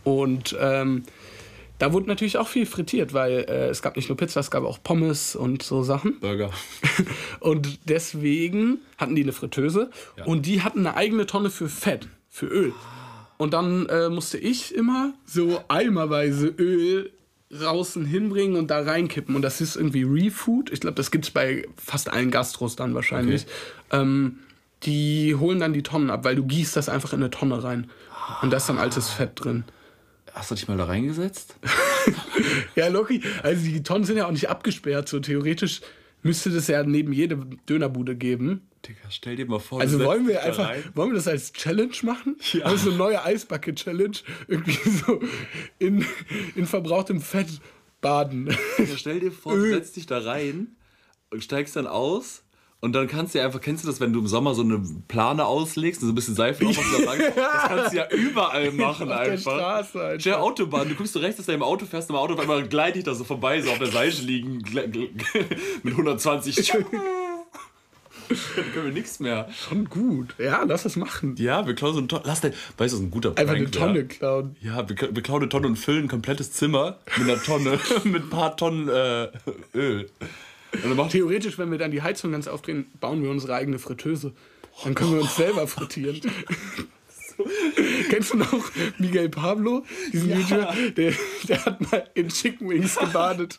Und 0.05 0.57
ähm, 0.59 1.03
da 1.79 1.93
wurde 1.93 2.07
natürlich 2.07 2.39
auch 2.39 2.47
viel 2.49 2.67
frittiert, 2.67 3.13
weil 3.13 3.45
äh, 3.49 3.69
es 3.69 3.83
gab 3.83 3.97
nicht 3.97 4.09
nur 4.09 4.17
Pizza, 4.17 4.41
es 4.41 4.51
gab 4.51 4.65
auch 4.65 4.79
Pommes 4.83 5.35
und 5.35 5.63
so 5.63 5.83
Sachen. 5.83 6.21
Burger. 6.21 6.51
Und 7.41 7.89
deswegen 7.89 8.79
hatten 8.99 9.17
die 9.17 9.23
eine 9.23 9.33
Fritteuse 9.33 9.91
Ja. 10.17 10.25
und 10.27 10.47
die 10.47 10.63
hatten 10.63 10.81
eine 10.87 10.97
eigene 10.97 11.27
Tonne 11.27 11.51
für 11.51 11.69
Fett, 11.69 12.07
für 12.29 12.47
Öl. 12.47 12.73
Und 13.37 13.53
dann 13.53 13.87
äh, 13.87 14.09
musste 14.11 14.39
ich 14.39 14.73
immer 14.75 15.13
so 15.27 15.61
eimerweise 15.67 16.47
Öl 16.47 17.11
draußen 17.51 18.05
hinbringen 18.05 18.57
und 18.57 18.71
da 18.71 18.81
reinkippen. 18.83 19.35
Und 19.35 19.43
das 19.43 19.61
ist 19.61 19.75
irgendwie 19.75 20.05
Refood. 20.05 20.71
Ich 20.71 20.81
glaube, 20.81 20.95
das 20.95 21.11
gibt 21.11 21.25
es 21.25 21.31
bei 21.33 21.67
fast 21.77 22.13
allen 22.13 22.31
Gastros 22.31 22.77
dann 22.77 22.95
wahrscheinlich. 22.95 23.47
Ähm, 23.91 24.39
die 24.85 25.35
holen 25.35 25.59
dann 25.59 25.73
die 25.73 25.83
Tonnen 25.83 26.11
ab, 26.11 26.25
weil 26.25 26.37
du 26.37 26.45
gießt 26.45 26.77
das 26.77 26.89
einfach 26.89 27.13
in 27.13 27.21
eine 27.21 27.31
Tonne 27.31 27.63
rein. 27.65 27.91
Und 28.43 28.51
da 28.51 28.57
ist 28.59 28.69
dann 28.69 28.79
altes 28.79 29.11
Fett 29.11 29.33
drin. 29.35 29.65
Hast 30.35 30.51
du 30.51 30.55
dich 30.55 30.69
mal 30.69 30.77
da 30.77 30.85
reingesetzt? 30.85 31.57
Ja, 32.75 32.89
Loki, 32.89 33.23
also 33.45 33.65
die 33.65 33.83
Tonnen 33.85 34.05
sind 34.05 34.17
ja 34.17 34.27
auch 34.27 34.33
nicht 34.33 34.49
abgesperrt. 34.49 35.09
So 35.09 35.21
theoretisch 35.21 35.83
müsste 36.23 36.51
das 36.51 36.67
ja 36.67 36.83
neben 36.83 37.13
jedem 37.13 37.65
Dönerbude 37.67 38.17
geben. 38.17 38.67
Digga, 38.85 38.99
stell 39.11 39.37
dir 39.37 39.47
mal 39.47 39.61
vor, 39.61 39.81
Also 39.81 39.99
du 39.99 40.05
wollen 40.05 40.27
wir 40.27 40.43
einfach, 40.43 40.69
rein. 40.71 40.83
wollen 40.95 41.11
wir 41.11 41.17
das 41.17 41.29
als 41.29 41.53
Challenge 41.53 41.95
machen? 42.03 42.37
Ja. 42.53 42.65
Also 42.65 42.89
eine 42.89 42.99
neue 42.99 43.23
Eisbucket-Challenge. 43.25 44.17
Irgendwie 44.49 44.91
so 44.91 45.21
in, 45.79 46.05
in 46.57 46.67
verbrauchtem 46.67 47.21
Fett 47.21 47.47
baden. 48.01 48.49
Ja, 48.79 48.87
stell 48.97 49.21
dir 49.21 49.31
vor, 49.31 49.55
du 49.55 49.69
setzt 49.71 49.95
dich 49.95 50.07
da 50.07 50.19
rein 50.19 50.75
und 51.31 51.45
steigst 51.45 51.77
dann 51.77 51.87
aus. 51.87 52.43
Und 52.85 52.95
dann 52.95 53.07
kannst 53.07 53.33
du 53.33 53.39
ja 53.39 53.45
einfach, 53.45 53.61
kennst 53.61 53.85
du 53.85 53.89
das, 53.89 54.01
wenn 54.01 54.13
du 54.13 54.19
im 54.19 54.27
Sommer 54.27 54.57
so 54.57 54.63
eine 54.63 54.83
Plane 55.07 55.45
auslegst 55.47 56.03
und 56.03 56.09
so 56.09 56.13
ein 56.13 56.17
bisschen 56.17 56.35
Seife 56.35 56.65
drauf 56.65 56.77
und 56.79 57.05
lang- 57.05 57.19
das 57.37 57.63
kannst 57.69 57.93
du 57.93 57.97
ja 57.97 58.11
überall 58.11 58.73
machen 58.73 59.09
Auf 59.09 59.23
der 59.23 59.33
einfach. 59.33 59.53
Straße 59.57 60.05
einfach. 60.05 60.23
Dir 60.25 60.43
Autobahn, 60.43 60.89
du 60.89 60.97
guckst 60.97 61.13
so 61.13 61.21
rechts, 61.21 61.37
dass 61.37 61.47
du 61.47 61.53
im 61.53 61.63
Auto 61.63 61.87
fährst, 61.87 62.11
im 62.11 62.17
Auto 62.17 62.35
auf 62.35 62.41
einmal 62.41 62.67
gleite 62.67 62.99
ich 62.99 63.05
da 63.05 63.15
so 63.15 63.23
vorbei, 63.23 63.63
so 63.63 63.71
auf 63.71 63.79
der 63.79 63.87
Seite 63.87 64.23
liegen, 64.23 64.59
mit 65.85 65.93
120. 65.93 66.73
Dann 68.57 68.73
können 68.73 68.87
wir 68.87 68.93
nichts 68.93 69.21
mehr. 69.21 69.49
Schon 69.69 69.85
gut. 69.85 70.35
Ja, 70.39 70.65
lass 70.67 70.83
das 70.85 70.97
machen. 70.97 71.37
Ja, 71.39 71.67
wir 71.67 71.75
klauen 71.75 71.93
so 71.93 71.99
eine 72.01 72.09
Tonne. 72.09 72.23
Lass 72.27 72.41
den, 72.41 72.53
weißt 72.79 72.95
du, 72.95 72.97
was 72.99 73.05
ein 73.05 73.11
guter 73.11 73.31
Einfach 73.37 73.55
eine 73.55 73.65
Prank 73.69 73.73
Tonne 73.73 74.05
klauen. 74.07 74.57
Ja, 74.61 74.89
wir, 74.89 74.97
wir 75.15 75.23
klauen 75.23 75.43
eine 75.43 75.49
Tonne 75.51 75.67
und 75.69 75.77
füllen 75.77 76.07
ein 76.07 76.09
komplettes 76.09 76.51
Zimmer 76.53 76.97
mit 77.17 77.29
einer 77.31 77.41
Tonne, 77.43 77.79
mit 78.05 78.25
ein 78.25 78.31
paar 78.31 78.57
Tonnen 78.57 78.89
äh, 78.89 79.29
Öl. 79.75 80.09
Und 80.73 80.85
dann 80.85 80.97
macht 80.97 81.13
Theoretisch, 81.13 81.59
wenn 81.59 81.71
wir 81.71 81.79
dann 81.79 81.91
die 81.91 82.03
Heizung 82.03 82.33
ganz 82.33 82.49
aufdrehen, 82.49 82.87
bauen 83.01 83.23
wir 83.23 83.31
unsere 83.31 83.55
eigene 83.55 83.79
Fritteuse. 83.79 84.33
Dann 84.85 84.95
können 84.95 85.13
wir 85.13 85.21
uns 85.21 85.37
selber 85.37 85.67
frittieren. 85.67 86.21
Kennst 88.09 88.33
du 88.33 88.39
noch 88.39 88.71
Miguel 88.99 89.29
Pablo? 89.29 89.85
Diesen 90.13 90.31
Ja. 90.31 90.39
YouTuber? 90.39 90.75
Der, 90.97 91.13
der 91.49 91.65
hat 91.65 91.81
mal 91.93 92.09
in 92.15 92.29
Chicken 92.29 92.69
Wings 92.69 92.97
gebadet. 92.97 93.59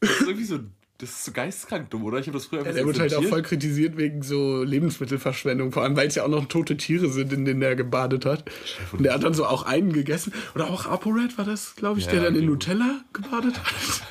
das 0.00 0.10
ist 0.10 0.20
irgendwie 0.22 0.44
so, 0.44 0.58
das 0.98 1.10
ist 1.10 1.24
so 1.24 1.32
geisteskrank 1.32 1.90
dumm, 1.90 2.04
oder? 2.04 2.18
Ich 2.18 2.26
habe 2.26 2.36
das 2.38 2.46
früher 2.46 2.60
einfach 2.60 2.72
Der 2.72 2.82
so 2.82 2.86
wird 2.86 3.00
halt 3.00 3.14
auch 3.14 3.24
voll 3.24 3.42
kritisiert 3.42 3.96
wegen 3.96 4.22
so 4.22 4.62
Lebensmittelverschwendung, 4.62 5.72
vor 5.72 5.82
allem 5.82 5.96
weil 5.96 6.08
es 6.08 6.14
ja 6.14 6.24
auch 6.24 6.28
noch 6.28 6.46
tote 6.46 6.76
Tiere 6.76 7.08
sind, 7.08 7.32
in 7.32 7.44
denen 7.44 7.60
der 7.60 7.76
gebadet 7.76 8.24
hat. 8.24 8.44
Und 8.92 9.02
der 9.02 9.14
hat 9.14 9.22
dann 9.24 9.34
so 9.34 9.44
auch 9.46 9.64
einen 9.64 9.92
gegessen. 9.92 10.32
Oder 10.54 10.70
auch 10.70 10.86
ApoRed 10.86 11.36
war 11.38 11.44
das, 11.44 11.76
glaube 11.76 11.98
ich, 12.00 12.06
Ja, 12.06 12.12
der 12.12 12.22
dann 12.24 12.36
in. 12.36 12.46
Nutella 12.46 13.00
gebadet 13.12 13.58
hat. 13.58 14.02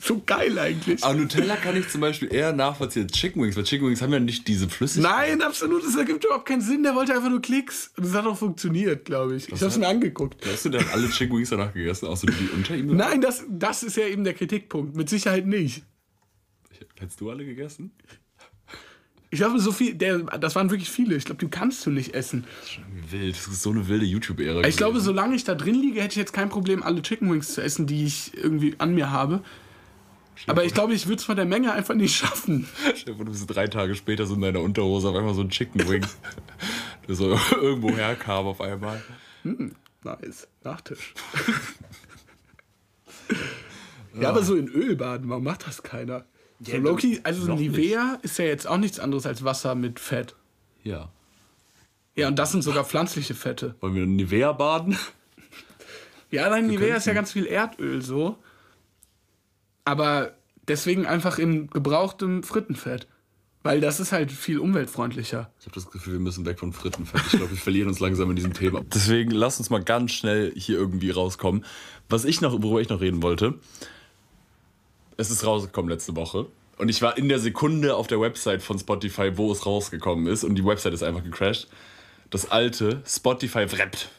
So 0.00 0.22
geil 0.24 0.56
eigentlich. 0.58 1.02
Aber 1.02 1.14
Nutella 1.14 1.56
kann 1.56 1.76
ich 1.76 1.88
zum 1.88 2.00
Beispiel 2.00 2.32
eher 2.32 2.52
nachvollziehen 2.52 3.02
als 3.02 3.12
Chicken 3.12 3.42
Wings, 3.42 3.56
weil 3.56 3.64
Chicken 3.64 3.88
Wings 3.88 4.00
haben 4.00 4.12
ja 4.12 4.20
nicht 4.20 4.46
diese 4.46 4.68
Flüssigkeit. 4.68 5.10
Nein, 5.10 5.42
absolut, 5.42 5.84
das 5.84 5.96
ergibt 5.96 6.24
überhaupt 6.24 6.46
keinen 6.46 6.60
Sinn. 6.60 6.84
Der 6.84 6.94
wollte 6.94 7.14
einfach 7.14 7.30
nur 7.30 7.42
Klicks. 7.42 7.90
Und 7.96 8.06
das 8.06 8.14
hat 8.14 8.24
auch 8.24 8.38
funktioniert, 8.38 9.04
glaube 9.04 9.34
ich. 9.34 9.48
Ich 9.48 9.54
habe 9.54 9.66
es 9.66 9.76
mir 9.76 9.88
angeguckt. 9.88 10.46
Hast 10.46 10.64
du 10.64 10.68
dann 10.68 10.84
alle 10.92 11.10
Chicken 11.10 11.36
Wings 11.36 11.50
danach 11.50 11.72
gegessen, 11.72 12.06
außer 12.06 12.28
die 12.28 12.48
unter 12.54 12.76
ihm? 12.76 12.94
Nein, 12.94 13.20
das, 13.20 13.44
das 13.48 13.82
ist 13.82 13.96
ja 13.96 14.06
eben 14.06 14.22
der 14.22 14.34
Kritikpunkt. 14.34 14.96
Mit 14.96 15.08
Sicherheit 15.08 15.46
nicht. 15.46 15.82
Hättest 16.98 17.20
du 17.20 17.30
alle 17.30 17.44
gegessen? 17.44 17.92
Ich 19.30 19.40
glaube, 19.40 19.58
so 19.58 19.72
viel, 19.72 19.94
der, 19.94 20.18
das 20.18 20.54
waren 20.54 20.70
wirklich 20.70 20.88
viele. 20.88 21.16
Ich 21.16 21.24
glaube, 21.24 21.44
die 21.44 21.50
kannst 21.50 21.84
du 21.84 21.90
nicht 21.90 22.14
essen. 22.14 22.44
Das 22.60 22.68
ist 22.68 22.72
schon 22.74 22.84
irgendwie 22.84 23.12
wild. 23.12 23.36
Das 23.36 23.48
ist 23.48 23.62
so 23.62 23.70
eine 23.70 23.88
wilde 23.88 24.06
YouTube-Ära. 24.06 24.66
Ich 24.66 24.76
glaube, 24.76 25.00
solange 25.00 25.34
ich 25.34 25.44
da 25.44 25.54
drin 25.54 25.74
liege, 25.74 26.00
hätte 26.00 26.12
ich 26.12 26.16
jetzt 26.16 26.32
kein 26.32 26.48
Problem, 26.48 26.82
alle 26.82 27.02
Chicken 27.02 27.30
Wings 27.30 27.52
zu 27.52 27.62
essen, 27.62 27.86
die 27.86 28.06
ich 28.06 28.32
irgendwie 28.34 28.76
an 28.78 28.94
mir 28.94 29.10
habe. 29.10 29.42
Aber 30.46 30.64
ich 30.64 30.74
glaube, 30.74 30.94
ich 30.94 31.06
würde 31.06 31.18
es 31.18 31.24
von 31.24 31.36
der 31.36 31.44
Menge 31.44 31.72
einfach 31.72 31.94
nicht 31.94 32.16
schaffen. 32.16 32.68
Vor, 33.04 33.24
du 33.24 33.32
bist 33.32 33.46
drei 33.48 33.66
Tage 33.66 33.94
später 33.94 34.26
so 34.26 34.34
in 34.34 34.40
deiner 34.40 34.60
Unterhose 34.60 35.08
auf 35.08 35.16
einmal 35.16 35.34
so 35.34 35.42
ein 35.42 35.50
Chicken 35.50 35.88
Wing. 35.88 36.06
der 37.06 37.14
so 37.14 37.38
irgendwo 37.60 37.90
herkam 37.90 38.46
auf 38.46 38.60
einmal. 38.60 39.02
Nice. 40.04 40.48
Nachtisch. 40.62 41.14
ja, 44.20 44.30
aber 44.30 44.42
so 44.42 44.54
in 44.54 44.68
Öl 44.68 44.96
baden, 44.96 45.28
warum 45.28 45.44
macht 45.44 45.66
das 45.66 45.82
keiner? 45.82 46.24
So 46.60 46.72
Ja, 46.72 46.78
Loki, 46.78 47.20
also 47.22 47.46
noch 47.46 47.58
Nivea 47.58 48.18
ist 48.22 48.38
ja 48.38 48.46
jetzt 48.46 48.66
auch 48.66 48.78
nichts 48.78 48.98
anderes 48.98 49.26
als 49.26 49.44
Wasser 49.44 49.74
mit 49.74 50.00
Fett. 50.00 50.34
Ja. 50.82 51.10
Ja, 52.16 52.28
und 52.28 52.38
das 52.38 52.52
sind 52.52 52.62
sogar 52.62 52.84
pflanzliche 52.84 53.34
Fette. 53.34 53.76
Wollen 53.80 53.94
wir 53.94 54.02
in 54.02 54.16
Nivea 54.16 54.52
baden? 54.52 54.98
Ja, 56.30 56.50
nein, 56.50 56.66
Nivea 56.66 56.96
ist 56.96 57.06
ja 57.06 57.12
ganz 57.12 57.32
viel 57.32 57.46
Erdöl 57.46 58.02
so. 58.02 58.38
Aber 59.88 60.32
deswegen 60.68 61.06
einfach 61.06 61.38
in 61.38 61.70
gebrauchtem 61.70 62.42
Frittenfett. 62.42 63.08
Weil 63.62 63.80
das 63.80 64.00
ist 64.00 64.12
halt 64.12 64.30
viel 64.30 64.58
umweltfreundlicher. 64.58 65.50
Ich 65.60 65.64
habe 65.64 65.74
das 65.74 65.90
Gefühl, 65.90 66.12
wir 66.12 66.20
müssen 66.20 66.44
weg 66.44 66.58
von 66.58 66.74
Frittenfett. 66.74 67.22
Ich 67.24 67.38
glaube, 67.38 67.52
wir 67.52 67.56
verlieren 67.56 67.88
uns 67.88 67.98
langsam 67.98 68.28
in 68.28 68.36
diesem 68.36 68.52
Thema. 68.52 68.82
Deswegen 68.94 69.30
lass 69.30 69.58
uns 69.58 69.70
mal 69.70 69.82
ganz 69.82 70.12
schnell 70.12 70.52
hier 70.54 70.76
irgendwie 70.76 71.08
rauskommen. 71.08 71.64
Was 72.10 72.26
ich 72.26 72.42
noch, 72.42 72.52
worüber 72.62 72.82
ich 72.82 72.90
noch 72.90 73.00
reden 73.00 73.22
wollte, 73.22 73.54
es 75.16 75.30
ist 75.30 75.46
rausgekommen 75.46 75.90
letzte 75.90 76.14
Woche. 76.16 76.44
Und 76.76 76.90
ich 76.90 77.00
war 77.00 77.16
in 77.16 77.30
der 77.30 77.38
Sekunde 77.38 77.96
auf 77.96 78.08
der 78.08 78.20
Website 78.20 78.60
von 78.60 78.78
Spotify, 78.78 79.38
wo 79.38 79.50
es 79.50 79.64
rausgekommen 79.64 80.26
ist. 80.26 80.44
Und 80.44 80.54
die 80.56 80.66
Website 80.66 80.92
ist 80.92 81.02
einfach 81.02 81.24
gecrashed. 81.24 81.66
Das 82.28 82.50
alte 82.50 83.02
Spotify 83.06 83.72
Wrapped. 83.72 84.10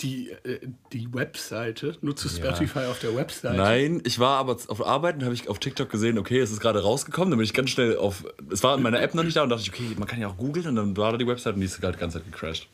Die, 0.00 0.30
äh, 0.30 0.60
die 0.92 1.12
Webseite, 1.12 1.96
nutzt 2.02 2.24
du 2.24 2.28
Spotify 2.28 2.80
auf 2.90 3.00
der 3.00 3.16
Webseite? 3.16 3.56
Nein, 3.56 4.00
ich 4.04 4.18
war 4.20 4.38
aber 4.38 4.56
auf 4.68 4.86
Arbeit 4.86 5.16
und 5.16 5.24
habe 5.24 5.34
ich 5.34 5.48
auf 5.48 5.58
TikTok 5.58 5.90
gesehen, 5.90 6.18
okay, 6.18 6.38
es 6.38 6.52
ist 6.52 6.60
gerade 6.60 6.82
rausgekommen. 6.82 7.30
Dann 7.30 7.38
bin 7.38 7.44
ich 7.44 7.54
ganz 7.54 7.70
schnell 7.70 7.96
auf. 7.96 8.24
Es 8.50 8.62
war 8.62 8.76
in 8.76 8.82
meiner 8.82 9.00
App 9.00 9.14
noch 9.14 9.24
nicht 9.24 9.36
da 9.36 9.42
und 9.42 9.48
dachte 9.48 9.62
ich, 9.62 9.70
okay, 9.70 9.96
man 9.98 10.06
kann 10.06 10.20
ja 10.20 10.28
auch 10.28 10.36
googeln 10.36 10.66
und 10.68 10.76
dann 10.76 10.96
war 10.96 11.12
da 11.12 11.18
die 11.18 11.26
Website 11.26 11.54
und 11.54 11.60
die 11.60 11.66
ist 11.66 11.82
halt 11.82 11.96
die 11.96 12.00
ganze 12.00 12.18
Zeit 12.18 12.30
gecrashed. 12.30 12.68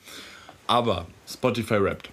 Aber 0.67 1.07
Spotify 1.27 1.75
rappt. 1.75 2.11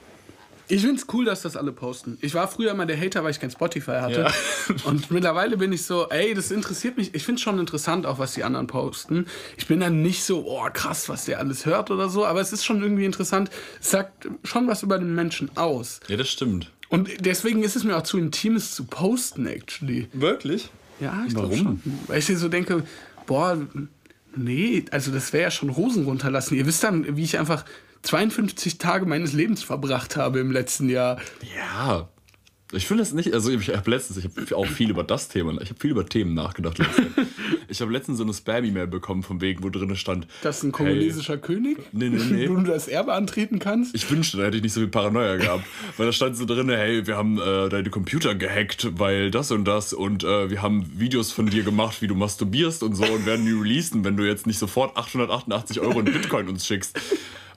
Ich 0.72 0.84
finde 0.84 1.02
es 1.02 1.08
cool, 1.14 1.26
dass 1.26 1.42
das 1.42 1.58
alle 1.58 1.74
posten. 1.74 2.18
Ich 2.22 2.34
war 2.34 2.48
früher 2.48 2.72
immer 2.72 2.86
der 2.86 2.98
Hater, 2.98 3.26
weil 3.26 3.32
ich 3.32 3.42
kein 3.42 3.52
Spotify 3.52 4.00
hatte. 4.00 4.22
Ja. 4.22 4.76
Und 4.86 5.12
mittlerweile 5.12 5.58
bin 5.58 5.74
ich 5.74 5.84
so, 5.84 6.08
ey, 6.08 6.34
das 6.34 6.50
interessiert 6.50 6.96
mich. 6.96 7.14
Ich 7.14 7.26
finde 7.26 7.40
es 7.40 7.42
schon 7.42 7.60
interessant, 7.60 8.06
auch 8.06 8.20
was 8.20 8.36
die 8.36 8.46
anderen 8.46 8.68
posten. 8.68 9.26
Ich 9.58 9.68
bin 9.68 9.82
dann 9.82 10.02
nicht 10.02 10.24
so, 10.24 10.46
oh 10.48 10.70
krass, 10.72 11.10
was 11.10 11.26
der 11.26 11.40
alles 11.40 11.66
hört 11.66 11.92
oder 11.92 12.08
so, 12.08 12.26
aber 12.26 12.40
es 12.40 12.54
ist 12.54 12.64
schon 12.64 12.82
irgendwie 12.82 13.04
interessant. 13.04 13.52
Es 13.82 13.92
sagt 13.92 14.30
schon 14.46 14.70
was 14.70 14.82
über 14.82 14.98
den 14.98 15.14
Menschen 15.14 15.52
aus. 15.58 16.00
Ja, 16.08 16.16
das 16.16 16.30
stimmt. 16.30 16.72
Und 16.88 17.10
deswegen 17.20 17.64
ist 17.64 17.76
es 17.76 17.84
mir 17.84 17.98
auch 17.98 18.04
zu 18.04 18.18
intim, 18.18 18.56
es 18.56 18.74
zu 18.74 18.86
posten, 18.86 19.48
actually. 19.48 20.08
Wirklich? 20.14 20.70
Ja, 21.02 21.26
ich 21.28 21.34
glaube 21.34 21.58
schon. 21.58 21.82
Weil 22.08 22.20
ich 22.20 22.28
so 22.28 22.48
denke, 22.48 22.86
boah, 23.26 23.58
nee, 24.38 24.86
also 24.92 25.12
das 25.12 25.34
wäre 25.34 25.44
ja 25.44 25.52
schon 25.52 25.76
Hosen 25.76 26.06
runterlassen. 26.06 26.56
Ihr 26.56 26.66
wisst 26.66 26.82
dann, 26.86 27.18
wie 27.18 27.24
ich 27.24 27.38
einfach 27.38 27.66
52 28.04 28.78
Tage 28.78 29.06
meines 29.06 29.34
Lebens 29.34 29.64
verbracht 29.64 30.16
habe 30.16 30.40
im 30.40 30.52
letzten 30.52 30.90
Jahr. 30.90 31.20
Ja. 31.56 32.10
Ich 32.74 32.88
finde 32.88 33.04
das 33.04 33.12
nicht, 33.12 33.34
also 33.34 33.52
ich 33.52 33.70
habe 33.70 33.90
letztens, 33.92 34.18
ich 34.18 34.26
habe 34.26 34.56
auch 34.56 34.66
viel 34.66 34.90
über 34.90 35.04
das 35.04 35.28
Thema, 35.28 35.60
ich 35.62 35.70
habe 35.70 35.80
viel 35.80 35.92
über 35.92 36.06
Themen 36.06 36.34
nachgedacht. 36.34 36.78
ich 37.68 37.82
habe 37.82 37.92
letztens 37.92 38.18
so 38.18 38.24
eine 38.24 38.34
Spam-E-Mail 38.34 38.88
bekommen 38.88 39.24
vom 39.24 39.42
Weg, 39.42 39.62
wo 39.62 39.70
drin 39.70 39.94
stand. 39.98 40.26
Das 40.42 40.58
ist 40.58 40.64
ein 40.64 40.72
kongolesischer 40.72 41.38
König? 41.38 41.78
Nee, 41.92 42.10
nee, 42.10 42.24
nee. 42.32 42.50
Wo 42.50 42.56
du 42.56 42.64
das 42.64 42.88
Erbe 42.88 43.14
antreten 43.14 43.60
kannst? 43.60 43.94
Ich 43.94 44.10
wünschte, 44.10 44.38
da 44.38 44.44
hätte 44.44 44.58
ich 44.58 44.64
nicht 44.64 44.74
so 44.74 44.80
viel 44.80 44.90
Paranoia 44.90 45.36
gehabt. 45.36 45.66
weil 45.98 46.06
da 46.06 46.14
stand 46.14 46.38
so 46.38 46.46
drin, 46.46 46.70
hey, 46.70 47.06
wir 47.06 47.18
haben 47.18 47.40
äh, 47.40 47.68
deine 47.68 47.90
Computer 47.90 48.36
gehackt, 48.36 48.88
weil 48.98 49.32
das 49.32 49.52
und 49.52 49.66
das 49.66 49.92
und 49.92 50.24
äh, 50.24 50.50
wir 50.50 50.62
haben 50.62 50.90
Videos 50.98 51.34
von 51.34 51.48
dir 51.48 51.64
gemacht, 51.64 52.02
wie 52.02 52.08
du 52.08 52.16
masturbierst 52.16 52.84
und 52.84 52.96
so 52.96 53.04
und 53.04 53.26
werden 53.26 53.46
die 53.46 53.52
releasen, 53.52 54.06
wenn 54.06 54.16
du 54.16 54.26
jetzt 54.26 54.48
nicht 54.48 54.60
sofort 54.60 54.96
888 54.96 55.82
Euro 55.82 56.00
in 56.00 56.06
Bitcoin 56.06 56.48
uns 56.48 56.66
schickst. 56.66 56.98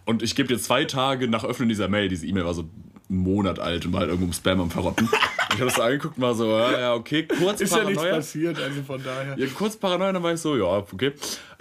Und 0.04 0.22
ich 0.22 0.34
gebe 0.34 0.48
dir 0.48 0.58
zwei 0.58 0.84
Tage 0.84 1.28
nach 1.28 1.44
Öffnen 1.44 1.68
dieser 1.68 1.88
Mail, 1.88 2.08
diese 2.08 2.26
E-Mail 2.26 2.44
war 2.44 2.54
so 2.54 2.68
einen 3.08 3.18
Monat 3.18 3.58
alt 3.58 3.86
und 3.86 3.92
war 3.92 4.00
halt 4.00 4.10
irgendwo 4.10 4.26
im 4.26 4.32
Spam 4.32 4.60
am 4.60 4.70
Verrotten. 4.70 5.08
ich 5.50 5.54
habe 5.54 5.66
das 5.66 5.74
so 5.76 5.82
angeguckt 5.82 6.16
und 6.16 6.22
war 6.22 6.34
so, 6.34 6.50
ja, 6.50 6.78
ja, 6.80 6.94
okay, 6.94 7.26
kurz 7.26 7.60
Ist 7.60 7.72
ja 7.72 7.78
nichts 7.84 7.94
Paranoia. 7.96 8.16
passiert, 8.16 8.58
also 8.58 8.82
von 8.82 9.02
daher. 9.02 9.38
Ja, 9.38 9.46
kurz 9.54 9.76
Paranoia, 9.76 10.12
dann 10.12 10.22
war 10.22 10.32
ich 10.34 10.40
so, 10.40 10.56
ja, 10.56 10.64
okay. 10.64 11.12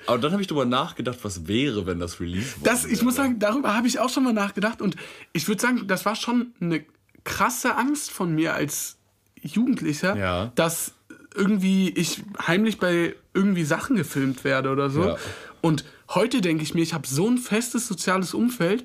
Aber 0.05 0.17
dann 0.17 0.31
habe 0.33 0.41
ich 0.41 0.47
darüber 0.47 0.65
nachgedacht, 0.65 1.19
was 1.23 1.47
wäre, 1.47 1.85
wenn 1.85 1.99
das 1.99 2.19
Release 2.19 2.51
worden 2.55 2.63
Das, 2.65 2.83
ich 2.85 3.01
muss 3.03 3.15
sagen, 3.15 3.39
darüber 3.39 3.75
habe 3.75 3.87
ich 3.87 3.99
auch 3.99 4.09
schon 4.09 4.23
mal 4.25 4.33
nachgedacht 4.33 4.81
und 4.81 4.95
ich 5.31 5.47
würde 5.47 5.61
sagen, 5.61 5.87
das 5.87 6.05
war 6.05 6.15
schon 6.15 6.53
eine 6.59 6.83
krasse 7.23 7.75
Angst 7.77 8.11
von 8.11 8.33
mir 8.35 8.53
als 8.53 8.97
Jugendlicher, 9.41 10.17
Ja. 10.17 10.51
dass 10.55 10.93
irgendwie 11.35 11.89
ich 11.89 12.21
heimlich 12.45 12.77
bei 12.79 13.15
irgendwie 13.33 13.63
Sachen 13.63 13.95
gefilmt 13.95 14.43
werde 14.43 14.69
oder 14.69 14.89
so. 14.89 15.03
Ja. 15.05 15.17
Und 15.63 15.85
heute 16.13 16.41
denke 16.41 16.61
ich 16.61 16.73
mir, 16.73 16.81
ich 16.81 16.93
habe 16.93 17.07
so 17.07 17.25
ein 17.25 17.37
festes 17.37 17.87
soziales 17.87 18.33
Umfeld, 18.33 18.83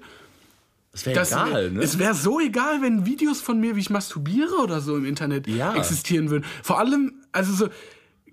Das 0.92 1.04
wäre 1.06 1.20
egal, 1.26 1.70
ne? 1.72 1.82
es 1.82 1.98
wäre 1.98 2.14
so 2.14 2.38
egal, 2.38 2.80
wenn 2.82 3.04
Videos 3.04 3.40
von 3.40 3.58
mir, 3.58 3.74
wie 3.74 3.80
ich 3.80 3.90
masturbiere 3.90 4.54
oder 4.62 4.80
so 4.80 4.96
im 4.96 5.04
Internet 5.04 5.48
Ja. 5.48 5.74
existieren 5.74 6.30
würden. 6.30 6.44
Vor 6.62 6.78
allem, 6.78 7.14
also 7.32 7.52
so, 7.52 7.68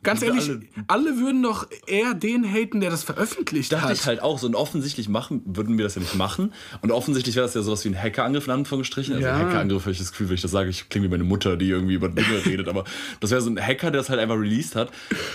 ganz 0.03 0.21
ehrlich, 0.21 0.47
alle- 0.47 0.61
alle, 0.87 1.17
würden 1.17 1.41
doch 1.41 1.65
eher 1.87 2.13
den 2.13 2.45
haten, 2.45 2.81
der 2.81 2.91
das 2.91 3.01
veröffentlicht 3.03 3.71
dachte 3.71 3.85
hat. 3.89 3.93
ich 3.97 4.05
halt 4.05 4.21
auch 4.21 4.37
so. 4.37 4.45
Und 4.45 4.53
offensichtlich 4.53 5.09
machen, 5.09 5.41
würden 5.45 5.79
wir 5.79 5.83
das 5.85 5.95
ja 5.95 6.01
nicht 6.01 6.13
machen. 6.13 6.53
Und 6.83 6.91
offensichtlich 6.91 7.35
wäre 7.35 7.47
das 7.47 7.55
ja 7.55 7.63
sowas 7.63 7.83
wie 7.83 7.89
ein 7.89 7.97
Hackerangriff 7.99 8.45
in 8.45 8.53
Anführungsstrichen. 8.53 9.15
Also 9.15 9.25
Ja. 9.25 9.39
Hackerangriff 9.39 9.81
habe 9.81 9.91
ich 9.91 9.97
das 9.97 10.11
Gefühl, 10.11 10.27
wenn 10.29 10.35
ich 10.35 10.43
das 10.43 10.51
sage, 10.51 10.69
ich 10.69 10.87
klinge 10.89 11.07
wie 11.07 11.11
meine 11.11 11.23
Mutter, 11.23 11.57
die 11.57 11.69
irgendwie 11.69 11.95
über 11.95 12.09
Dinge 12.09 12.27
redet. 12.45 12.67
Aber 12.67 12.83
das 13.21 13.31
wäre 13.31 13.41
so 13.41 13.49
ein 13.49 13.59
Hacker, 13.59 13.89
der 13.89 14.01
das 14.01 14.11
halt 14.11 14.19
einfach 14.19 14.37
released 14.37 14.75
hat. 14.75 14.91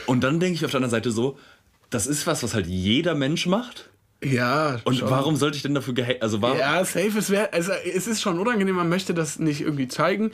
Und 0.07 0.23
dann 0.23 0.38
denke 0.38 0.55
ich 0.55 0.64
auf 0.64 0.70
der 0.70 0.79
anderen 0.79 0.92
Seite 0.92 1.11
so, 1.11 1.37
das 1.90 2.07
ist 2.07 2.26
was, 2.26 2.42
was 2.42 2.55
halt 2.55 2.66
jeder 2.66 3.14
Mensch 3.14 3.46
macht. 3.46 3.90
Ja, 4.22 4.81
Und 4.85 4.96
schon. 4.96 5.11
warum 5.11 5.37
sollte 5.37 5.57
ich 5.57 5.62
denn 5.62 5.74
dafür 5.74 5.94
gehackt? 5.94 6.22
Also 6.22 6.42
warum? 6.42 6.59
Ja, 6.59 6.85
safe, 6.85 7.18
es 7.18 7.31
wäre, 7.31 7.53
also 7.53 7.72
es 7.72 8.07
ist 8.07 8.20
schon 8.20 8.38
unangenehm, 8.38 8.74
man 8.76 8.88
möchte 8.88 9.14
das 9.14 9.38
nicht 9.38 9.62
irgendwie 9.62 9.88
zeigen, 9.88 10.31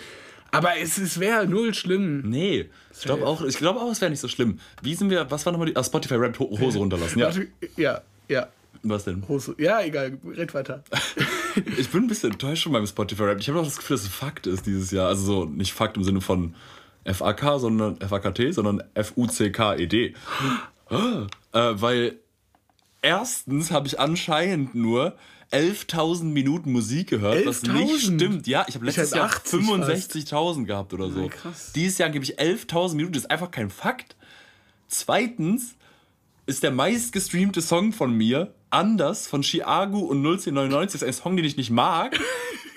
aber 0.50 0.76
es, 0.80 0.98
es 0.98 1.20
wäre 1.20 1.46
null 1.46 1.72
schlimm. 1.72 2.22
Nee, 2.28 2.68
ich 2.92 3.02
glaube 3.04 3.24
auch, 3.26 3.42
ich 3.42 3.56
glaube 3.58 3.80
auch, 3.80 3.90
es 3.92 4.00
wäre 4.00 4.10
nicht 4.10 4.20
so 4.20 4.28
schlimm. 4.28 4.58
Wie 4.82 4.94
sind 4.94 5.10
wir, 5.10 5.30
was 5.30 5.46
war 5.46 5.52
nochmal 5.52 5.68
die, 5.68 5.76
ah, 5.76 5.84
Spotify 5.84 6.14
Rap 6.16 6.38
Ho- 6.40 6.56
Hose 6.58 6.78
runterlassen, 6.78 7.18
ja. 7.20 7.30
Ja, 7.76 8.00
ja. 8.28 8.48
Was 8.82 9.04
denn? 9.04 9.22
Hose. 9.28 9.54
Ja, 9.58 9.80
egal, 9.82 10.18
red 10.36 10.52
weiter. 10.54 10.82
Ich 11.78 11.88
bin 11.88 12.02
ein 12.02 12.06
bisschen 12.08 12.32
enttäuscht 12.32 12.64
von 12.64 12.72
meinem 12.72 12.86
Spotify 12.86 13.22
Rap. 13.22 13.40
Ich 13.40 13.48
habe 13.48 13.58
auch 13.60 13.64
das 13.64 13.78
Gefühl, 13.78 13.96
dass 13.96 14.04
es 14.04 14.12
Fakt 14.12 14.46
ist 14.46 14.66
dieses 14.66 14.90
Jahr. 14.90 15.08
Also 15.08 15.22
so 15.24 15.44
nicht 15.46 15.72
Fakt 15.72 15.96
im 15.96 16.04
Sinne 16.04 16.20
von 16.20 16.54
FAK, 17.06 17.58
sondern 17.58 17.96
FAKT, 17.98 18.52
sondern 18.52 18.82
F-U-C-K-E-D. 18.92 20.12
äh, 21.56 21.80
weil 21.80 22.18
erstens 23.02 23.70
habe 23.70 23.86
ich 23.86 23.98
anscheinend 23.98 24.74
nur 24.74 25.16
11.000 25.52 26.24
Minuten 26.24 26.72
Musik 26.72 27.08
gehört, 27.08 27.46
was 27.46 27.62
11.000? 27.62 27.72
nicht 27.72 28.00
stimmt. 28.02 28.46
Ja, 28.46 28.66
ich 28.68 28.74
habe 28.74 28.84
letztes 28.84 29.10
hätte 29.10 29.18
Jahr 29.18 29.26
80 29.26 29.60
65.000 29.60 30.64
gehabt 30.66 30.92
oder 30.92 31.10
so. 31.10 31.28
Krass. 31.28 31.72
Dieses 31.74 31.98
Jahr 31.98 32.10
gebe 32.10 32.24
ich 32.24 32.38
11.000 32.38 32.94
Minuten, 32.96 33.14
das 33.14 33.24
ist 33.24 33.30
einfach 33.30 33.50
kein 33.50 33.70
Fakt. 33.70 34.16
Zweitens 34.88 35.76
ist 36.46 36.62
der 36.62 36.72
meistgestreamte 36.72 37.62
Song 37.62 37.92
von 37.92 38.12
mir 38.12 38.54
Anders 38.70 39.26
von 39.26 39.42
Chiago 39.42 40.00
und 40.00 40.18
01099. 40.18 40.92
Das 40.92 41.02
ist 41.02 41.08
ein 41.08 41.22
Song, 41.22 41.36
den 41.36 41.44
ich 41.44 41.56
nicht 41.56 41.70
mag. 41.70 42.18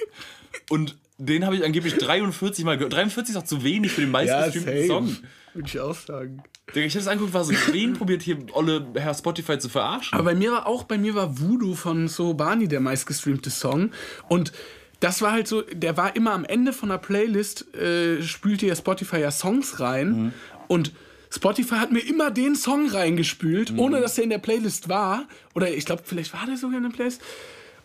Und 0.69 0.95
den 1.19 1.45
habe 1.45 1.55
ich 1.57 1.63
angeblich 1.63 1.95
43 1.97 2.65
Mal 2.65 2.77
gehört. 2.77 2.93
43 2.93 3.35
ist 3.35 3.41
auch 3.41 3.45
zu 3.45 3.63
wenig 3.63 3.91
für 3.91 4.01
den 4.01 4.07
Ja, 4.07 4.11
meistgestreamten 4.13 4.87
Song. 4.87 5.07
safe. 5.07 5.21
Würde 5.53 5.67
ich 5.67 5.79
auch 5.79 5.95
sagen. 5.95 6.43
Ich 6.73 6.75
habe 6.77 6.89
das 6.93 7.07
angeguckt, 7.07 7.33
war 7.33 7.43
so, 7.43 7.53
wen 7.71 7.93
probiert 7.93 8.21
hier 8.21 8.37
Olle 8.53 8.85
Herr 8.95 9.13
Spotify 9.13 9.57
zu 9.57 9.69
verarschen? 9.69 10.13
Aber 10.17 10.23
bei 10.25 10.35
mir 10.35 10.51
war 10.51 10.67
auch, 10.67 10.83
bei 10.83 10.97
mir 10.97 11.15
war 11.15 11.39
Voodoo 11.39 11.75
von 11.75 12.07
Sohobani 12.07 12.67
der 12.67 12.79
meistgestreamte 12.79 13.49
Song. 13.49 13.91
Und 14.27 14.51
das 14.99 15.21
war 15.21 15.31
halt 15.31 15.47
so, 15.47 15.61
der 15.61 15.97
war 15.97 16.15
immer 16.15 16.33
am 16.33 16.45
Ende 16.45 16.71
von 16.73 16.89
der 16.89 16.97
Playlist, 16.99 17.73
äh, 17.75 18.21
spülte 18.21 18.65
ja 18.67 18.75
Spotify 18.75 19.17
ja 19.19 19.31
Songs 19.31 19.79
rein. 19.79 20.33
Und 20.67 20.93
Spotify 21.31 21.75
hat 21.75 21.91
mir 21.91 21.99
immer 22.07 22.31
den 22.31 22.55
Song 22.55 22.87
reingespült, 22.89 23.73
ohne 23.77 23.99
dass 24.01 24.15
der 24.15 24.23
in 24.25 24.29
der 24.29 24.37
Playlist 24.39 24.89
war. 24.89 25.27
Oder 25.55 25.71
ich 25.73 25.85
glaube, 25.85 26.03
vielleicht 26.05 26.33
war 26.33 26.45
der 26.45 26.57
sogar 26.57 26.77
in 26.77 26.83
der 26.83 26.89
Playlist. 26.91 27.21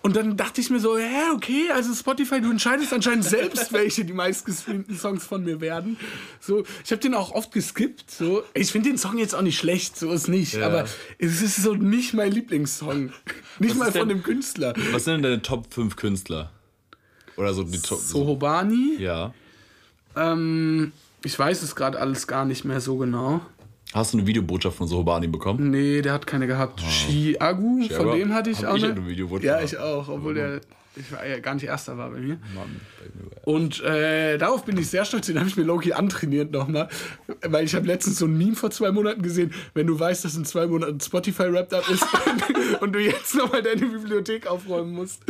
Und 0.05 0.17
dann 0.17 0.37
dachte 0.37 0.61
ich 0.61 0.69
mir 0.69 0.81
so, 0.81 0.99
ja, 0.99 1.33
okay, 1.35 1.71
also 1.73 1.95
Spotify, 1.95 2.38
du 2.43 2.51
entscheidest 2.51 2.93
anscheinend 2.93 3.25
selbst, 3.25 3.73
welche 3.73 4.05
die 4.05 4.12
meistgestreamten 4.12 4.99
Songs 4.99 5.25
von 5.25 5.43
mir 5.45 5.62
werden. 5.62 5.97
So, 6.40 6.64
ich 6.85 6.90
habe 6.90 7.01
den 7.01 7.14
auch 7.14 7.31
oft 7.31 7.53
geskippt. 7.53 8.11
So, 8.11 8.43
ich 8.53 8.71
finde 8.71 8.90
den 8.90 8.99
Song 8.99 9.17
jetzt 9.17 9.35
auch 9.35 9.40
nicht 9.40 9.57
schlecht, 9.57 9.97
so 9.99 10.12
ist 10.12 10.29
nicht. 10.29 10.53
Ja. 10.57 10.67
Aber 10.67 10.85
es 11.19 11.40
ist 11.40 11.57
so 11.57 11.73
nicht 11.75 12.12
mein 12.12 12.31
Lieblingssong. 12.33 13.14
Nicht 13.59 13.77
mal 13.77 13.88
ist 13.88 13.97
von 13.97 14.07
denn- 14.07 14.19
dem 14.19 14.23
Künstler. 14.23 14.75
Was 14.93 15.05
sind 15.05 15.14
denn 15.14 15.23
deine 15.23 15.40
Top 15.40 15.73
5 15.73 15.97
Künstler? 15.97 16.51
Oder 17.38 17.55
so 17.55 17.62
die 17.62 17.81
Top. 17.81 17.99
Sohobani. 17.99 18.97
Ja. 18.99 19.33
Ähm, 20.17 20.93
ich 21.25 21.38
weiß 21.38 21.62
es 21.62 21.75
gerade 21.75 21.99
alles 21.99 22.27
gar 22.27 22.45
nicht 22.45 22.67
mehr 22.67 22.83
so 22.83 22.99
genau. 22.99 23.40
Hast 23.94 24.12
du 24.12 24.18
eine 24.18 24.26
Videobotschaft 24.26 24.76
von 24.76 24.88
Sohobani 24.88 25.28
bekommen? 25.28 25.70
Nee, 25.70 26.02
der 26.02 26.12
hat 26.12 26.26
keine 26.26 26.46
gehabt. 26.48 26.80
Chiagu, 26.80 27.78
von 27.78 27.88
Chiagu? 27.88 28.12
dem 28.12 28.35
hatte 28.35 28.50
ich 28.50 28.66
auch 28.66 28.76
ich 28.76 28.85
eine. 28.85 28.92
eine 28.94 29.07
Videobotschaft 29.07 29.44
ja, 29.44 29.64
ich 29.64 29.78
auch, 29.78 30.09
obwohl 30.09 30.35
der 30.35 30.61
ich 30.96 31.11
war 31.11 31.26
ja 31.26 31.40
gar 31.40 31.54
nicht 31.54 31.64
erster 31.64 31.98
war 31.98 32.11
bei 32.11 32.18
mir. 32.20 32.38
Mann, 32.54 32.80
bei 33.00 33.24
mir 33.24 33.30
war- 33.30 33.48
Und 33.48 33.83
äh, 33.83 34.37
darauf 34.38 34.64
bin 34.64 34.76
ich 34.78 34.88
sehr 34.88 35.04
stolz, 35.04 35.26
den 35.26 35.38
habe 35.40 35.48
ich 35.48 35.57
mir 35.57 35.64
Loki 35.64 35.92
antrainiert 35.92 36.52
nochmal. 36.52 36.88
Weil 37.42 37.64
ich 37.64 37.74
habe 37.74 37.87
letztens 37.87 38.18
so 38.18 38.26
ein 38.26 38.37
Meme 38.38 38.54
vor 38.54 38.70
zwei 38.70 38.92
Monaten 38.92 39.20
gesehen, 39.22 39.52
wenn 39.74 39.87
du 39.88 39.98
weißt, 39.98 40.24
dass 40.24 40.37
in 40.37 40.44
zwei 40.44 40.66
Monaten 40.68 41.00
Spotify 41.00 41.52
Wrapped 41.52 41.74
Up 41.74 41.88
ist 41.88 42.07
und 42.80 42.92
du 42.92 43.00
jetzt 43.00 43.35
nochmal 43.35 43.62
deine 43.62 43.87
Bibliothek 43.87 44.46
aufräumen 44.46 44.92
musst. 44.92 45.22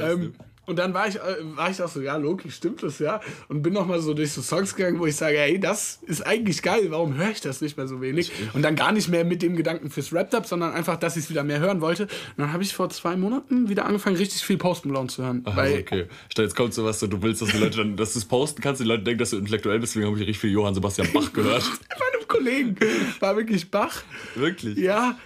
Ähm, 0.00 0.34
und 0.64 0.78
dann 0.78 0.94
war 0.94 1.08
ich, 1.08 1.16
äh, 1.16 1.56
war 1.56 1.70
ich 1.70 1.82
auch 1.82 1.88
so, 1.88 2.00
ja, 2.00 2.16
Loki, 2.16 2.50
stimmt 2.50 2.84
das, 2.84 3.00
ja? 3.00 3.20
Und 3.48 3.62
bin 3.62 3.72
nochmal 3.72 4.00
so 4.00 4.14
durch 4.14 4.32
so 4.32 4.42
Songs 4.42 4.76
gegangen, 4.76 5.00
wo 5.00 5.06
ich 5.06 5.16
sage, 5.16 5.38
ey, 5.38 5.58
das 5.58 5.98
ist 6.06 6.24
eigentlich 6.24 6.62
geil, 6.62 6.86
warum 6.90 7.16
höre 7.16 7.30
ich 7.30 7.40
das 7.40 7.60
nicht 7.60 7.76
mehr 7.76 7.88
so 7.88 8.00
wenig? 8.00 8.30
Und 8.52 8.62
dann 8.62 8.76
gar 8.76 8.92
nicht 8.92 9.08
mehr 9.08 9.24
mit 9.24 9.42
dem 9.42 9.56
Gedanken 9.56 9.90
fürs 9.90 10.12
Wrapped 10.12 10.34
Up, 10.36 10.46
sondern 10.46 10.72
einfach, 10.72 10.96
dass 10.96 11.16
ich 11.16 11.24
es 11.24 11.30
wieder 11.30 11.42
mehr 11.42 11.58
hören 11.58 11.80
wollte. 11.80 12.04
Und 12.04 12.10
dann 12.36 12.52
habe 12.52 12.62
ich 12.62 12.74
vor 12.74 12.90
zwei 12.90 13.16
Monaten 13.16 13.68
wieder 13.68 13.86
angefangen, 13.86 14.16
richtig 14.16 14.42
viel 14.42 14.56
Post 14.56 14.86
Malone 14.86 15.08
zu 15.08 15.24
hören. 15.24 15.42
Weil, 15.44 15.80
okay. 15.80 16.06
Statt 16.28 16.44
jetzt 16.44 16.54
kommt 16.54 16.74
sowas, 16.74 17.00
so, 17.00 17.08
du 17.08 17.20
willst, 17.22 17.42
dass 17.42 17.50
die 17.50 17.58
Leute 17.58 17.78
dann, 17.78 17.96
dass 17.96 18.12
du 18.12 18.20
es 18.20 18.24
posten 18.24 18.62
kannst, 18.62 18.80
die 18.80 18.86
Leute 18.86 19.02
denken, 19.02 19.18
dass 19.18 19.30
du 19.30 19.38
intellektuell 19.38 19.80
bist, 19.80 19.94
deswegen 19.94 20.06
habe 20.06 20.16
ich 20.16 20.22
richtig 20.22 20.38
viel 20.38 20.52
Johann 20.52 20.74
Sebastian 20.74 21.08
Bach 21.12 21.32
gehört. 21.32 21.64
bei 21.88 22.18
einem 22.18 22.28
Kollegen 22.28 22.76
war 23.18 23.36
wirklich 23.36 23.68
Bach. 23.68 24.02
Wirklich? 24.36 24.78
Ja, 24.78 25.18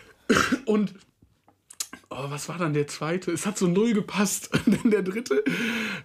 und 0.64 0.94
oh, 2.10 2.30
was 2.30 2.48
war 2.48 2.58
dann 2.58 2.72
der 2.74 2.86
zweite? 2.86 3.30
Es 3.32 3.46
hat 3.46 3.58
so 3.58 3.66
null 3.66 3.92
gepasst. 3.94 4.50
Und 4.66 4.82
dann 4.82 4.90
der 4.90 5.02
dritte 5.02 5.42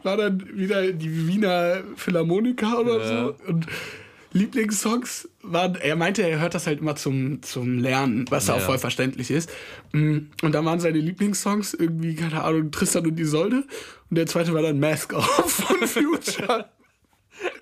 war 0.04 0.18
dann 0.18 0.58
wieder 0.58 0.92
die 0.92 1.28
Wiener 1.28 1.84
Philharmoniker 1.96 2.80
oder 2.80 3.00
Ja. 3.00 3.26
so. 3.26 3.36
Und 3.48 3.68
Lieblingssongs 4.34 5.28
waren, 5.42 5.76
er 5.76 5.98
meinte, 5.98 6.22
er 6.22 6.40
hört 6.40 6.54
das 6.54 6.66
halt 6.66 6.80
immer 6.80 6.96
zum, 6.96 7.42
zum 7.44 7.80
Lernen, 7.80 8.26
was 8.30 8.48
ja 8.48 8.54
auch 8.56 8.62
voll 8.62 8.78
verständlich 8.78 9.30
ist. 9.30 9.50
Mm, 9.92 10.20
Und 10.42 10.52
dann 10.54 10.64
waren 10.64 10.80
seine 10.80 11.00
Lieblingssongs 11.00 11.74
irgendwie, 11.74 12.16
keine 12.16 12.42
Ahnung, 12.44 12.72
Tristan 12.72 13.06
und 13.08 13.20
Isolde. 13.20 13.66
Und 14.10 14.16
der 14.18 14.28
zweite 14.28 14.54
war 14.54 14.62
dann 14.62 14.80
Mask 14.80 15.12
Off 15.18 15.52
von 15.52 15.86
Future. 15.86 16.70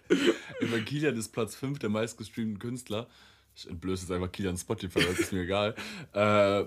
Über 0.60 0.78
Kilian 0.80 1.18
ist 1.18 1.30
Platz 1.30 1.56
5 1.56 1.80
der 1.80 1.90
meistgestreamten 1.90 2.60
Künstler. 2.60 3.08
Ich 3.60 3.70
entblöße 3.70 4.04
jetzt 4.04 4.12
einfach 4.12 4.32
Kilian 4.32 4.58
Spotify, 4.58 5.00
das 5.00 5.20
ist 5.20 5.34
mir 5.34 5.42
egal. 5.42 5.76
Äh, 6.14 6.20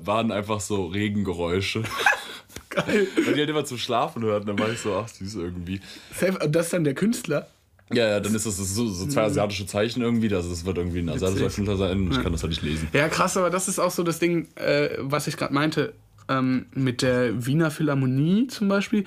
waren 0.07 0.31
einfach 0.31 0.61
so 0.61 0.87
Regengeräusche. 0.87 1.83
Geil. 2.68 3.07
Weil 3.16 3.35
die 3.35 3.40
halt 3.40 3.50
immer 3.50 3.64
zum 3.64 3.78
Schlafen 3.78 4.22
hörten, 4.22 4.46
dann 4.46 4.59
war 4.59 4.70
ich 4.70 4.78
so, 4.78 4.94
ach 4.94 5.09
süß 5.09 5.35
irgendwie. 5.37 5.81
Und 6.42 6.55
das 6.55 6.66
ist 6.66 6.72
dann 6.72 6.85
der 6.85 6.94
Künstler. 6.94 7.48
Ja, 7.92 8.09
ja, 8.09 8.20
dann 8.20 8.35
ist 8.35 8.46
das 8.46 8.57
so, 8.57 8.87
so 8.87 9.07
zwei 9.07 9.22
asiatische 9.22 9.66
Zeichen 9.66 10.02
irgendwie. 10.02 10.33
Also 10.35 10.50
das 10.50 10.64
wird 10.64 10.78
irgendwie 10.78 11.00
ein 11.00 11.09
asiatischer 11.09 11.50
Künstler 11.50 11.76
sein. 11.76 12.11
Ich 12.11 12.22
kann 12.22 12.33
das 12.33 12.42
halt 12.42 12.50
nicht 12.50 12.62
lesen. 12.62 12.88
Ja, 12.92 13.09
krass, 13.09 13.37
aber 13.37 13.50
das 13.50 13.68
ist 13.68 13.78
auch 13.78 13.90
so 13.90 14.02
das 14.02 14.18
Ding, 14.18 14.48
äh, 14.55 14.90
was 14.98 15.26
ich 15.26 15.37
gerade 15.37 15.52
meinte, 15.52 15.94
ähm, 16.28 16.66
mit 16.74 17.02
der 17.02 17.46
Wiener 17.46 17.70
Philharmonie 17.70 18.46
zum 18.46 18.68
Beispiel. 18.68 19.05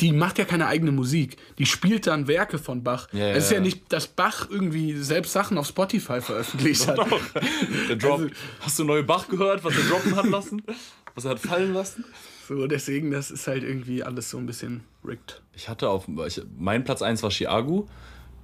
Die 0.00 0.12
macht 0.12 0.38
ja 0.38 0.44
keine 0.44 0.66
eigene 0.66 0.92
Musik. 0.92 1.36
Die 1.58 1.64
spielt 1.66 2.06
dann 2.06 2.28
Werke 2.28 2.58
von 2.58 2.82
Bach. 2.82 3.08
Ja, 3.12 3.30
es 3.30 3.44
ist 3.44 3.50
ja. 3.50 3.56
ja 3.56 3.62
nicht, 3.62 3.92
dass 3.92 4.06
Bach 4.06 4.48
irgendwie 4.50 4.94
selbst 4.96 5.32
Sachen 5.32 5.56
auf 5.56 5.66
Spotify 5.66 6.20
veröffentlicht 6.20 6.86
hat. 6.86 6.98
Der 7.88 7.96
Drop. 7.96 8.20
Also- 8.20 8.30
Hast 8.60 8.78
du 8.78 8.84
neue 8.84 9.02
Bach 9.02 9.28
gehört, 9.28 9.64
was 9.64 9.74
er 9.76 9.84
droppen 9.84 10.14
hat 10.16 10.26
lassen? 10.26 10.62
Was 11.14 11.24
er 11.24 11.30
hat 11.32 11.40
fallen 11.40 11.72
lassen? 11.72 12.04
So, 12.46 12.66
deswegen, 12.66 13.10
das 13.10 13.30
ist 13.30 13.46
halt 13.46 13.64
irgendwie 13.64 14.02
alles 14.02 14.30
so 14.30 14.38
ein 14.38 14.46
bisschen 14.46 14.82
rigged. 15.04 15.40
Ich 15.54 15.68
hatte 15.68 15.88
auf. 15.88 16.06
Ich, 16.26 16.40
mein 16.58 16.84
Platz 16.84 17.00
1 17.02 17.22
war 17.22 17.30
Chiagu. 17.30 17.86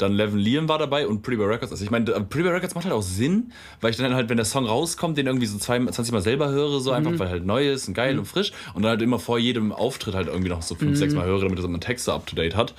Dann 0.03 0.13
Levin 0.13 0.39
Liam 0.39 0.69
war 0.69 0.79
dabei 0.79 1.07
und 1.07 1.23
Pretty 1.23 1.37
Boy 1.37 1.47
Records. 1.47 1.73
Also 1.73 1.85
ich 1.85 1.91
meine, 1.91 2.05
Pretty 2.05 2.43
Boy 2.43 2.53
Records 2.53 2.75
macht 2.75 2.85
halt 2.85 2.95
auch 2.95 3.03
Sinn, 3.03 3.53
weil 3.81 3.91
ich 3.91 3.97
dann 3.97 4.15
halt, 4.15 4.29
wenn 4.29 4.37
der 4.37 4.47
Song 4.47 4.67
rauskommt, 4.67 5.17
den 5.17 5.27
irgendwie 5.27 5.47
so 5.47 5.59
20 5.59 6.13
Mal 6.13 6.23
selber 6.23 6.51
höre, 6.51 6.81
so 6.81 6.91
einfach, 6.93 7.19
weil 7.19 7.29
halt 7.29 7.47
neu 7.47 7.71
ist 7.71 7.89
und 7.89 7.95
geil 7.95 8.19
und 8.19 8.27
frisch. 8.27 8.53
Und 8.75 8.83
dann 8.83 8.91
halt 8.91 9.03
immer 9.03 9.19
vor 9.19 9.39
jedem 9.39 9.73
Auftritt 9.73 10.15
halt 10.15 10.29
irgendwie 10.29 10.51
noch 10.51 10.63
so 10.63 10.75
5, 10.75 10.99
6 10.99 11.15
Mal 11.15 11.25
höre, 11.25 11.41
damit 11.41 11.59
er 11.59 11.63
so 11.63 11.69
meine 11.69 11.81
Texte 11.81 12.13
up 12.13 12.27
to 12.27 12.37
date 12.37 12.57
hat. 12.57 12.75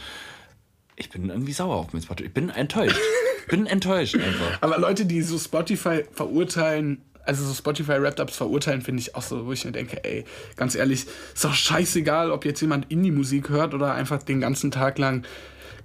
Ich 0.96 1.10
bin 1.10 1.30
irgendwie 1.30 1.54
sauer 1.54 1.76
auf 1.76 1.94
mich. 1.94 2.08
Ich 2.20 2.34
bin 2.34 2.50
enttäuscht. 2.50 3.00
bin 3.50 3.66
enttäuscht 3.66 4.16
einfach. 4.16 4.62
Aber 4.62 4.78
Leute, 4.78 5.06
die 5.06 5.22
so 5.22 5.38
Spotify 5.38 6.04
verurteilen, 6.12 7.02
also 7.26 7.44
so 7.46 7.54
Spotify 7.54 8.02
Wrapped 8.02 8.20
Ups 8.20 8.36
verurteilen, 8.36 8.82
finde 8.82 9.02
ich 9.02 9.16
auch 9.16 9.22
so, 9.22 9.46
wo 9.46 9.52
ich 9.54 9.66
mir 9.66 9.72
denke, 9.72 10.04
ey, 10.04 10.26
ganz 10.56 10.76
ehrlich, 10.76 11.06
ist 11.34 11.44
doch 11.44 11.54
scheißegal, 11.54 12.32
ob 12.32 12.46
jetzt 12.46 12.62
jemand 12.62 12.92
Indie-Musik 12.92 13.50
hört 13.50 13.74
oder 13.74 13.94
einfach 13.94 14.22
den 14.22 14.42
ganzen 14.42 14.72
Tag 14.72 14.98
lang 14.98 15.26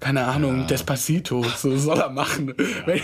keine 0.01 0.25
Ahnung, 0.25 0.61
ja. 0.61 0.67
Despacito, 0.67 1.45
so 1.57 1.77
soll 1.77 1.99
er 1.99 2.11
machen. 2.11 2.55
Ja. 2.87 2.95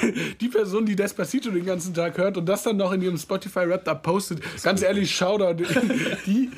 Die 0.41 0.49
Person, 0.49 0.87
die 0.87 0.95
Despacito 0.95 1.51
den 1.51 1.67
ganzen 1.67 1.93
Tag 1.93 2.17
hört 2.19 2.37
und 2.37 2.47
das 2.47 2.63
dann 2.63 2.77
noch 2.77 2.93
in 2.93 3.03
ihrem 3.03 3.19
Spotify 3.19 3.69
Wrapped 3.69 3.89
Up 3.89 4.03
postet, 4.03 4.41
ganz 4.63 4.83
ehrlich, 4.83 5.15
Shoutout, 5.15 5.63
die, 6.27 6.51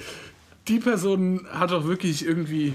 die 0.68 0.78
Person 0.78 1.46
hat 1.50 1.70
doch 1.70 1.86
wirklich 1.86 2.26
irgendwie 2.26 2.74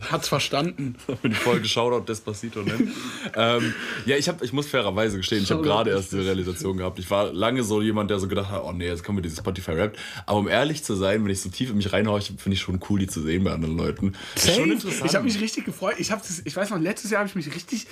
Hat's 0.00 0.28
verstanden. 0.28 0.96
Die 1.24 1.34
Folge 1.34 1.66
Shoutout 1.66 2.04
Despacito 2.04 2.62
nennen. 2.62 2.92
ähm, 3.34 3.74
ja, 4.06 4.16
ich, 4.16 4.28
hab, 4.28 4.42
ich 4.42 4.52
muss 4.52 4.66
fairerweise 4.66 5.16
gestehen, 5.16 5.42
ich 5.42 5.50
habe 5.50 5.62
gerade 5.62 5.90
erst 5.90 6.12
diese 6.12 6.24
Realisation 6.24 6.76
gehabt. 6.76 6.98
Ich 6.98 7.10
war 7.10 7.32
lange 7.32 7.62
so 7.62 7.82
jemand, 7.82 8.10
der 8.10 8.18
so 8.18 8.28
gedacht 8.28 8.50
hat, 8.50 8.62
oh 8.64 8.72
nee, 8.72 8.86
jetzt 8.86 9.04
kommen 9.04 9.18
wir 9.18 9.22
dieses 9.22 9.38
Spotify 9.38 9.72
Rap. 9.72 9.96
Aber 10.26 10.38
um 10.38 10.48
ehrlich 10.48 10.84
zu 10.84 10.94
sein, 10.94 11.24
wenn 11.24 11.30
ich 11.30 11.40
so 11.40 11.48
tief 11.48 11.70
in 11.70 11.76
mich 11.76 11.92
reinhorche, 11.92 12.34
finde 12.36 12.54
ich 12.54 12.60
schon 12.60 12.80
cool, 12.88 13.00
die 13.00 13.06
zu 13.06 13.20
sehen 13.22 13.44
bei 13.44 13.52
anderen 13.52 13.76
Leuten. 13.76 14.14
Das 14.34 14.46
ist 14.46 14.56
schon 14.56 14.70
interessant. 14.72 15.10
Ich 15.10 15.14
habe 15.14 15.24
mich 15.24 15.40
richtig 15.40 15.64
gefreut. 15.64 15.94
Ich, 15.98 16.10
hab 16.10 16.22
das, 16.22 16.42
ich 16.44 16.56
weiß 16.56 16.70
noch, 16.70 16.78
letztes 16.78 17.10
Jahr 17.10 17.20
habe 17.20 17.28
ich 17.28 17.34
mich 17.34 17.54
richtig 17.54 17.86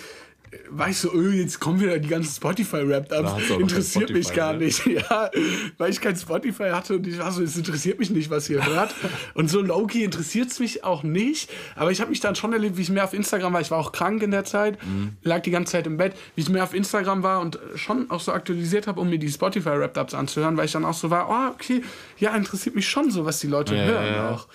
ich 0.88 0.98
so, 0.98 1.12
öh, 1.12 1.34
jetzt 1.34 1.60
kommen 1.60 1.80
wieder 1.80 1.98
die 1.98 2.08
ganzen 2.08 2.34
Spotify-Rap-Ups. 2.34 3.50
Interessiert 3.50 4.10
mich 4.10 4.32
gar 4.32 4.52
ne? 4.52 4.66
nicht. 4.66 4.82
Ja, 4.98 5.30
weil 5.76 5.90
ich 5.90 6.00
kein 6.00 6.16
Spotify 6.16 6.70
hatte 6.70 6.96
und 6.96 7.06
ich 7.06 7.18
war 7.18 7.30
so, 7.30 7.42
es 7.42 7.56
interessiert 7.56 7.98
mich 7.98 8.10
nicht, 8.10 8.30
was 8.30 8.48
ihr 8.48 8.64
hört. 8.64 8.94
und 9.34 9.48
so 9.48 9.60
Loki 9.60 10.02
interessiert 10.02 10.50
es 10.50 10.58
mich 10.58 10.82
auch 10.82 11.02
nicht. 11.02 11.50
Aber 11.76 11.90
ich 11.90 12.00
habe 12.00 12.10
mich 12.10 12.20
dann 12.20 12.34
schon 12.34 12.52
erlebt, 12.52 12.76
wie 12.78 12.82
ich 12.82 12.90
mehr 12.90 13.04
auf 13.04 13.12
Instagram 13.12 13.52
war. 13.52 13.60
Ich 13.60 13.70
war 13.70 13.78
auch 13.78 13.92
krank 13.92 14.22
in 14.22 14.30
der 14.30 14.44
Zeit, 14.44 14.82
mhm. 14.84 15.16
lag 15.22 15.42
die 15.42 15.50
ganze 15.50 15.72
Zeit 15.72 15.86
im 15.86 15.98
Bett. 15.98 16.14
Wie 16.34 16.40
ich 16.40 16.48
mehr 16.48 16.64
auf 16.64 16.74
Instagram 16.74 17.22
war 17.22 17.40
und 17.40 17.58
schon 17.76 18.10
auch 18.10 18.20
so 18.20 18.32
aktualisiert 18.32 18.86
habe, 18.86 19.00
um 19.00 19.08
mir 19.10 19.18
die 19.18 19.30
Spotify-Rap-Ups 19.30 20.14
anzuhören, 20.14 20.56
weil 20.56 20.64
ich 20.64 20.72
dann 20.72 20.84
auch 20.84 20.94
so 20.94 21.10
war, 21.10 21.28
oh, 21.28 21.54
okay, 21.54 21.82
ja, 22.18 22.34
interessiert 22.34 22.74
mich 22.74 22.88
schon 22.88 23.10
so, 23.10 23.24
was 23.24 23.40
die 23.40 23.48
Leute 23.48 23.76
ja, 23.76 23.84
hören 23.84 24.06
ja. 24.06 24.30
auch 24.30 24.48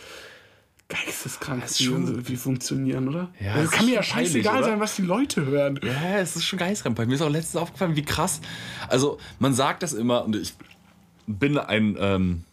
geisteskrank, 0.93 1.63
wie, 1.67 1.84
schon, 1.84 2.27
wie 2.27 2.36
funktionieren, 2.36 3.08
oder? 3.08 3.29
Ja, 3.39 3.58
es 3.58 3.71
kann 3.71 3.86
mir 3.86 3.95
ja 3.95 4.03
scheißegal 4.03 4.53
peinlich, 4.53 4.69
sein, 4.69 4.79
was 4.79 4.95
die 4.95 5.01
Leute 5.01 5.45
hören. 5.45 5.79
Ja, 5.84 6.17
es 6.19 6.36
ist 6.36 6.45
schon 6.45 6.60
geistkrank. 6.60 6.95
Bei 6.95 7.06
mir 7.06 7.15
ist 7.15 7.21
auch 7.21 7.29
letztens 7.29 7.62
aufgefallen, 7.62 7.95
wie 7.95 8.03
krass. 8.03 8.41
Also, 8.88 9.17
man 9.39 9.53
sagt 9.53 9.84
das 9.84 9.93
immer, 9.93 10.23
und 10.25 10.36
ich 10.36 10.53
bin 11.27 11.58
ein. 11.58 11.97
Ähm, 11.99 12.43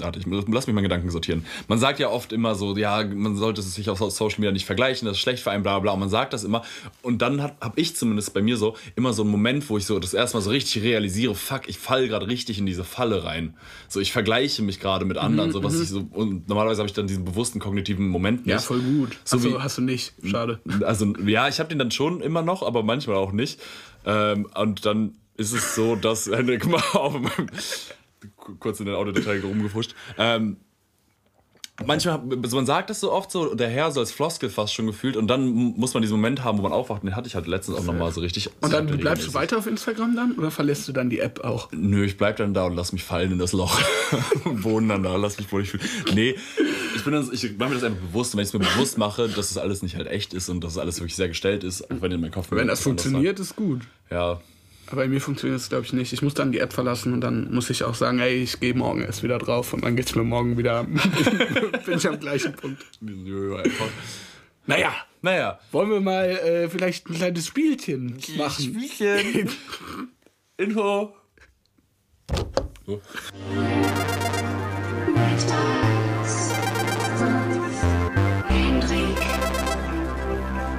Warte, 0.00 0.18
ich 0.18 0.26
lass 0.26 0.66
mich 0.66 0.74
mal 0.74 0.80
Gedanken 0.82 1.10
sortieren. 1.10 1.44
Man 1.66 1.78
sagt 1.78 1.98
ja 1.98 2.08
oft 2.08 2.32
immer 2.32 2.54
so, 2.54 2.76
ja, 2.76 3.04
man 3.04 3.36
sollte 3.36 3.60
es 3.60 3.74
sich 3.74 3.90
auf 3.90 3.98
Social 3.98 4.40
Media 4.40 4.52
nicht 4.52 4.66
vergleichen, 4.66 5.06
das 5.06 5.16
ist 5.16 5.22
schlecht 5.22 5.42
für 5.42 5.50
einen, 5.50 5.62
bla 5.62 5.78
bla. 5.78 5.92
Und 5.92 6.00
man 6.00 6.08
sagt 6.08 6.32
das 6.32 6.44
immer. 6.44 6.62
Und 7.02 7.22
dann 7.22 7.42
habe 7.42 7.72
ich 7.76 7.96
zumindest 7.96 8.34
bei 8.34 8.42
mir 8.42 8.56
so 8.56 8.76
immer 8.96 9.12
so 9.12 9.22
einen 9.22 9.30
Moment, 9.30 9.68
wo 9.70 9.78
ich 9.78 9.86
so 9.86 9.98
das 9.98 10.14
erstmal 10.14 10.42
so 10.42 10.50
richtig 10.50 10.82
realisiere, 10.82 11.34
fuck, 11.34 11.68
ich 11.68 11.78
falle 11.78 12.08
gerade 12.08 12.26
richtig 12.26 12.58
in 12.58 12.66
diese 12.66 12.84
Falle 12.84 13.24
rein. 13.24 13.54
So, 13.88 14.00
ich 14.00 14.12
vergleiche 14.12 14.62
mich 14.62 14.80
gerade 14.80 15.04
mit 15.04 15.18
anderen, 15.18 15.50
mhm, 15.50 15.52
so 15.52 15.64
was 15.64 15.74
mhm. 15.74 15.82
ich 15.82 15.88
so. 15.88 16.06
Und 16.10 16.48
normalerweise 16.48 16.80
habe 16.80 16.88
ich 16.88 16.94
dann 16.94 17.06
diesen 17.06 17.24
bewussten 17.24 17.58
kognitiven 17.58 18.08
Moment 18.08 18.46
nicht. 18.46 18.54
Ja, 18.54 18.58
voll 18.58 18.80
gut. 18.80 19.16
So 19.24 19.36
also, 19.36 19.50
wie, 19.50 19.58
hast 19.58 19.78
du 19.78 19.82
nicht. 19.82 20.14
Schade. 20.24 20.60
Also, 20.84 21.14
ja, 21.26 21.48
ich 21.48 21.58
habe 21.58 21.68
den 21.68 21.78
dann 21.78 21.90
schon 21.90 22.20
immer 22.20 22.42
noch, 22.42 22.62
aber 22.62 22.82
manchmal 22.82 23.16
auch 23.16 23.32
nicht. 23.32 23.60
Ähm, 24.04 24.48
und 24.54 24.86
dann 24.86 25.14
ist 25.36 25.52
es 25.52 25.74
so, 25.74 25.96
dass 25.96 26.26
Henrik 26.30 26.66
mal 26.66 26.82
auf 26.92 27.14
kurz 28.60 28.80
in 28.80 28.86
den 28.86 28.94
Autodetail 28.94 29.40
rumgefuscht. 29.40 29.94
Ähm, 30.16 30.56
manchmal, 31.86 32.20
also 32.42 32.56
man 32.56 32.66
sagt 32.66 32.90
das 32.90 33.00
so 33.00 33.12
oft 33.12 33.30
so, 33.30 33.54
der 33.54 33.68
Herr 33.68 33.90
so 33.92 34.00
als 34.00 34.10
Floskel 34.10 34.50
fast 34.50 34.74
schon 34.74 34.86
gefühlt 34.86 35.16
und 35.16 35.28
dann 35.28 35.46
muss 35.46 35.94
man 35.94 36.02
diesen 36.02 36.16
Moment 36.16 36.42
haben, 36.42 36.58
wo 36.58 36.62
man 36.62 36.72
aufwacht. 36.72 37.02
Den 37.02 37.14
hatte 37.14 37.28
ich 37.28 37.34
halt 37.34 37.46
letztens 37.46 37.78
auch 37.78 37.84
nochmal 37.84 38.12
so 38.12 38.20
richtig. 38.20 38.50
Und 38.60 38.72
dann 38.72 38.86
bleibst 38.86 39.26
du 39.26 39.34
weiter 39.34 39.58
auf 39.58 39.66
Instagram 39.66 40.16
dann 40.16 40.32
oder 40.32 40.50
verlässt 40.50 40.88
du 40.88 40.92
dann 40.92 41.10
die 41.10 41.20
App 41.20 41.44
auch? 41.44 41.68
Nö, 41.72 42.04
ich 42.04 42.16
bleib 42.16 42.36
dann 42.36 42.54
da 42.54 42.66
und 42.66 42.74
lass 42.74 42.92
mich 42.92 43.04
fallen 43.04 43.32
in 43.32 43.38
das 43.38 43.52
Loch. 43.52 43.80
und 44.44 44.64
wohne 44.64 44.88
dann 44.88 45.02
da, 45.02 45.16
lass 45.16 45.38
mich 45.38 45.50
wohl 45.52 45.60
nicht 45.60 45.70
fühlen. 45.70 45.84
Nee, 46.14 46.34
ich, 46.96 47.04
bin 47.04 47.12
dann, 47.12 47.28
ich 47.32 47.56
mache 47.58 47.70
mir 47.70 47.74
das 47.76 47.84
einfach 47.84 48.00
bewusst. 48.00 48.34
Und 48.34 48.38
wenn 48.38 48.44
ich 48.44 48.48
es 48.48 48.52
mir 48.54 48.60
bewusst 48.60 48.98
mache, 48.98 49.28
dass 49.28 49.48
das 49.48 49.58
alles 49.58 49.82
nicht 49.82 49.96
halt 49.96 50.08
echt 50.08 50.34
ist 50.34 50.48
und 50.48 50.62
dass 50.62 50.74
das 50.74 50.82
alles 50.82 50.98
wirklich 50.98 51.16
sehr 51.16 51.28
gestellt 51.28 51.64
ist, 51.64 51.84
wenn 51.88 52.10
in 52.10 52.20
meinem 52.20 52.32
Kopf. 52.32 52.48
Wenn 52.50 52.68
das 52.68 52.80
funktioniert, 52.80 53.38
ist 53.38 53.54
gut. 53.56 53.82
Ja, 54.10 54.40
aber 54.90 55.02
bei 55.02 55.08
mir 55.08 55.20
funktioniert 55.20 55.60
das, 55.60 55.68
glaube 55.68 55.84
ich, 55.84 55.92
nicht. 55.92 56.12
Ich 56.14 56.22
muss 56.22 56.32
dann 56.32 56.50
die 56.50 56.60
App 56.60 56.72
verlassen 56.72 57.12
und 57.12 57.20
dann 57.20 57.52
muss 57.52 57.68
ich 57.68 57.84
auch 57.84 57.94
sagen, 57.94 58.20
ey, 58.20 58.42
ich 58.42 58.58
gehe 58.58 58.72
morgen 58.72 59.02
erst 59.02 59.22
wieder 59.22 59.38
drauf 59.38 59.74
und 59.74 59.84
dann 59.84 59.96
geht 59.96 60.06
es 60.06 60.14
mir 60.14 60.24
morgen 60.24 60.56
wieder. 60.56 60.84
bin 61.84 61.98
ich 61.98 62.08
am 62.08 62.18
gleichen 62.18 62.54
Punkt. 62.54 62.82
Naja. 64.66 64.94
Naja. 65.20 65.58
Wollen 65.72 65.90
wir 65.90 66.00
mal 66.00 66.24
äh, 66.24 66.68
vielleicht 66.70 67.08
ein 67.08 67.14
kleines 67.14 67.46
Spielchen 67.46 68.18
machen? 68.38 68.64
Spielchen. 68.64 69.50
Info. 70.56 71.14
So. 72.86 73.02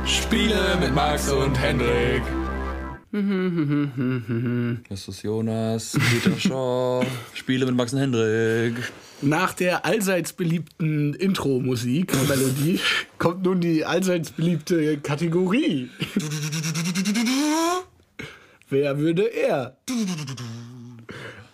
Spiele 0.06 0.78
mit 0.80 0.95
Max 0.95 1.30
und 1.32 1.60
Hendrik. 1.60 2.24
Das 3.12 5.08
ist 5.08 5.24
Jonas, 5.24 5.98
Peter 6.12 6.39
Shaw, 6.39 7.04
Spiele 7.34 7.65
mit 7.65 7.76
Max 7.76 7.91
und 7.93 8.00
Hendrik. 8.00 8.76
Nach 9.24 9.54
der 9.54 9.84
allseits 9.84 10.32
beliebten 10.32 11.15
Intro-Musik, 11.15 12.13
Melodie, 12.28 12.80
kommt 13.17 13.43
nun 13.43 13.62
die 13.62 13.84
allseits 13.84 14.30
beliebte 14.32 15.00
Kategorie. 15.00 15.89
Wer 18.69 19.00
würde 19.00 19.24
er? 19.24 19.76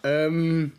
ähm, 0.04 0.74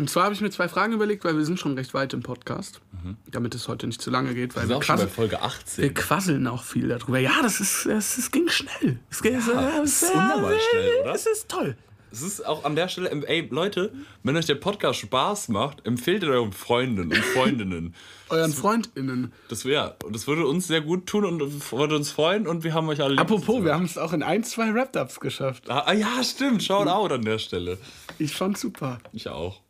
und 0.00 0.08
zwar 0.08 0.24
habe 0.24 0.34
ich 0.34 0.40
mir 0.40 0.50
zwei 0.50 0.68
Fragen 0.68 0.94
überlegt, 0.94 1.24
weil 1.24 1.36
wir 1.36 1.44
sind 1.44 1.60
schon 1.60 1.74
recht 1.74 1.92
weit 1.92 2.14
im 2.14 2.22
Podcast, 2.22 2.80
mhm. 3.02 3.16
damit 3.30 3.54
es 3.54 3.68
heute 3.68 3.86
nicht 3.86 4.00
zu 4.00 4.10
lange 4.10 4.34
geht. 4.34 4.56
Weil 4.56 4.68
wir, 4.68 4.76
wir 4.76 4.80
quasseln, 4.80 5.10
Folge 5.10 5.42
18. 5.42 5.84
wir 5.84 5.94
quasseln 5.94 6.46
auch 6.46 6.62
viel 6.62 6.88
darüber. 6.88 7.18
Ja, 7.18 7.42
das 7.42 7.60
ist, 7.60 7.86
das, 7.86 8.16
das 8.16 8.30
ging 8.30 8.48
schnell. 8.48 8.98
Es 9.10 9.20
ging, 9.22 9.34
ja, 9.34 9.80
das 9.80 10.02
ist 10.02 10.10
unnormal 10.10 10.58
schnell, 10.70 11.00
oder? 11.02 11.14
Es 11.14 11.26
ist 11.26 11.48
toll. 11.48 11.76
Es 12.12 12.22
ist 12.22 12.44
auch 12.44 12.64
an 12.64 12.74
der 12.74 12.88
Stelle, 12.88 13.10
ey 13.28 13.46
Leute, 13.50 13.92
wenn 14.24 14.36
euch 14.36 14.46
der 14.46 14.56
Podcast 14.56 14.98
Spaß 15.00 15.48
macht, 15.48 15.86
empfehlt 15.86 16.24
ihr 16.24 16.30
euren 16.30 16.52
Freunden 16.52 17.12
und 17.12 17.16
Freundinnen. 17.16 17.94
Euren 18.30 18.52
FreundInnen. 18.52 19.32
Das 19.48 19.64
wäre, 19.64 19.96
das 20.10 20.26
würde 20.26 20.46
uns 20.46 20.66
sehr 20.66 20.80
gut 20.80 21.06
tun 21.06 21.24
und 21.24 21.72
würde 21.72 21.96
uns 21.96 22.10
freuen 22.10 22.46
und 22.46 22.64
wir 22.64 22.74
haben 22.74 22.88
euch 22.88 23.02
alle. 23.02 23.18
Apropos, 23.18 23.64
wir 23.64 23.74
haben 23.74 23.84
es 23.84 23.98
auch 23.98 24.12
in 24.12 24.22
ein, 24.22 24.44
zwei 24.44 24.70
Rap-Ups 24.70 25.20
geschafft. 25.20 25.68
Ah, 25.68 25.84
ah, 25.86 25.92
ja, 25.92 26.22
stimmt, 26.22 26.62
schaut 26.62 26.88
out 26.88 27.12
an 27.12 27.22
der 27.22 27.38
Stelle. 27.38 27.78
Ich 28.18 28.34
fand 28.34 28.56
super. 28.56 28.98
Ich 29.12 29.28
auch. 29.28 29.60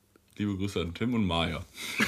Liebe 0.41 0.57
Grüße 0.57 0.81
an 0.81 0.95
Tim 0.95 1.13
und 1.13 1.27
Maya. 1.27 1.61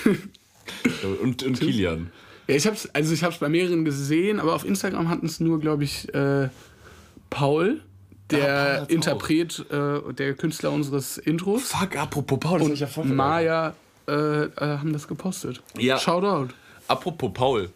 und, 1.22 1.42
und 1.42 1.60
Kilian. 1.60 2.10
Ja, 2.48 2.54
ich 2.54 2.66
hab's, 2.66 2.88
also 2.94 3.12
ich 3.12 3.22
habe 3.24 3.34
es 3.34 3.38
bei 3.38 3.50
mehreren 3.50 3.84
gesehen, 3.84 4.40
aber 4.40 4.54
auf 4.54 4.64
Instagram 4.64 5.10
hatten 5.10 5.26
es 5.26 5.38
nur, 5.38 5.60
glaube 5.60 5.84
ich, 5.84 6.08
äh, 6.14 6.48
Paul, 7.28 7.82
der 8.30 8.38
ja, 8.38 8.78
Paul 8.78 8.86
Interpret, 8.90 9.66
äh, 9.70 10.14
der 10.14 10.32
Künstler 10.32 10.72
unseres 10.72 11.18
Intros. 11.18 11.64
Fuck, 11.64 11.94
apropos 11.96 12.40
Paul, 12.40 12.60
das 12.60 12.68
und 12.68 12.78
ja 12.78 12.86
voll 12.86 13.04
Maya 13.04 13.74
äh, 14.08 14.12
äh, 14.14 14.50
haben 14.56 14.94
das 14.94 15.06
gepostet. 15.06 15.62
Ja. 15.76 15.98
Shoutout. 15.98 16.54
Apropos 16.88 17.32
Paul, 17.34 17.68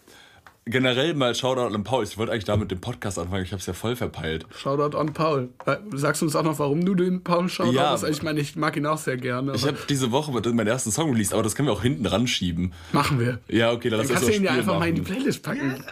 generell 0.66 1.14
mal 1.14 1.34
Shoutout 1.34 1.74
an 1.74 1.84
Paul. 1.84 2.04
Ich 2.04 2.18
wollte 2.18 2.32
eigentlich 2.32 2.44
damit 2.44 2.70
den 2.70 2.80
Podcast 2.80 3.18
anfangen, 3.18 3.44
ich 3.44 3.52
habe 3.52 3.60
es 3.60 3.66
ja 3.66 3.72
voll 3.72 3.96
verpeilt. 3.96 4.46
Shoutout 4.54 4.96
an 4.98 5.12
Paul. 5.12 5.48
Äh, 5.64 5.76
sagst 5.92 6.22
du 6.22 6.26
uns 6.26 6.36
auch 6.36 6.42
noch, 6.42 6.58
warum 6.58 6.84
du 6.84 6.94
den 6.94 7.22
Paul 7.22 7.48
Shoutout 7.48 7.72
ja, 7.72 7.90
hast? 7.90 8.02
Ich 8.04 8.22
meine, 8.22 8.40
ich 8.40 8.56
mag 8.56 8.76
ihn 8.76 8.86
auch 8.86 8.98
sehr 8.98 9.16
gerne. 9.16 9.54
Ich 9.54 9.66
habe 9.66 9.78
diese 9.88 10.10
Woche 10.10 10.32
meinen 10.32 10.66
ersten 10.66 10.90
Song 10.90 11.10
released, 11.10 11.32
aber 11.32 11.42
das 11.42 11.54
können 11.54 11.68
wir 11.68 11.72
auch 11.72 11.82
hinten 11.82 12.04
ranschieben. 12.04 12.72
Machen 12.92 13.20
wir. 13.20 13.38
Ja, 13.48 13.72
okay, 13.72 13.88
dann, 13.88 14.00
dann 14.00 14.08
lass 14.08 14.22
uns 14.22 14.26
das 14.26 14.36
ihn 14.36 14.44
ja 14.44 14.50
einfach 14.50 14.66
machen. 14.66 14.78
mal 14.80 14.88
in 14.88 14.94
die 14.96 15.02
Playlist 15.02 15.42
packen. 15.42 15.82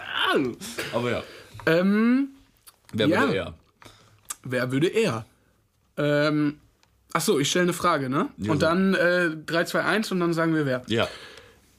Aber 0.92 1.10
ja. 1.10 1.22
Ähm, 1.66 2.28
Wer 2.92 3.08
ja. 3.08 3.20
würde 3.20 3.36
er? 3.36 3.54
Wer 4.44 4.72
würde 4.72 4.88
er? 4.88 5.24
Ähm, 5.96 6.58
achso, 7.12 7.38
ich 7.38 7.48
stelle 7.48 7.64
eine 7.64 7.72
Frage, 7.72 8.08
ne? 8.08 8.28
Ja, 8.36 8.52
und 8.52 8.62
dann 8.62 8.94
äh, 8.94 9.30
3, 9.46 9.64
2, 9.64 9.84
1 9.84 10.12
und 10.12 10.20
dann 10.20 10.32
sagen 10.34 10.54
wir 10.54 10.66
wer. 10.66 10.82
Ja. 10.86 11.08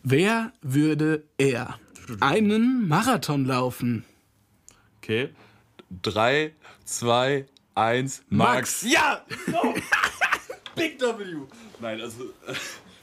Wer 0.04 0.52
würde 0.62 1.24
er? 1.38 1.80
Einen 2.20 2.88
Marathon 2.88 3.46
laufen. 3.46 4.06
Okay. 4.98 5.30
Drei, 6.02 6.54
zwei, 6.84 7.46
eins, 7.76 8.24
Max. 8.30 8.84
Max. 8.84 8.94
Ja! 8.94 9.26
No. 9.48 9.76
Big 10.76 11.00
W. 11.00 11.16
Nein, 11.80 12.02
also. 12.02 12.32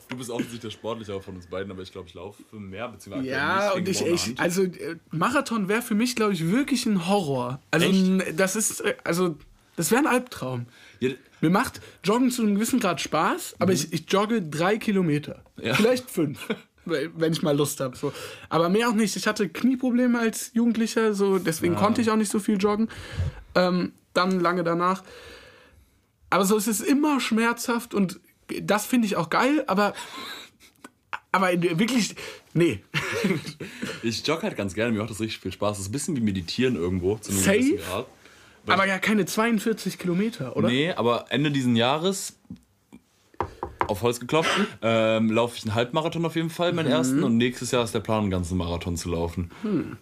Du 0.08 0.18
bist 0.18 0.28
offensichtlich 0.28 0.60
der 0.60 0.70
Sportliche 0.70 1.18
von 1.22 1.36
uns 1.36 1.46
beiden, 1.46 1.72
aber 1.72 1.80
ich 1.80 1.90
glaube, 1.90 2.06
ich 2.06 2.12
laufe 2.12 2.42
mehr, 2.54 2.86
beziehungsweise 2.86 3.30
Ja, 3.30 3.72
und 3.72 3.88
ich, 3.88 4.04
ich 4.04 4.38
also 4.38 4.64
äh, 4.64 4.96
Marathon 5.10 5.68
wäre 5.70 5.80
für 5.80 5.94
mich, 5.94 6.14
glaube 6.16 6.34
ich, 6.34 6.50
wirklich 6.50 6.84
ein 6.84 7.08
Horror. 7.08 7.62
Also, 7.70 7.86
Echt? 7.86 8.38
das 8.38 8.54
ist, 8.54 8.82
äh, 8.82 8.94
also, 9.04 9.38
das 9.76 9.90
wäre 9.90 10.02
ein 10.02 10.06
Albtraum. 10.06 10.66
Ja. 11.00 11.12
Mir 11.40 11.48
macht 11.48 11.80
Joggen 12.04 12.30
zu 12.30 12.42
einem 12.42 12.56
gewissen 12.56 12.78
Grad 12.78 13.00
Spaß, 13.00 13.54
aber 13.58 13.72
mhm. 13.72 13.78
ich, 13.78 13.92
ich 13.94 14.04
jogge 14.12 14.42
drei 14.42 14.76
Kilometer. 14.76 15.42
Ja. 15.58 15.72
Vielleicht 15.74 16.10
fünf. 16.10 16.46
wenn 16.84 17.32
ich 17.32 17.42
mal 17.42 17.56
Lust 17.56 17.80
habe. 17.80 17.96
So. 17.96 18.12
Aber 18.48 18.68
mehr 18.68 18.88
auch 18.88 18.94
nicht. 18.94 19.16
Ich 19.16 19.26
hatte 19.26 19.48
Knieprobleme 19.48 20.18
als 20.18 20.50
Jugendlicher, 20.54 21.14
so 21.14 21.38
deswegen 21.38 21.74
ja. 21.74 21.80
konnte 21.80 22.00
ich 22.00 22.10
auch 22.10 22.16
nicht 22.16 22.30
so 22.30 22.38
viel 22.38 22.56
joggen. 22.56 22.88
Ähm, 23.54 23.92
dann 24.14 24.40
lange 24.40 24.64
danach. 24.64 25.02
Aber 26.30 26.44
so 26.44 26.56
es 26.56 26.66
ist 26.66 26.80
immer 26.80 27.20
schmerzhaft 27.20 27.94
und 27.94 28.20
das 28.60 28.86
finde 28.86 29.06
ich 29.06 29.16
auch 29.16 29.30
geil, 29.30 29.64
aber, 29.66 29.94
aber 31.30 31.50
wirklich, 31.62 32.14
nee. 32.54 32.82
Ich 34.02 34.26
jogge 34.26 34.42
halt 34.42 34.56
ganz 34.56 34.74
gerne, 34.74 34.92
mir 34.92 34.98
macht 34.98 35.10
das 35.10 35.20
richtig 35.20 35.40
viel 35.40 35.52
Spaß. 35.52 35.76
Das 35.76 35.86
ist 35.86 35.90
ein 35.90 35.92
bisschen 35.92 36.16
wie 36.16 36.20
Meditieren 36.20 36.74
irgendwo. 36.74 37.16
Zu 37.18 37.30
Safe? 37.30 37.76
Grad. 37.76 38.06
Aber 38.66 38.86
ja 38.86 38.98
keine 38.98 39.26
42 39.26 39.98
Kilometer, 39.98 40.56
oder? 40.56 40.68
Nee, 40.68 40.92
aber 40.92 41.26
Ende 41.30 41.50
diesen 41.50 41.76
Jahres, 41.76 42.34
auf 43.92 44.02
Holz 44.02 44.20
geklopft, 44.20 44.50
ähm, 44.82 45.30
laufe 45.30 45.56
ich 45.56 45.64
einen 45.64 45.74
Halbmarathon 45.74 46.24
auf 46.24 46.36
jeden 46.36 46.50
Fall, 46.50 46.72
meinen 46.72 46.90
ersten. 46.90 47.22
Und 47.22 47.36
nächstes 47.36 47.70
Jahr 47.70 47.84
ist 47.84 47.94
der 47.94 48.00
Plan, 48.00 48.22
einen 48.22 48.30
ganzen 48.30 48.56
Marathon 48.58 48.96
zu 48.96 49.10
laufen. 49.10 49.50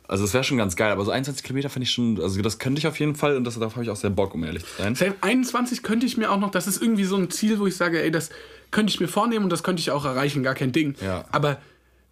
Also 0.09 0.25
das 0.25 0.33
wäre 0.33 0.45
schon 0.45 0.59
ganz 0.59 0.77
geil. 0.77 0.93
Aber 0.93 1.05
so 1.05 1.11
21 1.11 1.45
Kilometer 1.45 1.69
finde 1.69 1.85
ich 1.85 1.91
schon, 1.91 2.21
also 2.21 2.41
das 2.41 2.59
könnte 2.59 2.79
ich 2.79 2.87
auf 2.87 2.99
jeden 2.99 3.15
Fall 3.15 3.37
und 3.37 3.45
das, 3.45 3.59
darauf 3.59 3.75
habe 3.75 3.85
ich 3.85 3.91
auch 3.91 3.97
sehr 3.97 4.11
Bock, 4.11 4.35
um 4.35 4.45
ehrlich 4.45 4.65
zu 4.65 4.83
sein. 4.83 4.95
Safe 4.95 5.15
21 5.21 5.83
könnte 5.83 6.07
ich 6.07 6.17
mir 6.17 6.31
auch 6.31 6.39
noch, 6.39 6.51
das 6.51 6.67
ist 6.67 6.81
irgendwie 6.81 7.05
so 7.05 7.17
ein 7.17 7.31
Ziel, 7.31 7.59
wo 7.59 7.67
ich 7.67 7.77
sage, 7.77 8.03
ey, 8.03 8.11
das 8.11 8.31
könnte 8.71 8.93
ich 8.93 9.01
mir 9.01 9.09
vornehmen 9.09 9.45
und 9.45 9.51
das 9.51 9.63
könnte 9.63 9.81
ich 9.81 9.91
auch 9.91 10.05
erreichen, 10.05 10.43
gar 10.43 10.55
kein 10.55 10.73
Ding. 10.73 10.95
Ja. 11.01 11.25
Aber 11.33 11.59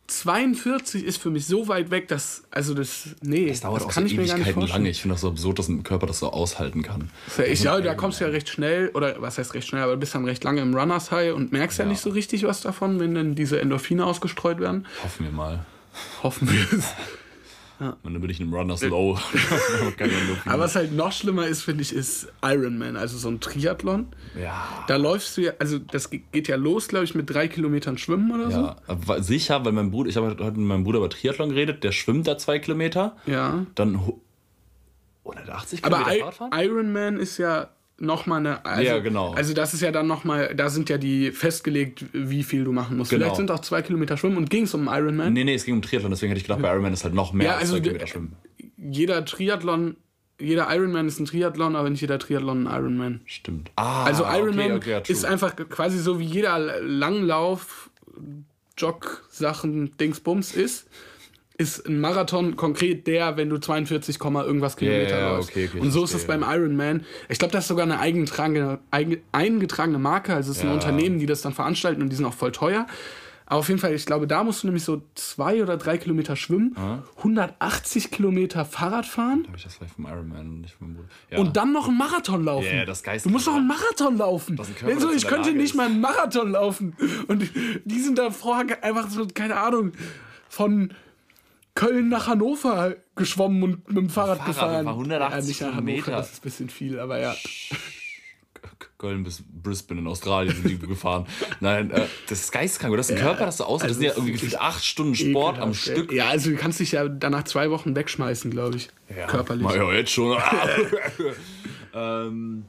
42 0.08 1.04
ist 1.04 1.18
für 1.22 1.30
mich 1.30 1.46
so 1.46 1.68
weit 1.68 1.90
weg, 1.90 2.08
dass, 2.08 2.42
also 2.50 2.72
das, 2.74 3.10
nee, 3.22 3.46
Das 3.48 3.60
dauert 3.60 3.82
auch 3.82 3.88
kann 3.88 4.04
so 4.04 4.10
ich 4.12 4.16
mir 4.16 4.26
gar 4.26 4.38
nicht 4.38 4.50
vorstellen. 4.52 4.68
lange. 4.82 4.88
Ich 4.90 5.02
finde 5.02 5.14
das 5.14 5.20
so 5.20 5.28
absurd, 5.28 5.58
dass 5.58 5.68
ein 5.68 5.82
Körper 5.82 6.06
das 6.06 6.18
so 6.18 6.32
aushalten 6.32 6.82
kann. 6.82 7.10
Ich, 7.46 7.62
ja, 7.62 7.78
da 7.80 7.94
kommst 7.94 8.18
du 8.20 8.24
ja 8.24 8.30
recht 8.30 8.48
schnell, 8.48 8.88
oder 8.94 9.20
was 9.20 9.36
heißt 9.36 9.52
recht 9.54 9.68
schnell, 9.68 9.82
aber 9.82 9.92
du 9.92 9.98
bist 10.00 10.14
dann 10.14 10.24
recht 10.24 10.42
lange 10.44 10.62
im 10.62 10.74
Runners 10.74 11.10
High 11.10 11.34
und 11.34 11.52
merkst 11.52 11.78
ja, 11.78 11.84
nicht 11.84 12.00
so 12.00 12.10
richtig 12.10 12.42
was 12.44 12.62
davon, 12.62 12.98
wenn 13.00 13.14
dann 13.14 13.34
diese 13.34 13.60
Endorphine 13.60 14.06
ausgestreut 14.06 14.60
werden. 14.60 14.86
Hoffen 15.04 15.26
wir 15.26 15.32
mal. 15.32 15.66
Hoffen 16.22 16.50
wir 16.50 16.78
es. 16.78 16.86
Und 17.80 18.12
dann 18.12 18.20
bin 18.20 18.28
ich 18.30 18.40
in 18.40 18.46
einem 18.46 18.54
Runners 18.54 18.82
Low. 18.82 19.18
Aber 20.46 20.64
was 20.64 20.74
halt 20.76 20.92
noch 20.92 21.12
schlimmer 21.12 21.46
ist, 21.46 21.62
finde 21.62 21.82
ich, 21.82 21.92
ist 21.92 22.32
Ironman, 22.42 22.96
also 22.96 23.16
so 23.18 23.28
ein 23.28 23.40
Triathlon. 23.40 24.06
ja. 24.40 24.84
Da 24.88 24.96
läufst 24.96 25.36
du 25.36 25.42
ja, 25.42 25.52
also 25.58 25.78
das 25.78 26.10
ge- 26.10 26.22
geht 26.32 26.48
ja 26.48 26.56
los, 26.56 26.88
glaube 26.88 27.04
ich, 27.04 27.14
mit 27.14 27.30
drei 27.30 27.46
Kilometern 27.48 27.98
Schwimmen 27.98 28.32
oder 28.32 28.50
so. 28.50 28.60
Ja, 28.60 28.76
aber 28.86 29.22
sicher, 29.22 29.64
weil 29.64 29.72
mein 29.72 29.90
Bruder, 29.90 30.08
ich 30.10 30.16
habe 30.16 30.28
heute 30.28 30.58
mit 30.58 30.66
meinem 30.68 30.84
Bruder 30.84 30.98
über 30.98 31.10
Triathlon 31.10 31.50
geredet, 31.50 31.84
der 31.84 31.92
schwimmt 31.92 32.26
da 32.26 32.36
zwei 32.38 32.58
Kilometer, 32.58 33.16
Ja. 33.26 33.64
dann 33.74 34.06
hu- 34.06 34.20
180 35.24 35.84
Aber 35.84 35.96
Kilometer 35.98 36.16
I 36.16 36.20
Fahrradfahren? 36.20 36.52
Ironman 36.64 37.16
ist 37.18 37.38
ja 37.38 37.68
nochmal 37.98 38.40
eine. 38.40 38.64
Also, 38.64 38.82
Ja, 38.82 38.98
genau. 38.98 39.32
Also, 39.32 39.54
das 39.54 39.74
ist 39.74 39.80
ja 39.80 39.90
dann 39.92 40.06
nochmal, 40.06 40.54
da 40.54 40.68
sind 40.70 40.88
ja 40.88 40.98
die 40.98 41.32
festgelegt, 41.32 42.04
wie 42.12 42.42
viel 42.42 42.64
du 42.64 42.72
machen 42.72 42.96
musst. 42.96 43.10
Genau. 43.10 43.24
Vielleicht 43.24 43.36
sind 43.36 43.50
auch 43.50 43.60
zwei 43.60 43.82
Kilometer 43.82 44.16
Schwimmen 44.16 44.36
und 44.36 44.50
ging 44.50 44.64
es 44.64 44.74
um 44.74 44.88
Ironman. 44.88 45.32
Nee, 45.32 45.44
nee, 45.44 45.54
es 45.54 45.64
ging 45.64 45.74
um 45.74 45.82
Triathlon, 45.82 46.10
deswegen 46.10 46.30
hätte 46.30 46.38
ich 46.38 46.44
gedacht, 46.44 46.62
bei 46.62 46.70
Ironman 46.70 46.92
ist 46.92 47.04
halt 47.04 47.14
noch 47.14 47.32
mehr 47.32 47.46
Ja, 47.46 47.52
als 47.54 47.62
also 47.62 47.74
zwei 47.74 47.80
Kilometer 47.80 48.06
schwimmen. 48.06 48.36
Jeder 48.76 49.24
Triathlon, 49.24 49.96
jeder 50.40 50.72
Ironman 50.74 51.08
ist 51.08 51.18
ein 51.18 51.24
Triathlon, 51.26 51.74
aber 51.76 51.90
nicht 51.90 52.00
jeder 52.00 52.18
Triathlon 52.18 52.66
ein 52.66 52.74
Ironman. 52.74 53.20
Stimmt. 53.26 53.70
Ah, 53.76 54.04
Also 54.04 54.24
Ironman 54.24 54.72
okay, 54.72 54.96
okay, 54.96 55.12
ist 55.12 55.24
einfach 55.24 55.56
quasi 55.56 55.98
so 55.98 56.20
wie 56.20 56.24
jeder 56.24 56.80
Langlauf, 56.80 57.90
Jog-Sachen, 58.76 59.96
Dingsbums 59.98 60.54
ist. 60.54 60.86
Ist 61.60 61.86
ein 61.88 62.00
Marathon 62.00 62.54
konkret 62.54 63.06
der, 63.08 63.36
wenn 63.36 63.50
du 63.50 63.58
42, 63.58 64.18
Komma 64.20 64.44
irgendwas 64.44 64.76
Kilometer 64.76 65.18
ja, 65.18 65.30
läufst. 65.36 65.50
okay, 65.50 65.68
okay, 65.68 65.80
Und 65.80 65.90
so 65.90 66.04
ist 66.04 66.14
es 66.14 66.24
beim 66.24 66.42
Ironman. 66.42 67.04
Ich 67.28 67.38
glaube, 67.40 67.50
das 67.52 67.64
ist 67.64 67.68
sogar 67.68 67.82
eine 67.84 67.98
eingetragene, 67.98 68.78
eingetragene 69.32 69.98
Marke. 69.98 70.34
Also 70.34 70.52
es 70.52 70.58
ist 70.58 70.62
ein 70.62 70.68
Ja. 70.68 70.74
Unternehmen, 70.74 71.18
die 71.18 71.26
das 71.26 71.42
dann 71.42 71.52
veranstalten 71.52 72.00
und 72.00 72.10
die 72.10 72.16
sind 72.16 72.24
auch 72.26 72.32
voll 72.34 72.52
teuer. 72.52 72.86
Aber 73.46 73.60
auf 73.60 73.68
jeden 73.68 73.80
Fall, 73.80 73.94
ich 73.94 74.04
glaube, 74.04 74.26
da 74.26 74.44
musst 74.44 74.62
du 74.62 74.66
nämlich 74.66 74.84
so 74.84 75.02
zwei 75.14 75.62
oder 75.62 75.78
drei 75.78 75.96
Kilometer 75.98 76.36
schwimmen, 76.36 76.76
180 77.16 78.10
Kilometer 78.10 78.64
Fahrrad 78.64 79.06
fahren 79.06 79.44
Habe 79.46 79.56
ich 79.56 79.64
das 79.64 79.74
vielleicht 79.74 79.94
vom 79.94 80.06
Ironman 80.06 80.40
und 80.48 80.60
nicht 80.60 80.74
vom. 80.74 80.96
Ja. 81.30 81.38
und 81.38 81.56
dann 81.56 81.72
noch 81.72 81.88
einen 81.88 81.96
Marathon 81.98 82.44
laufen. 82.44 82.66
Ja, 82.76 82.84
das 82.84 83.02
Geist- 83.02 83.24
Du 83.26 83.30
musst 83.30 83.46
doch 83.46 83.54
einen 83.56 83.66
Marathon 83.66 84.16
laufen. 84.18 84.58
ist 84.58 84.68
ein 84.84 85.00
so, 85.00 85.06
das 85.06 85.12
in 85.12 85.16
ich 85.18 85.26
könnte 85.26 85.52
nicht 85.52 85.70
ist. 85.70 85.74
mal 85.76 85.86
einen 85.86 86.00
Marathon 86.00 86.52
laufen. 86.52 86.94
Und 87.26 87.50
die 87.84 87.98
sind 88.00 88.18
davor 88.18 88.62
einfach 88.82 89.08
so, 89.10 89.26
keine 89.32 89.56
Ahnung, 89.56 89.92
von 90.50 90.92
Köln 91.78 92.08
nach 92.08 92.26
Hannover 92.26 92.96
geschwommen 93.14 93.62
und 93.62 93.86
mit 93.86 93.96
dem 93.96 94.10
Fahrrad, 94.10 94.38
Fahrrad, 94.38 94.46
gefahren. 94.48 94.86
war 94.86 94.94
180 94.94 95.30
ja, 95.30 95.46
nicht 95.46 95.60
nach 95.60 95.66
Hannover, 95.68 95.84
Kilometer. 95.86 96.10
das 96.10 96.32
ist 96.32 96.38
ein 96.38 96.42
bisschen 96.42 96.70
viel, 96.70 96.98
aber 96.98 97.20
ja. 97.20 97.36
Köln 98.98 99.22
bis 99.22 99.44
Brisbane 99.48 100.00
in 100.00 100.08
Australien 100.08 100.56
sind 100.56 100.66
die 100.66 100.78
gefahren. 100.88 101.28
Nein, 101.60 101.92
äh, 101.92 102.06
das 102.28 102.40
ist 102.40 102.50
geistkrank. 102.50 102.96
Das 102.96 103.08
ist 103.08 103.16
ein 103.16 103.22
Körper, 103.22 103.46
das 103.46 103.58
so 103.58 103.64
aussieht. 103.64 103.90
Das 103.90 103.96
also 103.96 104.00
sind 104.00 104.08
ja 104.08 104.14
irgendwie 104.14 104.32
gefühlt 104.32 104.60
acht 104.60 104.84
Stunden 104.84 105.14
Sport 105.14 105.60
am 105.60 105.70
Ekelhaft, 105.70 105.86
ey. 105.86 105.94
Stück. 105.94 106.12
Ja, 106.12 106.28
also 106.30 106.50
du 106.50 106.56
kannst 106.56 106.80
dich 106.80 106.90
ja 106.90 107.06
danach 107.06 107.44
zwei 107.44 107.70
Wochen 107.70 107.94
wegschmeißen, 107.94 108.50
glaube 108.50 108.78
ich. 108.78 108.88
Körperlich. 109.28 109.64
Na 109.64 109.76
ja, 109.76 109.92
jetzt 109.92 110.10
schon. 110.10 110.36
ähm, 111.94 112.64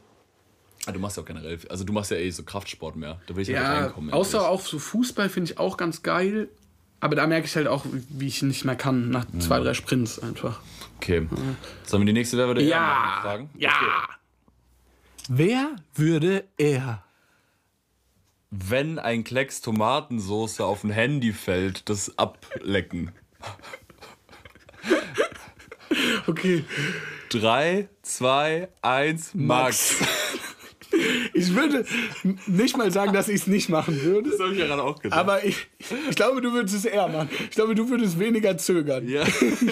ah, 0.85 0.91
du 0.91 0.99
machst 0.99 1.17
ja 1.17 1.23
auch 1.23 1.27
generell, 1.27 1.57
also 1.67 1.83
du 1.83 1.93
machst 1.93 2.11
ja 2.11 2.17
eh 2.17 2.29
so 2.29 2.43
Kraftsport 2.43 2.95
mehr. 2.95 3.19
Da 3.25 3.35
will 3.35 3.41
ich 3.41 3.47
ja, 3.47 3.59
nicht 3.59 3.69
Ja, 3.69 3.85
reinkommen. 3.85 4.13
außer 4.13 4.47
auch 4.47 4.61
so 4.61 4.77
Fußball 4.77 5.29
finde 5.29 5.51
ich 5.51 5.57
auch 5.57 5.77
ganz 5.77 6.03
geil. 6.03 6.49
Aber 7.01 7.15
da 7.15 7.25
merke 7.27 7.45
ich 7.47 7.55
halt 7.55 7.67
auch, 7.67 7.85
wie 8.09 8.27
ich 8.27 8.41
nicht 8.41 8.65
mehr 8.65 8.75
kann, 8.75 9.09
nach 9.09 9.25
Mhm. 9.31 9.41
zwei, 9.41 9.59
drei 9.59 9.73
Sprints 9.73 10.19
einfach. 10.19 10.59
Okay. 10.97 11.27
Sollen 11.85 12.01
wir 12.03 12.07
die 12.07 12.13
nächste 12.13 12.37
Wer 12.37 12.47
würde 12.47 12.61
Ja, 12.63 13.19
fragen? 13.21 13.49
ja. 13.57 13.71
Wer 15.29 15.75
würde 15.95 16.43
er? 16.57 17.03
Wenn 18.51 18.97
ein 18.99 19.23
Klecks 19.23 19.61
Tomatensoße 19.61 20.65
auf 20.65 20.83
ein 20.83 20.89
Handy 20.89 21.33
fällt, 21.33 21.87
das 21.89 22.17
ablecken. 22.17 23.11
Okay, 26.27 26.65
3, 27.29 27.89
2, 28.03 28.69
1, 28.83 29.31
Max. 29.33 29.95
Ich 31.33 31.53
würde 31.55 31.85
nicht 32.47 32.77
mal 32.77 32.91
sagen, 32.91 33.13
dass 33.13 33.27
ich 33.29 33.41
es 33.41 33.47
nicht 33.47 33.69
machen 33.69 34.01
würde. 34.01 34.29
Das 34.29 34.39
habe 34.39 34.53
ich 34.53 34.59
ja 34.59 34.67
gerade 34.67 34.83
auch 34.83 34.99
gesagt. 35.01 35.19
Aber 35.19 35.43
ich, 35.43 35.67
ich 36.09 36.15
glaube, 36.15 36.41
du 36.41 36.53
würdest 36.53 36.75
es 36.75 36.85
eher 36.85 37.07
machen. 37.07 37.29
Ich 37.49 37.55
glaube, 37.55 37.75
du 37.75 37.89
würdest 37.89 38.19
weniger 38.19 38.57
zögern. 38.57 39.07
Ja, 39.07 39.23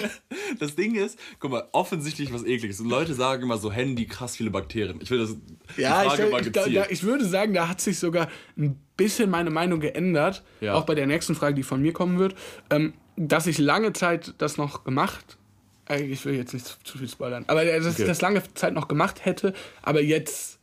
das 0.58 0.74
Ding 0.76 0.94
ist, 0.94 1.18
guck 1.38 1.50
mal, 1.50 1.68
offensichtlich 1.72 2.32
was 2.32 2.44
ekliges. 2.44 2.80
Und 2.80 2.88
Leute 2.88 3.14
sagen 3.14 3.42
immer 3.42 3.58
so, 3.58 3.70
Handy, 3.72 4.06
krass 4.06 4.36
viele 4.36 4.50
Bakterien. 4.50 4.98
Ich 5.02 5.10
will 5.10 5.18
das, 5.18 5.36
Ja, 5.76 6.02
Frage 6.02 6.26
mal 6.30 6.40
ich, 6.40 6.52
glaub, 6.52 6.64
gezielt. 6.66 6.76
da, 6.76 6.90
ich 6.90 7.02
würde 7.02 7.24
sagen, 7.26 7.54
da 7.54 7.68
hat 7.68 7.80
sich 7.80 7.98
sogar 7.98 8.28
ein 8.56 8.78
bisschen 8.96 9.30
meine 9.30 9.50
Meinung 9.50 9.80
geändert. 9.80 10.42
Ja. 10.60 10.74
Auch 10.74 10.84
bei 10.86 10.94
der 10.94 11.06
nächsten 11.06 11.34
Frage, 11.34 11.54
die 11.54 11.62
von 11.62 11.80
mir 11.82 11.92
kommen 11.92 12.18
wird. 12.18 12.34
Ähm, 12.70 12.94
dass 13.16 13.46
ich 13.46 13.58
lange 13.58 13.92
Zeit 13.92 14.34
das 14.38 14.58
noch 14.58 14.84
gemacht 14.84 15.36
äh, 15.90 16.02
ich 16.02 16.24
will 16.24 16.34
jetzt 16.34 16.52
nicht 16.54 16.66
zu, 16.66 16.74
zu 16.84 16.98
viel 16.98 17.08
spoilern, 17.08 17.44
aber 17.48 17.64
äh, 17.64 17.78
dass 17.80 17.94
Okay. 17.94 18.02
ich 18.02 18.08
das 18.08 18.20
lange 18.20 18.42
Zeit 18.54 18.74
noch 18.74 18.86
gemacht 18.88 19.24
hätte, 19.24 19.54
aber 19.82 20.02
jetzt 20.02 20.57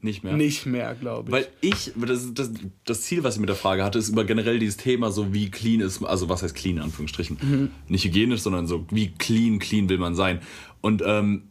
Nicht 0.00 0.22
mehr. 0.22 0.34
nicht 0.34 0.64
mehr, 0.64 0.94
glaube 0.94 1.28
ich. 1.28 1.32
Weil 1.32 1.48
ich, 1.60 1.92
das, 1.96 2.32
das, 2.32 2.50
das 2.84 3.02
Ziel, 3.02 3.24
was 3.24 3.34
ich 3.34 3.40
mit 3.40 3.48
der 3.48 3.56
Frage 3.56 3.82
hatte, 3.82 3.98
ist 3.98 4.10
über 4.10 4.24
generell 4.24 4.60
dieses 4.60 4.76
Thema, 4.76 5.10
so 5.10 5.34
wie 5.34 5.50
clean 5.50 5.80
ist, 5.80 6.02
also 6.04 6.28
was 6.28 6.42
heißt 6.44 6.54
clean 6.54 6.76
in 6.76 6.82
Anführungsstrichen? 6.84 7.38
Mhm. 7.40 7.70
Nicht 7.88 8.04
hygienisch, 8.04 8.42
sondern 8.42 8.68
so 8.68 8.86
wie 8.90 9.08
clean, 9.08 9.58
clean 9.58 9.88
will 9.88 9.98
man 9.98 10.14
sein. 10.14 10.40
Und 10.80 11.02
ähm, 11.04 11.48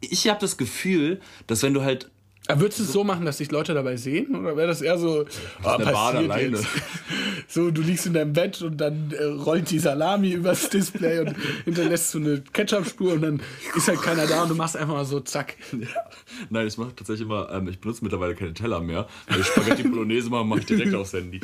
ich 0.00 0.28
habe 0.28 0.38
das 0.40 0.58
Gefühl, 0.58 1.20
dass 1.46 1.62
wenn 1.62 1.72
du 1.72 1.82
halt 1.82 2.10
würdest 2.54 2.78
du 2.80 2.84
es 2.84 2.92
so 2.92 3.02
machen, 3.04 3.24
dass 3.24 3.38
dich 3.38 3.50
Leute 3.50 3.74
dabei 3.74 3.96
sehen? 3.96 4.34
Oder 4.36 4.56
wäre 4.56 4.68
das 4.68 4.80
eher 4.82 4.98
so, 4.98 5.24
oh, 5.64 5.68
eine 5.68 5.84
Bade 5.84 6.18
alleine. 6.18 6.56
jetzt? 6.58 6.66
So, 7.48 7.70
du 7.70 7.80
liegst 7.80 8.06
in 8.06 8.12
deinem 8.12 8.32
Bett 8.32 8.60
und 8.62 8.76
dann 8.78 9.12
äh, 9.16 9.22
rollt 9.22 9.70
die 9.70 9.78
Salami 9.78 10.32
übers 10.32 10.68
Display 10.68 11.20
und 11.20 11.36
hinterlässt 11.64 12.10
so 12.10 12.18
eine 12.18 12.40
Ketchup-Spur 12.52 13.12
und 13.12 13.22
dann 13.22 13.40
ist 13.76 13.86
halt 13.86 14.02
keiner 14.02 14.26
da 14.26 14.42
und 14.42 14.48
du 14.48 14.56
machst 14.56 14.76
einfach 14.76 14.94
mal 14.94 15.04
so, 15.04 15.20
zack. 15.20 15.54
Nein, 16.50 16.66
ich 16.66 16.76
mache 16.76 16.94
tatsächlich 16.96 17.24
immer, 17.24 17.48
ähm, 17.52 17.68
ich 17.68 17.78
benutze 17.80 18.02
mittlerweile 18.02 18.34
keine 18.34 18.52
Teller 18.52 18.80
mehr. 18.80 19.06
Weil 19.28 19.40
ich 19.40 19.46
Spaghetti 19.46 19.84
Bolognese 19.84 20.28
mache, 20.28 20.44
mache 20.44 20.60
ich 20.60 20.66
direkt 20.66 20.92
aufs 20.96 21.12
Handy. 21.12 21.40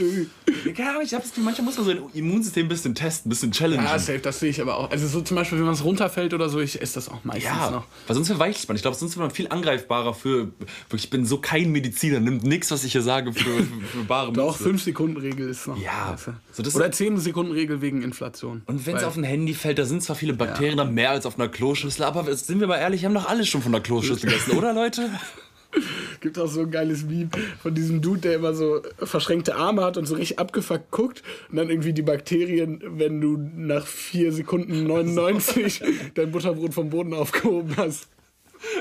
Ja, 0.76 0.94
aber 0.94 1.02
ich 1.04 1.14
hab's, 1.14 1.32
manchmal 1.36 1.66
muss 1.66 1.76
man 1.76 1.86
sein 1.86 1.98
Immunsystem 2.14 2.66
ein 2.66 2.68
bisschen 2.68 2.96
testen, 2.96 3.28
ein 3.28 3.30
bisschen 3.30 3.52
challengen. 3.52 3.84
Ja, 3.84 3.96
safe, 3.98 4.18
das 4.18 4.40
sehe 4.40 4.50
ich 4.50 4.60
aber 4.60 4.76
auch. 4.78 4.90
Also 4.90 5.06
so 5.06 5.20
zum 5.20 5.36
Beispiel, 5.36 5.58
wenn 5.58 5.66
man 5.66 5.74
es 5.74 5.84
runterfällt 5.84 6.34
oder 6.34 6.48
so, 6.48 6.58
ich 6.58 6.82
esse 6.82 6.94
das 6.94 7.08
auch 7.08 7.22
meistens 7.22 7.44
Ja, 7.44 7.70
noch. 7.70 7.84
weil 8.08 8.14
sonst 8.16 8.26
verweichelt 8.26 8.66
man. 8.66 8.74
Ich 8.76 8.82
glaube, 8.82 8.96
sonst 8.96 9.16
wird 9.16 9.22
man 9.24 9.30
viel 9.30 9.46
angreifbarer 9.48 10.14
für. 10.14 10.48
Wirklich, 10.92 11.04
Ich 11.04 11.10
bin 11.10 11.26
so 11.26 11.38
kein 11.38 11.70
Mediziner, 11.72 12.20
nimmt 12.20 12.44
nichts, 12.44 12.70
was 12.70 12.84
ich 12.84 12.92
hier 12.92 13.02
sage, 13.02 13.32
für, 13.32 13.40
für, 13.40 14.04
bare 14.06 14.32
Doch, 14.32 14.58
Münze. 14.60 14.90
5-Sekunden-Regel 14.90 15.48
ist 15.48 15.66
noch. 15.66 15.80
Ja, 15.80 16.16
so 16.52 16.62
oder 16.62 16.86
10-Sekunden-Regel 16.86 17.80
wegen 17.80 18.02
Inflation. 18.02 18.62
Und 18.66 18.86
wenn 18.86 18.96
es 18.96 19.04
auf 19.04 19.16
ein 19.16 19.24
Handy 19.24 19.54
fällt, 19.54 19.78
da 19.78 19.84
sind 19.84 20.02
zwar 20.02 20.16
viele 20.16 20.34
Bakterien, 20.34 20.76
da 20.76 20.84
mehr 20.84 21.10
als 21.10 21.26
auf 21.26 21.38
einer 21.38 21.48
Kloschüssel, 21.48 22.04
aber 22.04 22.34
sind 22.36 22.60
wir 22.60 22.66
mal 22.66 22.78
ehrlich, 22.78 23.04
haben 23.04 23.14
doch 23.14 23.28
alle 23.28 23.44
schon 23.44 23.62
von 23.62 23.72
der 23.72 23.80
Kloschüssel 23.80 24.28
gegessen, 24.28 24.52
oder 24.58 24.72
Leute? 24.72 25.10
Gibt 26.20 26.38
auch 26.38 26.48
so 26.48 26.60
ein 26.60 26.70
geiles 26.70 27.04
Meme 27.04 27.30
von 27.62 27.74
diesem 27.74 28.02
Dude, 28.02 28.20
der 28.20 28.34
immer 28.34 28.52
so 28.52 28.82
verschränkte 28.98 29.56
Arme 29.56 29.82
hat 29.82 29.96
und 29.96 30.04
so 30.04 30.14
richtig 30.16 30.38
abgefuckt 30.38 30.90
guckt 30.90 31.22
und 31.50 31.56
dann 31.56 31.70
irgendwie 31.70 31.94
die 31.94 32.02
Bakterien, 32.02 32.82
wenn 32.84 33.20
du 33.20 33.38
nach 33.38 33.86
4 33.86 34.32
Sekunden 34.32 34.86
99 34.86 35.82
dein 36.14 36.30
Butterbrot 36.30 36.74
vom 36.74 36.90
Boden 36.90 37.14
aufgehoben 37.14 37.74
hast. 37.78 38.08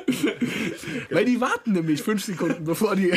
Weil 1.09 1.25
die 1.25 1.39
warten 1.41 1.73
nämlich 1.73 2.01
5 2.01 2.23
Sekunden, 2.23 2.63
bevor 2.63 2.95
die, 2.95 3.11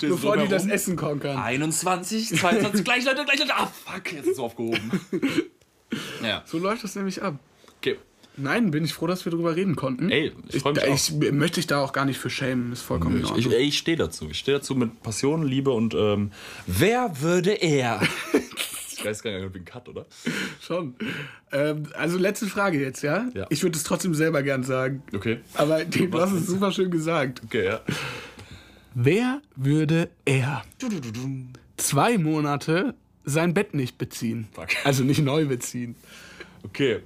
bevor 0.00 0.36
die 0.36 0.48
das 0.48 0.62
drumherum. 0.62 0.70
Essen 0.70 0.96
konkern. 0.96 1.36
21, 1.38 2.36
22, 2.36 2.84
gleich 2.84 3.04
Leute, 3.04 3.24
gleich 3.24 3.38
Leute. 3.38 3.54
Ah, 3.56 3.66
fuck, 3.84 4.12
jetzt 4.12 4.26
ist 4.26 4.32
es 4.34 4.38
aufgehoben. 4.38 4.90
Ja, 6.22 6.42
So 6.46 6.58
läuft 6.58 6.84
das 6.84 6.94
nämlich 6.96 7.22
ab. 7.22 7.38
okay. 7.78 7.96
Nein, 8.38 8.70
bin 8.70 8.84
ich 8.84 8.92
froh, 8.92 9.06
dass 9.06 9.24
wir 9.24 9.30
darüber 9.30 9.56
reden 9.56 9.76
konnten. 9.76 10.10
Ey, 10.10 10.30
ich 10.52 10.60
freu 10.60 10.72
mich 10.72 10.82
da- 10.82 10.90
auch. 10.90 10.94
ich 10.94 11.32
möchte 11.32 11.54
dich 11.54 11.66
da 11.68 11.80
auch 11.82 11.94
gar 11.94 12.04
nicht 12.04 12.18
für 12.18 12.28
schämen, 12.28 12.70
ist 12.72 12.82
vollkommen 12.82 13.20
Ich, 13.20 13.30
Ordnung. 13.30 13.52
ich, 13.52 13.58
ich 13.68 13.78
stehe 13.78 13.96
dazu. 13.96 14.28
Ich 14.30 14.38
stehe 14.40 14.58
dazu 14.58 14.74
mit 14.74 15.02
Passion, 15.02 15.46
Liebe 15.46 15.70
und 15.70 15.94
ähm, 15.94 16.32
wer 16.66 17.22
würde 17.22 17.52
er? 17.52 18.02
ich 18.98 19.04
weiß 19.04 19.22
gar 19.22 19.32
nicht, 19.32 19.44
ob 19.44 19.50
ich 19.50 19.56
einen 19.56 19.64
Cut, 19.64 19.88
oder? 19.88 20.06
Schon. 20.60 20.94
Ähm, 21.52 21.84
also 21.94 22.18
letzte 22.18 22.46
Frage 22.46 22.80
jetzt, 22.80 23.02
ja? 23.02 23.28
Ja. 23.34 23.46
Ich 23.50 23.62
würde 23.62 23.76
es 23.76 23.84
trotzdem 23.84 24.14
selber 24.14 24.42
gern 24.42 24.62
sagen. 24.62 25.02
Okay. 25.14 25.40
Aber 25.54 25.84
du 25.84 26.20
hast 26.20 26.32
es 26.32 26.46
super 26.46 26.72
schön 26.72 26.90
gesagt. 26.90 27.42
Okay, 27.44 27.64
ja. 27.66 27.80
Wer 28.94 29.42
würde 29.54 30.08
er 30.24 30.64
zwei 31.76 32.16
Monate 32.18 32.94
sein 33.24 33.52
Bett 33.52 33.74
nicht 33.74 33.98
beziehen? 33.98 34.48
Fuck. 34.52 34.68
Also 34.84 35.04
nicht 35.04 35.20
neu 35.20 35.46
beziehen. 35.46 35.96
Okay. 36.62 37.00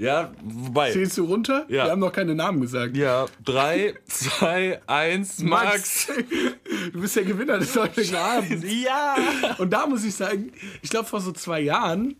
Ja, 0.00 0.32
wobei. 0.42 0.92
Zählst 0.92 1.18
du 1.18 1.24
runter? 1.26 1.66
Ja. 1.68 1.84
Wir 1.84 1.90
haben 1.90 2.00
noch 2.00 2.12
keine 2.12 2.34
Namen 2.34 2.62
gesagt. 2.62 2.96
Ja, 2.96 3.26
3, 3.44 3.94
2, 4.08 4.80
1, 4.86 5.40
Max. 5.40 6.08
Du 6.92 7.00
bist 7.02 7.14
der 7.16 7.24
Gewinner 7.24 7.58
des 7.58 7.76
heutigen 7.76 8.16
Abends. 8.16 8.64
Ja! 8.66 9.16
Und 9.58 9.70
da 9.70 9.86
muss 9.86 10.02
ich 10.04 10.14
sagen, 10.14 10.52
ich 10.80 10.88
glaube, 10.88 11.06
vor 11.06 11.20
so 11.20 11.32
zwei 11.32 11.60
Jahren 11.60 12.16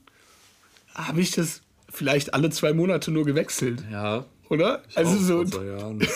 habe 0.94 1.20
ich 1.22 1.30
das 1.30 1.62
vielleicht 1.88 2.34
alle 2.34 2.50
zwei 2.50 2.72
Monate 2.74 3.10
nur 3.10 3.24
gewechselt, 3.24 3.82
Ja. 3.90 4.26
oder? 4.50 4.82
Also 4.94 5.12
Auch 5.16 5.20
so. 5.20 5.36
vor 5.36 5.46
zwei 5.46 5.64
Jahren. 5.64 6.06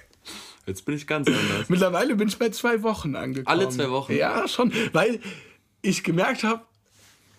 Jetzt 0.66 0.84
bin 0.84 0.94
ich 0.94 1.06
ganz 1.08 1.26
anders. 1.26 1.68
Mittlerweile 1.68 2.14
bin 2.14 2.28
ich 2.28 2.38
bei 2.38 2.50
zwei 2.50 2.82
Wochen 2.84 3.16
angekommen. 3.16 3.48
Alle 3.48 3.68
zwei 3.70 3.90
Wochen? 3.90 4.12
Ja, 4.14 4.46
schon. 4.46 4.72
Weil 4.92 5.18
ich 5.82 6.04
gemerkt 6.04 6.44
habe, 6.44 6.62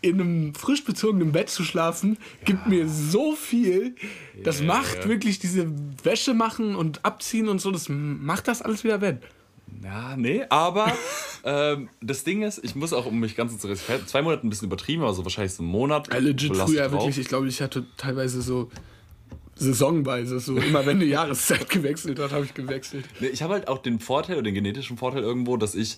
in 0.01 0.19
einem 0.19 0.55
frisch 0.55 0.83
bezogenen 0.83 1.31
Bett 1.31 1.49
zu 1.49 1.63
schlafen, 1.63 2.17
gibt 2.43 2.67
mir 2.67 2.87
so 2.87 3.35
viel. 3.35 3.95
Das 4.43 4.59
Ja, 4.59 4.65
macht 4.65 4.97
ja. 5.03 5.07
wirklich 5.07 5.39
diese 5.39 5.71
Wäsche 6.03 6.33
machen 6.33 6.75
und 6.75 7.05
abziehen 7.05 7.47
und 7.47 7.61
so, 7.61 7.71
das 7.71 7.87
macht 7.89 8.47
das 8.47 8.61
alles 8.61 8.83
wieder 8.83 9.01
wett. 9.01 9.21
Ja, 9.83 10.17
nee, 10.17 10.43
aber 10.49 10.91
ähm, 11.43 11.89
das 12.01 12.23
Ding 12.23 12.41
ist, 12.41 12.59
ich 12.63 12.75
muss 12.75 12.93
auch, 12.93 13.05
um 13.05 13.19
mich 13.19 13.35
ganz 13.35 13.57
zu 13.57 13.67
respektieren, 13.67 14.07
zwei 14.07 14.21
Monate 14.21 14.45
ein 14.45 14.49
bisschen 14.49 14.67
übertrieben, 14.67 15.03
also 15.03 15.23
wahrscheinlich 15.23 15.53
so 15.53 15.63
einen 15.63 15.71
Monat. 15.71 16.11
Ja, 16.11 16.19
legit 16.19 16.55
früher 16.55 16.83
drauf. 16.89 16.91
wirklich, 16.91 17.19
ich 17.19 17.27
glaube, 17.27 17.47
ich 17.47 17.61
hatte 17.61 17.85
teilweise 17.97 18.41
so 18.41 18.69
saisonweise, 19.55 20.39
so 20.39 20.57
immer 20.57 20.85
wenn 20.85 20.97
eine 20.97 21.05
Jahreszeit 21.17 21.69
gewechselt 21.69 22.19
hat, 22.19 22.31
habe 22.31 22.45
ich 22.45 22.53
gewechselt. 22.53 23.05
Nee, 23.19 23.27
ich 23.27 23.43
habe 23.43 23.53
halt 23.53 23.67
auch 23.67 23.77
den 23.77 23.99
Vorteil 23.99 24.35
oder 24.35 24.43
den 24.43 24.55
genetischen 24.55 24.97
Vorteil 24.97 25.21
irgendwo, 25.23 25.57
dass 25.57 25.75
ich 25.75 25.97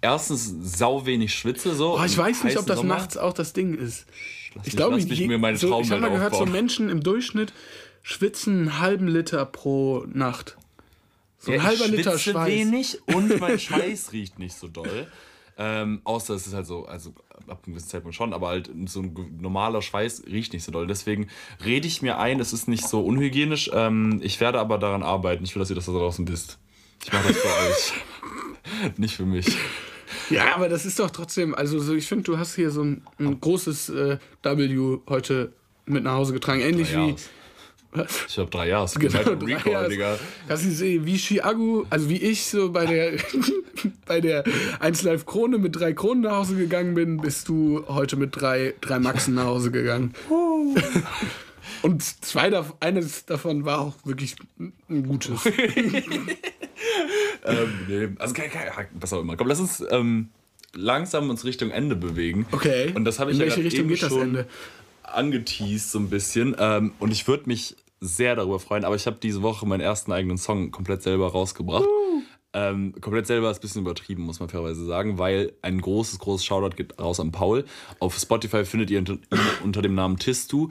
erstens 0.00 0.52
sau 0.78 1.06
wenig 1.06 1.34
schwitze. 1.34 1.74
So 1.74 1.98
Oh, 1.98 2.04
ich 2.04 2.16
weiß 2.16 2.44
nicht, 2.44 2.58
ob 2.58 2.66
das 2.66 2.78
Sommer. 2.78 2.94
nachts 2.96 3.16
auch 3.16 3.32
das 3.32 3.52
Ding 3.52 3.74
ist. 3.74 4.06
Lass 4.54 4.66
Ich 4.66 4.76
glaube, 4.76 4.98
je- 4.98 5.26
mir 5.28 5.38
meine 5.38 5.56
so, 5.56 5.80
ich 5.80 5.90
habe 5.90 6.00
mal 6.00 6.10
gehört, 6.10 6.34
so. 6.34 6.44
Menschen 6.46 6.88
im 6.88 7.02
Durchschnitt 7.02 7.52
schwitzen 8.02 8.58
einen 8.60 8.78
halben 8.80 9.06
Liter 9.08 9.44
pro 9.46 10.04
Nacht. 10.12 10.56
So 11.38 11.52
ein 11.52 11.58
Ja, 11.58 11.62
halber 11.64 11.84
ich 11.86 11.90
Liter 11.92 12.18
schwitze 12.18 12.30
Schweiß. 12.32 12.48
wenig 12.48 12.98
und 13.06 13.40
mein 13.40 13.58
Schweiß 13.58 14.12
riecht 14.12 14.38
nicht 14.38 14.54
so 14.56 14.68
doll. 14.68 15.06
Ähm, 15.62 16.00
außer 16.04 16.34
es 16.34 16.46
ist 16.46 16.54
halt 16.54 16.66
so, 16.66 16.86
also 16.86 17.10
ab 17.46 17.62
einem 17.64 17.74
gewissen 17.74 17.88
Zeitpunkt 17.88 18.14
schon, 18.16 18.32
aber 18.32 18.48
halt 18.48 18.70
so 18.86 19.00
ein 19.02 19.38
normaler 19.40 19.82
Schweiß 19.82 20.24
riecht 20.26 20.52
nicht 20.54 20.64
so 20.64 20.72
doll. 20.72 20.86
Deswegen 20.86 21.28
rede 21.64 21.86
ich 21.86 22.00
mir 22.00 22.18
ein, 22.18 22.40
es 22.40 22.52
ist 22.54 22.66
nicht 22.66 22.88
so 22.88 23.02
unhygienisch. 23.04 23.70
Ähm, 23.74 24.20
ich 24.22 24.40
werde 24.40 24.58
aber 24.58 24.78
daran 24.78 25.02
arbeiten. 25.02 25.44
Ich 25.44 25.54
will, 25.54 25.60
dass 25.60 25.68
ihr 25.70 25.76
das 25.76 25.84
da 25.86 25.92
draußen 25.92 26.26
wisst. 26.28 26.58
Ich 27.04 27.12
mache 27.12 27.28
das 27.28 27.36
für 27.36 27.48
euch. 28.88 28.92
Nicht 28.98 29.16
für 29.16 29.26
mich. 29.26 29.46
Ja, 30.30 30.54
aber 30.54 30.68
das 30.68 30.86
ist 30.86 30.98
doch 30.98 31.10
trotzdem, 31.10 31.54
also 31.54 31.78
so, 31.80 31.94
ich 31.94 32.06
finde, 32.06 32.24
du 32.24 32.38
hast 32.38 32.54
hier 32.54 32.70
so 32.70 32.82
ein, 32.82 33.02
ein 33.18 33.40
großes 33.40 33.90
äh, 33.90 34.18
W 34.42 34.98
heute 35.08 35.52
mit 35.86 36.04
nach 36.04 36.14
Hause 36.14 36.32
getragen. 36.32 36.60
Ähnlich 36.60 36.92
wie. 36.92 37.10
Jahres. 37.10 37.28
Ich 38.28 38.38
habe 38.38 38.50
drei 38.50 38.68
Jahre. 38.68 38.88
Genau, 38.98 39.22
drei 39.22 39.54
Recall, 39.54 39.72
Jahre. 39.72 39.88
Digga. 39.88 40.18
Ich 40.48 40.60
sehe, 40.60 41.04
wie 41.04 41.16
Chiagu, 41.16 41.84
also 41.90 42.08
wie 42.08 42.18
ich 42.18 42.44
so 42.44 42.70
bei 42.70 42.86
der, 42.86 43.12
bei 44.06 44.20
der 44.20 44.44
1 44.78 45.02
Live 45.02 45.26
Krone 45.26 45.58
mit 45.58 45.76
drei 45.76 45.92
Kronen 45.92 46.22
nach 46.22 46.36
Hause 46.36 46.56
gegangen 46.56 46.94
bin, 46.94 47.16
bist 47.16 47.48
du 47.48 47.84
heute 47.88 48.16
mit 48.16 48.40
drei, 48.40 48.74
drei 48.80 48.98
Maxen 48.98 49.34
nach 49.34 49.46
Hause 49.46 49.70
gegangen. 49.70 50.14
Und 51.82 52.02
zwei 52.02 52.50
eines 52.80 53.26
davon 53.26 53.64
war 53.64 53.80
auch 53.80 53.94
wirklich 54.04 54.36
ein 54.58 55.08
gutes. 55.08 55.40
Ähm, 57.44 57.72
nee, 57.88 58.08
also 58.18 58.34
kein, 58.34 58.50
kein, 58.50 58.66
was 58.92 59.12
auch 59.12 59.20
immer. 59.20 59.36
Komm, 59.36 59.48
lass 59.48 59.60
uns 59.60 59.84
ähm, 59.90 60.28
langsam 60.74 61.30
uns 61.30 61.44
Richtung 61.44 61.70
Ende 61.70 61.96
bewegen. 61.96 62.46
Okay. 62.52 62.92
Und 62.94 63.04
das 63.04 63.18
habe 63.18 63.30
ich 63.30 63.36
In 63.36 63.40
ja 63.42 63.46
welche 63.46 63.64
Richtung 63.64 63.80
eben 63.80 63.88
geht 63.88 64.02
das 64.02 64.10
schon 64.10 64.22
Ende? 64.22 64.46
angeteased 65.02 65.90
so 65.90 65.98
ein 65.98 66.10
bisschen. 66.10 66.54
Ähm, 66.58 66.92
und 66.98 67.12
ich 67.12 67.26
würde 67.26 67.44
mich 67.46 67.76
sehr 68.00 68.36
darüber 68.36 68.58
freuen, 68.60 68.84
aber 68.84 68.94
ich 68.94 69.06
habe 69.06 69.18
diese 69.22 69.42
Woche 69.42 69.66
meinen 69.66 69.80
ersten 69.80 70.12
eigenen 70.12 70.38
Song 70.38 70.70
komplett 70.70 71.02
selber 71.02 71.32
rausgebracht. 71.32 71.84
Ähm, 72.52 72.94
komplett 73.00 73.26
selber 73.26 73.50
ist 73.50 73.58
ein 73.58 73.60
bisschen 73.60 73.82
übertrieben, 73.82 74.24
muss 74.24 74.40
man 74.40 74.48
fairerweise 74.48 74.84
sagen, 74.84 75.18
weil 75.18 75.52
ein 75.62 75.80
großes, 75.80 76.18
großes 76.18 76.44
Shoutout 76.44 76.76
geht 76.76 76.98
raus 76.98 77.20
an 77.20 77.30
Paul. 77.30 77.64
Auf 78.00 78.18
Spotify 78.18 78.64
findet 78.64 78.90
ihr 78.90 78.98
unter, 78.98 79.18
unter 79.62 79.82
dem 79.82 79.94
Namen 79.94 80.18
Tistu, 80.18 80.68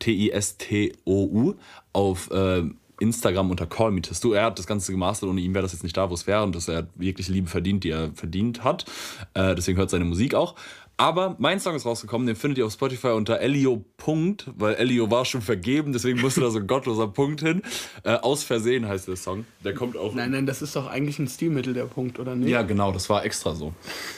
T-I-S-T-O-U. 0.00 1.54
Auf 1.92 2.30
ähm, 2.32 2.78
Instagram 3.00 3.50
unter 3.50 3.66
Call 3.66 3.90
Me 3.90 4.02
Tistu. 4.02 4.32
Er 4.32 4.44
hat 4.44 4.58
das 4.58 4.66
Ganze 4.66 4.92
gemastert, 4.92 5.28
ohne 5.28 5.40
ihn 5.40 5.54
wäre 5.54 5.62
das 5.62 5.72
jetzt 5.72 5.82
nicht 5.82 5.96
da, 5.96 6.10
wo 6.10 6.14
es 6.14 6.26
wäre. 6.26 6.42
Und 6.42 6.54
dass 6.54 6.68
er 6.68 6.86
wirklich 6.94 7.28
Liebe 7.28 7.48
verdient, 7.48 7.84
die 7.84 7.90
er 7.90 8.12
verdient 8.14 8.62
hat. 8.62 8.84
Äh, 9.34 9.54
deswegen 9.54 9.78
hört 9.78 9.90
seine 9.90 10.04
Musik 10.04 10.34
auch. 10.34 10.54
Aber 11.00 11.34
mein 11.38 11.58
Song 11.60 11.74
ist 11.74 11.86
rausgekommen, 11.86 12.26
den 12.26 12.36
findet 12.36 12.58
ihr 12.58 12.66
auf 12.66 12.74
Spotify 12.74 13.08
unter 13.08 13.40
Elio. 13.40 13.82
Punkt, 13.96 14.50
weil 14.54 14.74
Elio 14.74 15.10
war 15.10 15.24
schon 15.24 15.40
vergeben, 15.40 15.94
deswegen 15.94 16.20
musste 16.20 16.42
da 16.42 16.50
so 16.50 16.58
ein 16.58 16.66
gottloser 16.66 17.08
Punkt 17.08 17.40
hin. 17.40 17.62
Äh, 18.02 18.16
aus 18.16 18.44
Versehen 18.44 18.86
heißt 18.86 19.08
der 19.08 19.16
Song. 19.16 19.46
Der 19.64 19.72
kommt 19.72 19.96
auch. 19.96 20.14
Nein, 20.14 20.30
nein, 20.32 20.44
das 20.44 20.60
ist 20.60 20.76
doch 20.76 20.86
eigentlich 20.86 21.18
ein 21.18 21.26
Stilmittel, 21.26 21.72
der 21.72 21.84
Punkt, 21.84 22.18
oder 22.18 22.36
nicht? 22.36 22.50
Ja, 22.50 22.60
genau, 22.60 22.92
das 22.92 23.08
war 23.08 23.24
extra 23.24 23.54
so. 23.54 23.72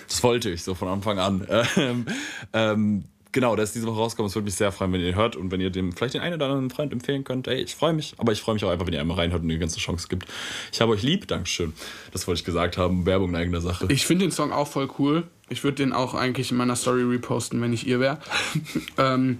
Das 0.08 0.24
wollte 0.24 0.50
ich 0.50 0.64
so 0.64 0.74
von 0.74 0.88
Anfang 0.88 1.18
an. 1.20 1.46
Ähm, 1.76 2.06
ähm, 2.52 3.04
genau, 3.32 3.56
der 3.56 3.64
ist 3.64 3.74
diese 3.74 3.86
Woche 3.86 3.96
rausgekommen. 3.96 4.28
Es 4.28 4.34
würde 4.34 4.44
mich 4.44 4.54
sehr 4.54 4.70
freuen, 4.70 4.92
wenn 4.92 5.00
ihr 5.00 5.14
hört 5.14 5.36
und 5.36 5.50
wenn 5.50 5.60
ihr 5.60 5.70
dem 5.70 5.92
vielleicht 5.92 6.14
den 6.14 6.20
einen 6.20 6.34
oder 6.34 6.46
anderen 6.46 6.70
Freund 6.70 6.92
empfehlen 6.92 7.24
könnt. 7.24 7.48
Ey, 7.48 7.62
ich 7.62 7.74
freue 7.74 7.92
mich, 7.92 8.14
aber 8.18 8.32
ich 8.32 8.40
freue 8.40 8.54
mich 8.54 8.64
auch 8.64 8.70
einfach, 8.70 8.86
wenn 8.86 8.94
ihr 8.94 9.00
einmal 9.00 9.16
reinhört 9.16 9.42
und 9.42 9.50
eine 9.50 9.58
ganze 9.58 9.80
Chance 9.80 10.08
gibt. 10.08 10.26
Ich 10.72 10.80
habe 10.80 10.92
euch 10.92 11.02
lieb, 11.02 11.26
Dankeschön. 11.26 11.72
Das 12.12 12.26
wollte 12.26 12.40
ich 12.40 12.44
gesagt 12.44 12.76
haben. 12.78 13.06
Werbung 13.06 13.30
in 13.30 13.36
eigener 13.36 13.60
Sache. 13.60 13.86
Ich 13.88 14.06
finde 14.06 14.26
den 14.26 14.32
Song 14.32 14.52
auch 14.52 14.68
voll 14.68 14.88
cool. 14.98 15.24
Ich 15.48 15.64
würde 15.64 15.76
den 15.76 15.92
auch 15.92 16.14
eigentlich 16.14 16.50
in 16.50 16.56
meiner 16.56 16.76
Story 16.76 17.02
reposten, 17.02 17.60
wenn 17.60 17.72
ich 17.72 17.86
ihr 17.86 18.00
wäre. 18.00 18.18
ähm, 18.98 19.38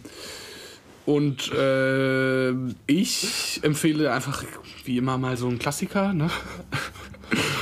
und 1.05 1.53
äh, 1.53 2.53
ich 2.87 3.61
empfehle 3.63 4.13
einfach 4.13 4.45
wie 4.85 4.99
immer 4.99 5.19
mal 5.19 5.37
so 5.37 5.49
einen 5.49 5.59
Klassiker. 5.59 6.13
Ne? 6.13 6.31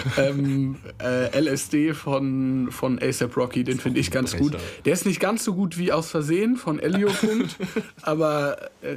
ähm, 0.18 0.76
äh, 1.02 1.38
LSD 1.38 1.94
von, 1.94 2.68
von 2.70 3.00
ASAP 3.00 3.36
Rocky, 3.36 3.64
den 3.64 3.78
finde 3.78 4.00
ich 4.00 4.10
ganz 4.10 4.36
gut. 4.36 4.56
Der 4.84 4.92
ist 4.92 5.06
nicht 5.06 5.20
ganz 5.20 5.44
so 5.44 5.54
gut 5.54 5.78
wie 5.78 5.92
aus 5.92 6.10
Versehen 6.10 6.56
von 6.56 6.78
Elio. 6.78 7.10
Punkt, 7.10 7.56
aber 8.02 8.70
äh, 8.82 8.96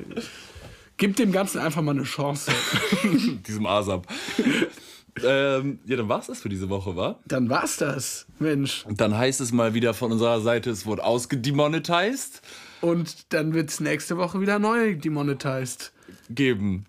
gib 0.98 1.16
dem 1.16 1.32
Ganzen 1.32 1.60
einfach 1.60 1.82
mal 1.82 1.92
eine 1.92 2.04
Chance. 2.04 2.52
Diesem 3.48 3.66
ASAP. 3.66 4.08
ähm, 5.24 5.80
ja, 5.86 5.98
dann 5.98 6.10
war 6.10 6.20
es 6.20 6.28
das 6.28 6.42
für 6.42 6.50
diese 6.50 6.70
Woche, 6.70 6.96
wa? 6.96 7.20
Dann 7.26 7.50
war's 7.50 7.78
das, 7.78 8.26
Mensch. 8.40 8.86
Und 8.86 9.02
dann 9.02 9.18
heißt 9.18 9.42
es 9.42 9.52
mal 9.52 9.74
wieder 9.74 9.94
von 9.94 10.12
unserer 10.12 10.42
Seite, 10.42 10.70
es 10.70 10.86
wurde 10.86 11.04
ausgedemonetized. 11.04 12.42
Und 12.82 13.34
dann 13.34 13.54
wird's 13.54 13.80
nächste 13.80 14.18
Woche 14.18 14.42
wieder 14.42 14.60
neu 14.60 14.96
demonetized. 14.96 15.94
Geben. 16.30 16.86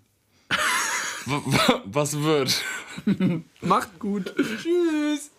Was 1.26 2.18
wird? 2.20 2.62
Macht 3.60 3.98
gut. 3.98 4.34
Tschüss. 4.36 5.30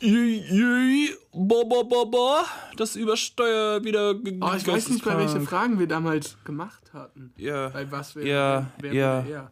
Jui, 0.00 0.44
jui, 0.48 1.10
bo, 1.32 1.64
bo, 1.64 1.82
bo, 1.84 2.06
bo. 2.06 2.36
Das 2.76 2.94
Übersteuer 2.96 3.82
wieder. 3.84 4.14
Oh, 4.40 4.52
ich 4.56 4.66
weiß 4.66 4.88
nicht 4.90 5.04
mehr, 5.04 5.16
welche 5.18 5.34
geisteskrank. 5.34 5.48
Fragen 5.48 5.78
wir 5.78 5.88
damals 5.88 6.36
gemacht 6.44 6.92
hatten. 6.92 7.32
Ja. 7.36 7.68
Bei 7.70 7.90
was 7.90 8.14
wäre 8.14 8.28
Ja, 8.28 8.66
wer, 8.80 8.92
ja. 8.92 9.16
würde 9.24 9.28
er? 9.30 9.40
ja. 9.42 9.50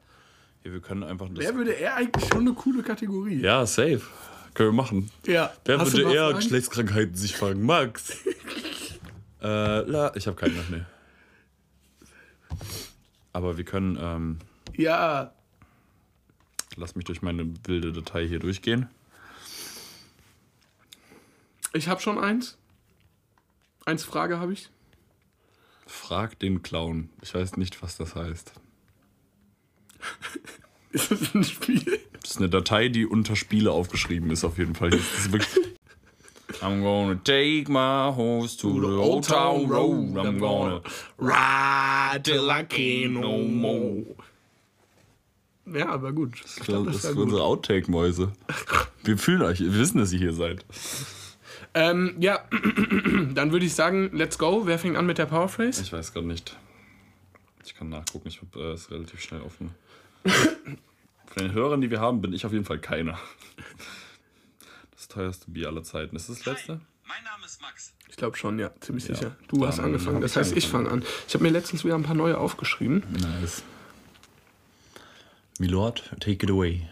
Wir 0.63 0.81
können 0.81 1.03
einfach 1.05 1.29
das. 1.29 1.39
Wer 1.45 1.55
würde 1.55 1.73
er 1.73 1.95
eigentlich 1.97 2.29
schon 2.29 2.41
eine 2.41 2.53
coole 2.53 2.83
Kategorie? 2.83 3.41
Ja, 3.41 3.65
safe. 3.67 4.03
Können 4.57 4.71
wir 4.71 4.73
machen. 4.83 5.11
Ja. 5.27 5.53
Wer 5.67 5.79
Hast 5.79 5.93
würde 5.93 6.15
eher? 6.15 6.33
Geschlechtskrankheiten 6.33 7.15
sich 7.15 7.37
fragen? 7.37 7.63
Max. 7.67 8.17
äh, 9.43 9.81
la, 9.81 10.17
ich 10.17 10.27
habe 10.27 10.35
keinen 10.35 10.57
noch, 10.57 10.69
nee. 10.71 10.83
Aber 13.35 13.59
wir 13.59 13.65
können, 13.65 13.99
ähm, 14.01 14.39
Ja. 14.73 15.35
lass 16.77 16.95
mich 16.97 17.05
durch 17.05 17.21
meine 17.21 17.53
wilde 17.67 17.93
Datei 17.93 18.27
hier 18.27 18.39
durchgehen. 18.39 18.89
Ich 21.75 21.89
habe 21.89 22.01
schon 22.01 22.19
eins. 22.19 22.57
Eins 23.85 24.05
Frage 24.05 24.39
habe 24.39 24.55
ich. 24.55 24.71
Frag 25.87 26.39
den 26.39 26.63
Clown. 26.63 27.11
Ich 27.21 27.35
weiß 27.35 27.59
nicht, 27.59 27.83
was 27.83 27.99
das 27.99 28.15
heißt. 28.15 28.53
Ist 30.93 31.11
das 31.11 31.35
ein 31.35 31.45
Spiel? 31.45 32.01
Das 32.27 32.33
ist 32.33 32.39
eine 32.39 32.49
Datei, 32.49 32.89
die 32.89 33.07
unter 33.07 33.37
Spiele 33.37 33.70
aufgeschrieben 33.70 34.33
ist, 34.33 34.43
auf 34.43 34.59
jeden 34.59 34.74
Fall. 34.74 34.91
Das 34.91 35.01
ist 35.01 35.31
wirklich. 35.31 35.64
I'm 36.61 36.83
gonna 36.83 37.14
take 37.22 37.70
my 37.70 38.12
horse 38.12 38.57
to 38.59 38.81
the 38.81 38.97
old 38.97 39.29
town 39.29 39.70
road. 39.70 40.16
I'm 40.16 40.41
gonna 40.41 40.81
ride 41.18 42.24
till 42.24 42.51
I 42.51 42.64
can't 42.64 43.11
no 43.11 43.39
more. 43.39 44.03
Ja, 45.72 45.91
aber 45.91 46.12
gut. 46.12 46.33
Ich 46.45 46.64
glaub, 46.64 46.87
das, 46.87 47.03
das 47.03 47.12
ist 47.12 47.16
unsere 47.16 47.45
Outtake-Mäuse. 47.45 48.33
Wir 49.05 49.18
fühlen 49.18 49.43
euch, 49.43 49.61
wir 49.61 49.74
wissen, 49.74 49.99
dass 49.99 50.12
ihr 50.12 50.18
hier 50.18 50.33
seid. 50.33 50.64
Ähm, 51.74 52.16
ja, 52.18 52.41
dann 53.35 53.53
würde 53.53 53.66
ich 53.66 53.74
sagen, 53.74 54.11
let's 54.12 54.37
go. 54.37 54.66
Wer 54.66 54.81
fängt 54.81 54.97
an 54.97 55.07
mit 55.07 55.18
der 55.18 55.27
Powerphrase? 55.27 55.81
Ich 55.81 55.93
weiß 55.93 56.12
gerade 56.12 56.27
nicht. 56.27 56.57
Ich 57.64 57.77
kann 57.77 57.89
nachgucken, 57.89 58.27
ich 58.27 58.41
habe 58.43 58.70
äh, 58.70 58.72
es 58.72 58.91
relativ 58.91 59.20
schnell 59.20 59.43
offen. 59.43 59.70
Von 61.37 61.49
den 61.49 61.53
Hörern, 61.53 61.82
die 61.82 61.91
wir 61.91 62.01
haben, 62.01 62.22
bin 62.22 62.32
ich 62.32 62.47
auf 62.47 62.53
jeden 62.53 62.64
Fall 62.64 62.78
keiner. 62.78 63.18
Das 64.93 65.07
teuerste 65.09 65.51
Bier 65.51 65.68
aller 65.68 65.82
Zeiten. 65.82 66.16
Ist 66.16 66.30
das 66.30 66.39
das 66.39 66.47
letzte? 66.47 66.72
Hi, 66.72 66.80
mein 67.05 67.24
Name 67.24 67.45
ist 67.45 67.61
Max. 67.61 67.93
Ich 68.09 68.16
glaube 68.16 68.39
schon, 68.39 68.59
ja, 68.59 68.70
ziemlich 68.80 69.05
sicher. 69.05 69.37
Du 69.49 69.66
hast 69.66 69.78
angefangen, 69.78 70.22
das 70.22 70.34
heißt, 70.34 70.57
ich 70.57 70.66
fange 70.66 70.91
an. 70.91 71.05
Ich 71.28 71.34
habe 71.34 71.45
mir 71.45 71.51
letztens 71.51 71.84
wieder 71.84 71.95
ein 71.95 72.05
paar 72.05 72.14
neue 72.14 72.39
aufgeschrieben. 72.39 73.03
Nice. 73.11 73.62
Milord, 75.59 76.11
take 76.20 76.43
it 76.43 76.51
away. 76.51 76.89